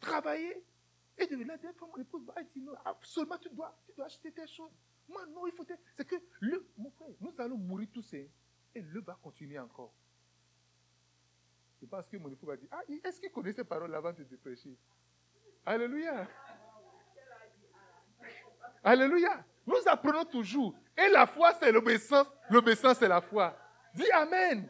travailler 0.00 0.64
et 1.20 1.26
de 1.26 1.36
dernière 1.36 1.74
fois, 1.74 1.88
mon 1.94 2.02
épouse 2.02 2.24
va 2.24 2.42
dire 2.42 2.62
non, 2.64 2.72
absolument, 2.84 3.36
tu 3.36 3.50
dois, 3.50 3.76
tu 3.86 3.92
dois 3.94 4.06
acheter 4.06 4.32
tes 4.32 4.46
choses. 4.46 4.72
Moi, 5.06 5.26
non, 5.26 5.46
il 5.46 5.52
faut. 5.52 5.66
C'est 5.94 6.06
que, 6.06 6.16
le, 6.40 6.66
mon 6.78 6.90
frère, 6.90 7.08
nous 7.20 7.34
allons 7.38 7.58
mourir 7.58 7.88
tous 7.92 8.14
et, 8.14 8.30
et 8.74 8.80
le 8.80 9.00
va 9.02 9.18
continuer 9.22 9.58
encore. 9.58 9.92
Je 11.80 11.86
pense 11.86 12.06
que 12.06 12.16
mon 12.16 12.30
époux 12.30 12.46
va 12.46 12.56
dire 12.56 12.68
Ah, 12.70 12.80
est-ce 13.04 13.20
qu'il 13.20 13.30
connaît 13.30 13.52
ces 13.52 13.64
paroles 13.64 13.94
avant 13.94 14.12
de 14.12 14.36
prêcher 14.36 14.74
Alléluia. 15.66 16.26
Alléluia. 18.82 19.44
Nous 19.66 19.76
apprenons 19.86 20.24
toujours. 20.24 20.74
Et 20.96 21.08
la 21.08 21.26
foi, 21.26 21.52
c'est 21.60 21.70
l'obéissance. 21.70 22.26
L'obéissance, 22.48 22.98
c'est 22.98 23.08
la 23.08 23.20
foi. 23.20 23.54
Dis 23.94 24.10
Amen. 24.10 24.68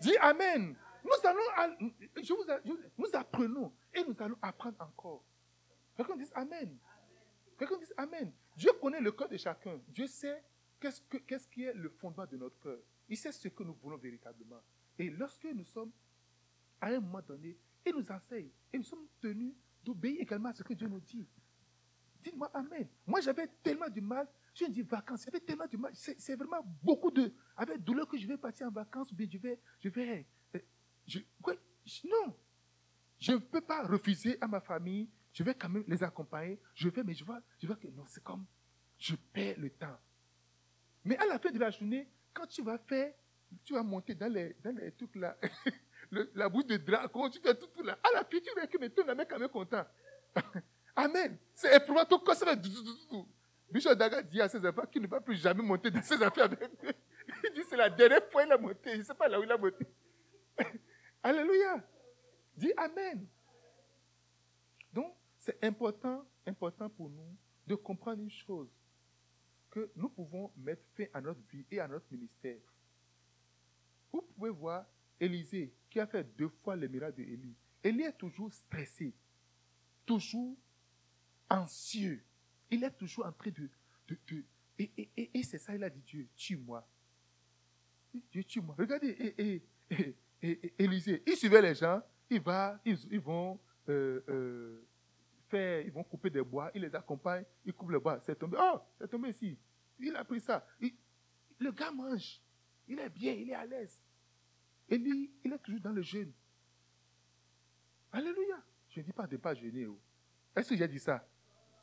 Dis 0.00 0.16
Amen. 0.16 0.74
Nous 1.04 1.28
allons, 1.28 1.92
je 2.20 2.32
vous, 2.32 2.78
nous 2.98 3.08
apprenons 3.14 3.72
et 3.96 4.04
nous 4.04 4.14
allons 4.20 4.36
apprendre 4.42 4.76
encore. 4.80 5.24
Quelqu'un 5.96 6.16
dit 6.16 6.30
Amen. 6.34 6.76
Quelqu'un 7.58 7.78
dit 7.78 7.92
Amen. 7.96 8.32
Dieu 8.56 8.70
connaît 8.80 9.00
le 9.00 9.12
cœur 9.12 9.28
de 9.28 9.36
chacun. 9.36 9.80
Dieu 9.88 10.06
sait 10.06 10.42
qu'est-ce, 10.78 11.00
que, 11.00 11.16
qu'est-ce 11.18 11.48
qui 11.48 11.64
est 11.64 11.72
le 11.72 11.88
fondement 11.88 12.26
de 12.26 12.36
notre 12.36 12.58
cœur. 12.60 12.78
Il 13.08 13.16
sait 13.16 13.32
ce 13.32 13.48
que 13.48 13.62
nous 13.62 13.74
voulons 13.74 13.96
véritablement. 13.96 14.60
Et 14.98 15.10
lorsque 15.10 15.44
nous 15.44 15.64
sommes 15.64 15.90
à 16.80 16.88
un 16.88 17.00
moment 17.00 17.22
donné, 17.26 17.56
il 17.84 17.94
nous 17.94 18.10
enseigne. 18.10 18.50
Et 18.72 18.78
nous 18.78 18.84
sommes 18.84 19.06
tenus 19.20 19.54
d'obéir 19.82 20.20
également 20.20 20.50
à 20.50 20.52
ce 20.52 20.62
que 20.62 20.74
Dieu 20.74 20.88
nous 20.88 21.00
dit. 21.00 21.26
Dites-moi 22.22 22.50
Amen. 22.52 22.86
Moi, 23.06 23.20
j'avais 23.20 23.46
tellement 23.62 23.88
de 23.88 24.00
mal. 24.00 24.28
Je 24.54 24.66
dis 24.66 24.82
vacances. 24.82 25.24
J'avais 25.24 25.40
tellement 25.40 25.66
de 25.66 25.76
mal. 25.76 25.92
C'est, 25.94 26.36
vraiment 26.36 26.62
beaucoup 26.82 27.10
de. 27.10 27.32
Avec 27.56 27.82
douleur 27.82 28.06
que 28.06 28.18
je 28.18 28.26
vais 28.26 28.36
partir 28.36 28.66
en 28.66 28.70
vacances 28.70 29.12
ou 29.12 29.14
bien 29.14 29.28
je 29.30 29.38
vais. 29.38 29.60
Je 29.80 29.88
vais 29.88 30.26
euh, 30.54 30.58
je, 31.06 31.20
non. 32.04 32.34
Je 33.18 33.32
ne 33.32 33.38
peux 33.38 33.60
pas 33.60 33.82
refuser 33.82 34.38
à 34.40 34.46
ma 34.46 34.60
famille 34.60 35.08
je 35.36 35.42
vais 35.42 35.54
quand 35.54 35.68
même 35.68 35.84
les 35.86 36.02
accompagner. 36.02 36.58
Je 36.74 36.88
vais, 36.88 37.02
mais 37.04 37.12
je 37.12 37.22
vois, 37.22 37.40
je 37.60 37.66
vois 37.66 37.76
que 37.76 37.88
non, 37.88 38.04
c'est 38.08 38.24
comme, 38.24 38.46
je 38.98 39.14
perds 39.14 39.58
le 39.58 39.68
temps. 39.68 39.98
Mais 41.04 41.18
à 41.18 41.26
la 41.26 41.38
fin 41.38 41.50
de 41.50 41.58
la 41.58 41.70
journée, 41.70 42.08
quand 42.32 42.46
tu 42.46 42.62
vas 42.62 42.78
faire, 42.78 43.12
tu 43.62 43.74
vas 43.74 43.82
monter 43.82 44.14
dans 44.14 44.32
les, 44.32 44.56
dans 44.64 44.74
les 44.74 44.92
trucs 44.92 45.14
là, 45.14 45.36
la 46.34 46.48
bouche 46.48 46.64
de 46.64 46.78
dragon, 46.78 47.28
tu 47.28 47.38
fais 47.38 47.54
tout, 47.54 47.66
tout 47.66 47.82
là. 47.82 47.98
À 48.02 48.14
la 48.14 48.24
fin, 48.24 48.38
tu 48.42 48.50
vois 48.54 48.66
que 48.66 48.78
mais 48.78 48.88
ton 48.88 49.06
ami 49.06 49.20
est 49.20 49.26
quand 49.26 49.38
même 49.38 49.50
content. 49.50 49.84
Amen. 50.96 51.36
C'est 51.54 51.76
éprouvant, 51.76 52.06
ton 52.06 52.18
corps, 52.18 52.34
ça. 52.34 52.56
Bishop 53.70 53.94
Daga 53.94 54.22
dit 54.22 54.40
à 54.40 54.48
ses 54.48 54.66
enfants 54.66 54.86
qu'il 54.90 55.02
ne 55.02 55.06
va 55.06 55.20
plus 55.20 55.36
jamais 55.36 55.62
monter 55.62 55.90
dans 55.90 56.02
ses 56.02 56.22
affaires 56.22 56.44
avec 56.44 56.62
eux. 56.84 56.92
Il 57.44 57.52
dit 57.52 57.62
c'est 57.68 57.76
la 57.76 57.90
dernière 57.90 58.24
fois 58.30 58.42
qu'il 58.42 58.52
a 58.52 58.56
monté. 58.56 58.92
Je 58.92 58.98
ne 58.98 59.02
sais 59.02 59.14
pas 59.14 59.28
là 59.28 59.38
où 59.38 59.42
il 59.42 59.52
a 59.52 59.58
monté. 59.58 59.86
Alléluia. 61.22 61.84
Dis 62.56 62.72
Amen. 62.76 63.26
Donc, 64.92 65.14
c'est 65.38 65.62
important, 65.62 66.24
important 66.46 66.88
pour 66.88 67.10
nous 67.10 67.36
de 67.66 67.74
comprendre 67.74 68.22
une 68.22 68.30
chose, 68.30 68.70
que 69.70 69.90
nous 69.96 70.08
pouvons 70.08 70.50
mettre 70.56 70.82
fin 70.96 71.04
à 71.12 71.20
notre 71.20 71.40
vie 71.52 71.64
et 71.70 71.80
à 71.80 71.88
notre 71.88 72.06
ministère. 72.10 72.60
Vous 74.12 74.22
pouvez 74.22 74.50
voir 74.50 74.86
Élisée, 75.20 75.72
qui 75.90 76.00
a 76.00 76.06
fait 76.06 76.24
deux 76.36 76.48
fois 76.48 76.76
le 76.76 76.88
miracle 76.88 77.18
de 77.18 77.22
Élie. 77.22 77.54
Est 77.82 78.18
toujours 78.18 78.52
stressé, 78.52 79.12
toujours 80.04 80.56
anxieux. 81.48 82.22
Il 82.70 82.82
est 82.82 82.90
toujours 82.90 83.26
en 83.26 83.32
train 83.32 83.50
de... 83.50 83.68
de, 84.08 84.44
et, 84.78 85.42
c'est 85.44 85.58
ça, 85.58 85.74
il 85.74 85.84
a 85.84 85.90
dit, 85.90 86.00
Dieu, 86.00 86.28
tue-moi. 86.36 86.86
Dieu, 88.32 88.44
tue-moi. 88.44 88.74
Regardez, 88.78 89.34
et, 89.38 89.62
Élisée, 90.78 91.22
il 91.26 91.36
suivait 91.36 91.62
les 91.62 91.74
gens, 91.74 92.02
il 92.30 92.40
va, 92.40 92.78
ils, 92.84 93.20
vont... 93.20 93.58
Euh, 93.88 94.22
euh, 94.28 94.82
ils 95.84 95.92
vont 95.92 96.04
couper 96.04 96.28
des 96.28 96.42
bois, 96.42 96.70
il 96.74 96.82
les 96.82 96.94
accompagne, 96.94 97.44
il 97.64 97.72
coupe 97.72 97.90
le 97.90 97.98
bois, 97.98 98.20
c'est 98.24 98.36
tombé. 98.36 98.58
Oh, 98.60 98.80
c'est 98.98 99.08
tombé 99.08 99.30
ici. 99.30 99.56
Il 99.98 100.14
a 100.14 100.24
pris 100.24 100.40
ça. 100.40 100.66
le 101.58 101.70
gars 101.72 101.90
mange. 101.90 102.40
Il 102.88 102.98
est 102.98 103.08
bien, 103.08 103.32
il 103.32 103.50
est 103.50 103.54
à 103.54 103.64
l'aise. 103.64 103.98
Et 104.88 104.98
lui, 104.98 105.30
il 105.44 105.52
est 105.52 105.58
toujours 105.58 105.80
dans 105.80 105.92
le 105.92 106.02
jeûne. 106.02 106.32
Alléluia. 108.12 108.62
Je 108.90 109.00
ne 109.00 109.04
dis 109.04 109.12
pas 109.12 109.26
de 109.26 109.32
ne 109.32 109.40
pas 109.40 109.54
jeûner. 109.54 109.86
Oh. 109.86 109.98
Est-ce 110.54 110.70
que 110.70 110.76
j'ai 110.76 110.88
dit 110.88 110.98
ça? 110.98 111.26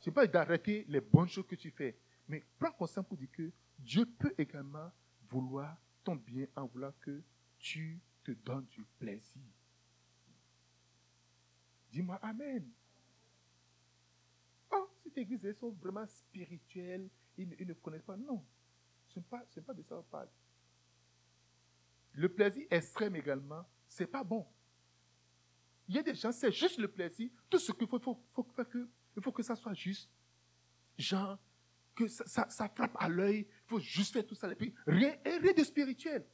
ne 0.00 0.04
dis 0.04 0.14
pas 0.14 0.26
d'arrêter 0.26 0.84
les 0.88 1.00
bonnes 1.00 1.28
choses 1.28 1.46
que 1.46 1.54
tu 1.54 1.70
fais. 1.70 1.96
Mais 2.28 2.42
prends 2.58 2.72
conscience 2.72 3.06
pour 3.06 3.16
dire 3.16 3.30
que 3.32 3.50
Dieu 3.78 4.06
peut 4.06 4.34
également 4.38 4.90
vouloir 5.28 5.76
ton 6.02 6.16
bien 6.16 6.46
en 6.56 6.66
voulant 6.66 6.92
que 7.00 7.22
tu 7.58 8.00
te 8.24 8.32
donnes 8.32 8.66
du 8.66 8.84
plaisir. 8.98 9.42
Dis-moi 11.94 12.18
Amen 12.22 12.68
cette 15.04 15.18
église, 15.18 15.44
elles 15.44 15.54
sont 15.54 15.70
vraiment 15.70 16.06
spirituelles, 16.06 17.08
ils, 17.38 17.48
ne 17.48 17.74
connaissent 17.74 18.02
pas. 18.02 18.16
Non, 18.16 18.44
ce 19.08 19.18
n'est 19.18 19.24
pas, 19.24 19.44
pas 19.66 19.74
de 19.74 19.82
ça 19.82 19.94
qu'on 19.94 20.02
parle. 20.02 20.28
Le 22.14 22.28
plaisir 22.28 22.66
extrême 22.70 23.14
également, 23.16 23.64
c'est 23.88 24.06
pas 24.06 24.24
bon. 24.24 24.46
Il 25.88 25.94
y 25.94 25.98
a 25.98 26.02
des 26.02 26.14
gens, 26.14 26.32
c'est 26.32 26.50
juste 26.50 26.78
le 26.78 26.88
plaisir. 26.88 27.30
Tout 27.50 27.58
ce 27.58 27.70
qu'il 27.72 27.86
faut, 27.86 27.98
faut, 28.00 28.18
faut, 28.32 28.42
que, 28.42 28.88
il 29.16 29.22
faut 29.22 29.32
que 29.32 29.42
ça 29.42 29.54
soit 29.54 29.74
juste. 29.74 30.08
Genre, 30.96 31.38
que 31.94 32.08
ça, 32.08 32.48
ça, 32.48 32.68
frappe 32.68 32.96
à 32.98 33.08
l'œil, 33.08 33.46
il 33.48 33.68
faut 33.68 33.80
juste 33.80 34.12
faire 34.12 34.26
tout 34.26 34.34
ça. 34.34 34.50
Et 34.50 34.56
puis, 34.56 34.74
rien, 34.86 35.16
rien 35.24 35.52
de 35.52 35.64
spirituel. 35.64 36.24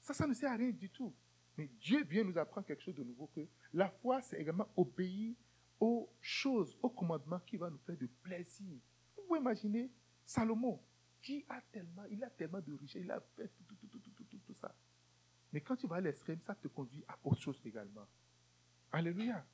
Ça, 0.00 0.14
ça 0.14 0.26
ne 0.26 0.34
sert 0.34 0.50
à 0.50 0.56
rien 0.56 0.70
du 0.70 0.88
tout. 0.90 1.14
Mais 1.58 1.68
Dieu 1.80 2.04
vient 2.04 2.22
nous 2.22 2.38
apprendre 2.38 2.68
quelque 2.68 2.84
chose 2.84 2.94
de 2.94 3.02
nouveau, 3.02 3.28
que 3.34 3.40
la 3.74 3.90
foi, 3.90 4.22
c'est 4.22 4.40
également 4.40 4.68
obéir 4.76 5.34
aux 5.80 6.08
choses, 6.20 6.76
aux 6.80 6.88
commandements 6.88 7.40
qui 7.40 7.56
vont 7.56 7.68
nous 7.68 7.78
faire 7.78 7.96
de 7.96 8.06
plaisir. 8.22 8.78
Vous 9.16 9.22
pouvez 9.26 9.40
imaginer 9.40 9.90
Salomon, 10.24 10.80
qui 11.20 11.44
a 11.48 11.60
tellement, 11.72 12.04
il 12.10 12.22
a 12.22 12.30
tellement 12.30 12.60
de 12.60 12.72
richesses, 12.74 13.02
il 13.02 13.10
a 13.10 13.20
fait 13.36 13.50
tout, 13.66 13.74
tout, 13.74 13.88
tout, 13.88 13.98
tout, 13.98 14.24
tout, 14.24 14.38
tout 14.46 14.54
ça. 14.54 14.72
Mais 15.52 15.60
quand 15.60 15.74
tu 15.74 15.88
vas 15.88 15.96
à 15.96 16.00
l'extrême, 16.00 16.38
ça 16.46 16.54
te 16.54 16.68
conduit 16.68 17.02
à 17.08 17.18
autre 17.24 17.40
chose 17.40 17.60
également. 17.64 18.06
Alléluia. 18.92 19.44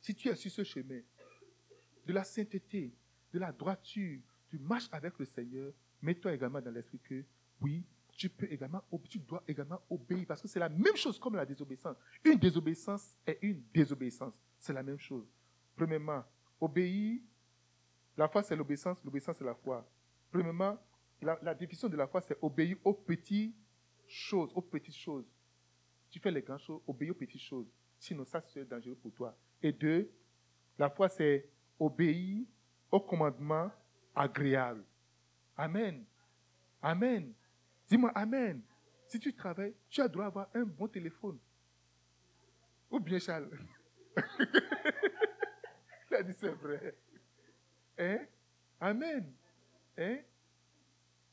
Si 0.00 0.14
tu 0.14 0.28
es 0.28 0.34
sur 0.34 0.50
ce 0.50 0.64
chemin 0.64 1.00
de 2.06 2.12
la 2.12 2.24
sainteté, 2.24 2.90
de 3.34 3.38
la 3.38 3.52
droiture, 3.52 4.18
tu 4.48 4.58
marches 4.58 4.88
avec 4.92 5.18
le 5.18 5.26
Seigneur, 5.26 5.72
mets-toi 6.00 6.32
également 6.32 6.60
dans 6.62 6.70
l'esprit 6.70 7.00
que 7.00 7.22
oui, 7.60 7.84
tu 8.20 8.28
peux 8.28 8.52
également, 8.52 8.82
tu 9.08 9.18
dois 9.18 9.42
également 9.48 9.80
obéir 9.88 10.26
parce 10.28 10.42
que 10.42 10.46
c'est 10.48 10.58
la 10.58 10.68
même 10.68 10.94
chose 10.94 11.18
comme 11.18 11.36
la 11.36 11.46
désobéissance. 11.46 11.96
Une 12.22 12.38
désobéissance 12.38 13.16
est 13.26 13.38
une 13.40 13.62
désobéissance. 13.72 14.34
C'est 14.58 14.74
la 14.74 14.82
même 14.82 14.98
chose. 14.98 15.26
Premièrement, 15.74 16.22
obéir. 16.60 17.18
La 18.18 18.28
foi, 18.28 18.42
c'est 18.42 18.54
l'obéissance. 18.54 18.98
L'obéissance, 19.06 19.38
c'est 19.38 19.44
la 19.44 19.54
foi. 19.54 19.88
Premièrement, 20.30 20.76
la, 21.22 21.54
définition 21.54 21.88
de 21.88 21.96
la 21.96 22.06
foi, 22.06 22.20
c'est 22.20 22.36
obéir 22.42 22.76
aux 22.84 22.92
petites 22.92 23.54
choses, 24.06 24.50
aux 24.54 24.60
petites 24.60 24.98
choses. 24.98 25.24
Tu 26.10 26.20
fais 26.20 26.30
les 26.30 26.42
grandes 26.42 26.60
choses, 26.60 26.82
obéis 26.86 27.12
aux 27.12 27.14
petites 27.14 27.40
choses. 27.40 27.68
Sinon, 27.98 28.26
ça, 28.26 28.42
c'est 28.52 28.68
dangereux 28.68 28.98
pour 29.00 29.12
toi. 29.12 29.34
Et 29.62 29.72
deux, 29.72 30.10
la 30.78 30.90
foi, 30.90 31.08
c'est 31.08 31.48
obéir 31.78 32.44
au 32.92 33.00
commandement 33.00 33.70
agréable. 34.14 34.84
Amen. 35.56 36.04
Amen. 36.82 37.32
Dis-moi 37.90 38.12
Amen. 38.14 38.62
Si 39.08 39.18
tu 39.18 39.34
travailles, 39.34 39.74
tu 39.90 40.00
as 40.00 40.06
droit 40.06 40.26
d'avoir 40.26 40.48
un 40.54 40.62
bon 40.62 40.86
téléphone. 40.86 41.36
Ou 42.88 43.00
bien 43.00 43.18
Charles. 43.18 43.50
Il 46.10 46.16
a 46.16 46.22
dit 46.22 46.32
c'est 46.38 46.50
vrai. 46.50 46.94
Hein? 47.98 48.20
Amen. 48.80 49.32
Hein? 49.98 50.18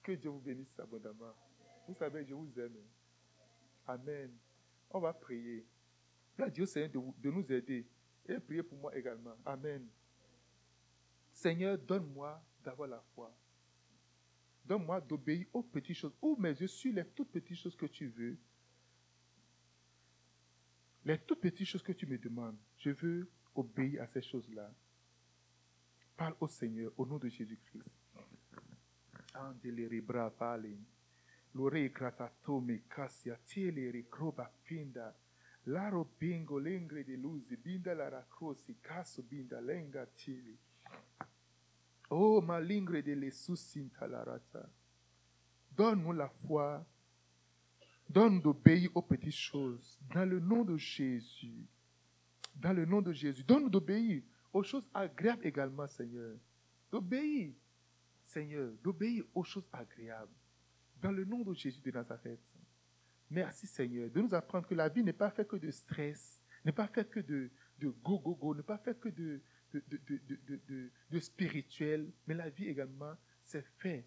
Que 0.01 0.13
Dieu 0.13 0.31
vous 0.31 0.39
bénisse 0.39 0.79
abondamment. 0.79 1.35
Vous 1.87 1.93
savez, 1.93 2.25
je 2.25 2.33
vous 2.33 2.59
aime. 2.59 2.75
Amen. 3.87 4.31
On 4.89 4.99
va 4.99 5.13
prier. 5.13 5.63
Dieu 6.51 6.65
Seigneur 6.65 6.89
de, 6.89 7.21
de 7.21 7.31
nous 7.31 7.51
aider. 7.51 7.85
Et 8.27 8.39
prier 8.39 8.63
pour 8.63 8.79
moi 8.79 8.95
également. 8.97 9.35
Amen. 9.45 9.87
Seigneur, 11.33 11.77
donne-moi 11.77 12.41
d'avoir 12.63 12.89
la 12.89 13.01
foi. 13.13 13.31
Donne-moi 14.67 14.99
d'obéir 15.01 15.47
aux 15.53 15.63
petites 15.63 15.95
choses. 15.95 16.13
Ouvre 16.21 16.41
mes 16.41 16.51
yeux 16.51 16.67
sur 16.67 16.93
les 16.93 17.05
toutes 17.05 17.31
petites 17.31 17.57
choses 17.57 17.75
que 17.75 17.85
tu 17.85 18.07
veux. 18.07 18.37
Les 21.05 21.17
toutes 21.19 21.39
petites 21.39 21.67
choses 21.67 21.83
que 21.83 21.93
tu 21.93 22.05
me 22.05 22.17
demandes. 22.17 22.57
Je 22.77 22.89
veux 22.89 23.29
obéir 23.55 24.03
à 24.03 24.07
ces 24.07 24.21
choses-là. 24.21 24.69
Parle 26.17 26.35
au 26.41 26.47
Seigneur 26.47 26.91
au 26.97 27.05
nom 27.05 27.17
de 27.17 27.29
Jésus-Christ. 27.29 27.85
Binda 34.69 35.15
binda 39.29 39.61
lenga. 39.61 40.05
Oh, 42.09 42.41
malingre 42.41 43.01
de 43.01 43.13
larata. 44.07 44.69
Donne-nous 45.75 46.13
la 46.13 46.29
foi. 46.29 46.85
Donne 48.09 48.41
d'obéir 48.41 48.89
aux 48.95 49.01
petites 49.01 49.33
choses. 49.33 49.97
Dans 50.13 50.25
le 50.25 50.39
nom 50.39 50.63
de 50.63 50.77
Jésus. 50.77 51.65
Dans 52.55 52.73
le 52.73 52.85
nom 52.85 53.01
de 53.01 53.11
Jésus. 53.11 53.43
Donne-nous 53.43 53.69
d'obéir 53.69 54.23
aux 54.53 54.63
choses 54.63 54.85
agréables 54.93 55.45
également, 55.45 55.87
Seigneur. 55.87 56.37
D'obéir, 56.89 57.53
Seigneur, 58.25 58.71
d'obéir 58.81 59.25
aux 59.35 59.43
choses 59.43 59.67
agréables. 59.73 60.31
Dans 61.01 61.11
le 61.11 61.25
nom 61.25 61.43
de 61.43 61.53
Jésus 61.53 61.81
de 61.81 61.91
Nazareth. 61.91 62.39
Merci, 63.29 63.67
Seigneur, 63.67 64.09
de 64.09 64.21
nous 64.21 64.33
apprendre 64.33 64.67
que 64.67 64.73
la 64.73 64.87
vie 64.87 65.03
n'est 65.03 65.11
pas 65.13 65.29
faite 65.29 65.49
que 65.49 65.57
de 65.57 65.69
stress, 65.69 66.39
n'est 66.63 66.71
pas 66.71 66.87
faite 66.87 67.09
que 67.09 67.19
de, 67.19 67.51
de 67.77 67.89
go, 67.89 68.19
go, 68.19 68.35
go, 68.35 68.55
n'est 68.55 68.63
pas 68.63 68.77
faite 68.77 68.99
que 68.99 69.09
de, 69.09 69.41
de, 69.73 71.19
spirituel, 71.19 72.09
mais 72.25 72.33
la 72.33 72.49
vie 72.49 72.67
également, 72.67 73.13
c'est 73.45 73.65
fait 73.79 74.05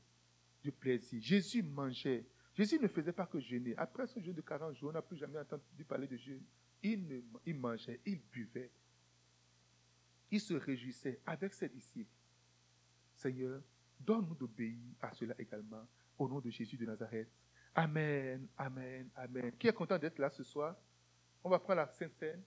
du 0.62 0.73
plaisir. 0.73 1.20
Jésus 1.23 1.62
mangeait. 1.62 2.24
Jésus 2.57 2.78
ne 2.78 2.89
faisait 2.89 3.12
pas 3.12 3.27
que 3.27 3.41
jeûner. 3.41 3.74
Après 3.77 4.07
ce 4.07 4.20
jeûne 4.20 4.35
de 4.35 4.41
40 4.41 4.77
jours, 4.77 4.91
on 4.91 4.93
n'a 4.93 5.03
plus 5.03 5.16
jamais 5.16 5.39
entendu 5.39 5.85
parler 5.87 6.07
de 6.07 6.16
jeûne. 6.16 6.43
Il, 6.82 7.23
il 7.47 7.55
mangeait, 7.55 8.01
il 8.07 8.20
buvait. 8.32 8.70
Il 10.31 10.41
se 10.41 10.55
réjouissait 10.55 11.20
avec 11.27 11.55
ses 11.55 11.69
disciples. 11.69 12.11
Seigneur, 13.16 13.61
donne-nous 13.99 14.35
d'obéir 14.35 14.78
à 15.03 15.12
cela 15.12 15.35
également, 15.39 15.87
au 16.19 16.28
nom 16.28 16.41
de 16.41 16.51
Jésus 16.51 16.77
de 16.77 16.87
Nazareth. 16.87 17.28
Amen, 17.74 18.49
amen, 18.57 19.09
amen. 19.15 19.53
Qui 19.59 19.69
est 19.69 19.73
content 19.73 19.99
d'être 19.99 20.19
là 20.19 20.31
ce 20.31 20.43
soir? 20.43 20.77
On 21.43 21.51
va 21.51 21.59
prendre 21.59 21.81
la 21.81 21.87
Sainte 21.87 22.15
Seine. 22.19 22.43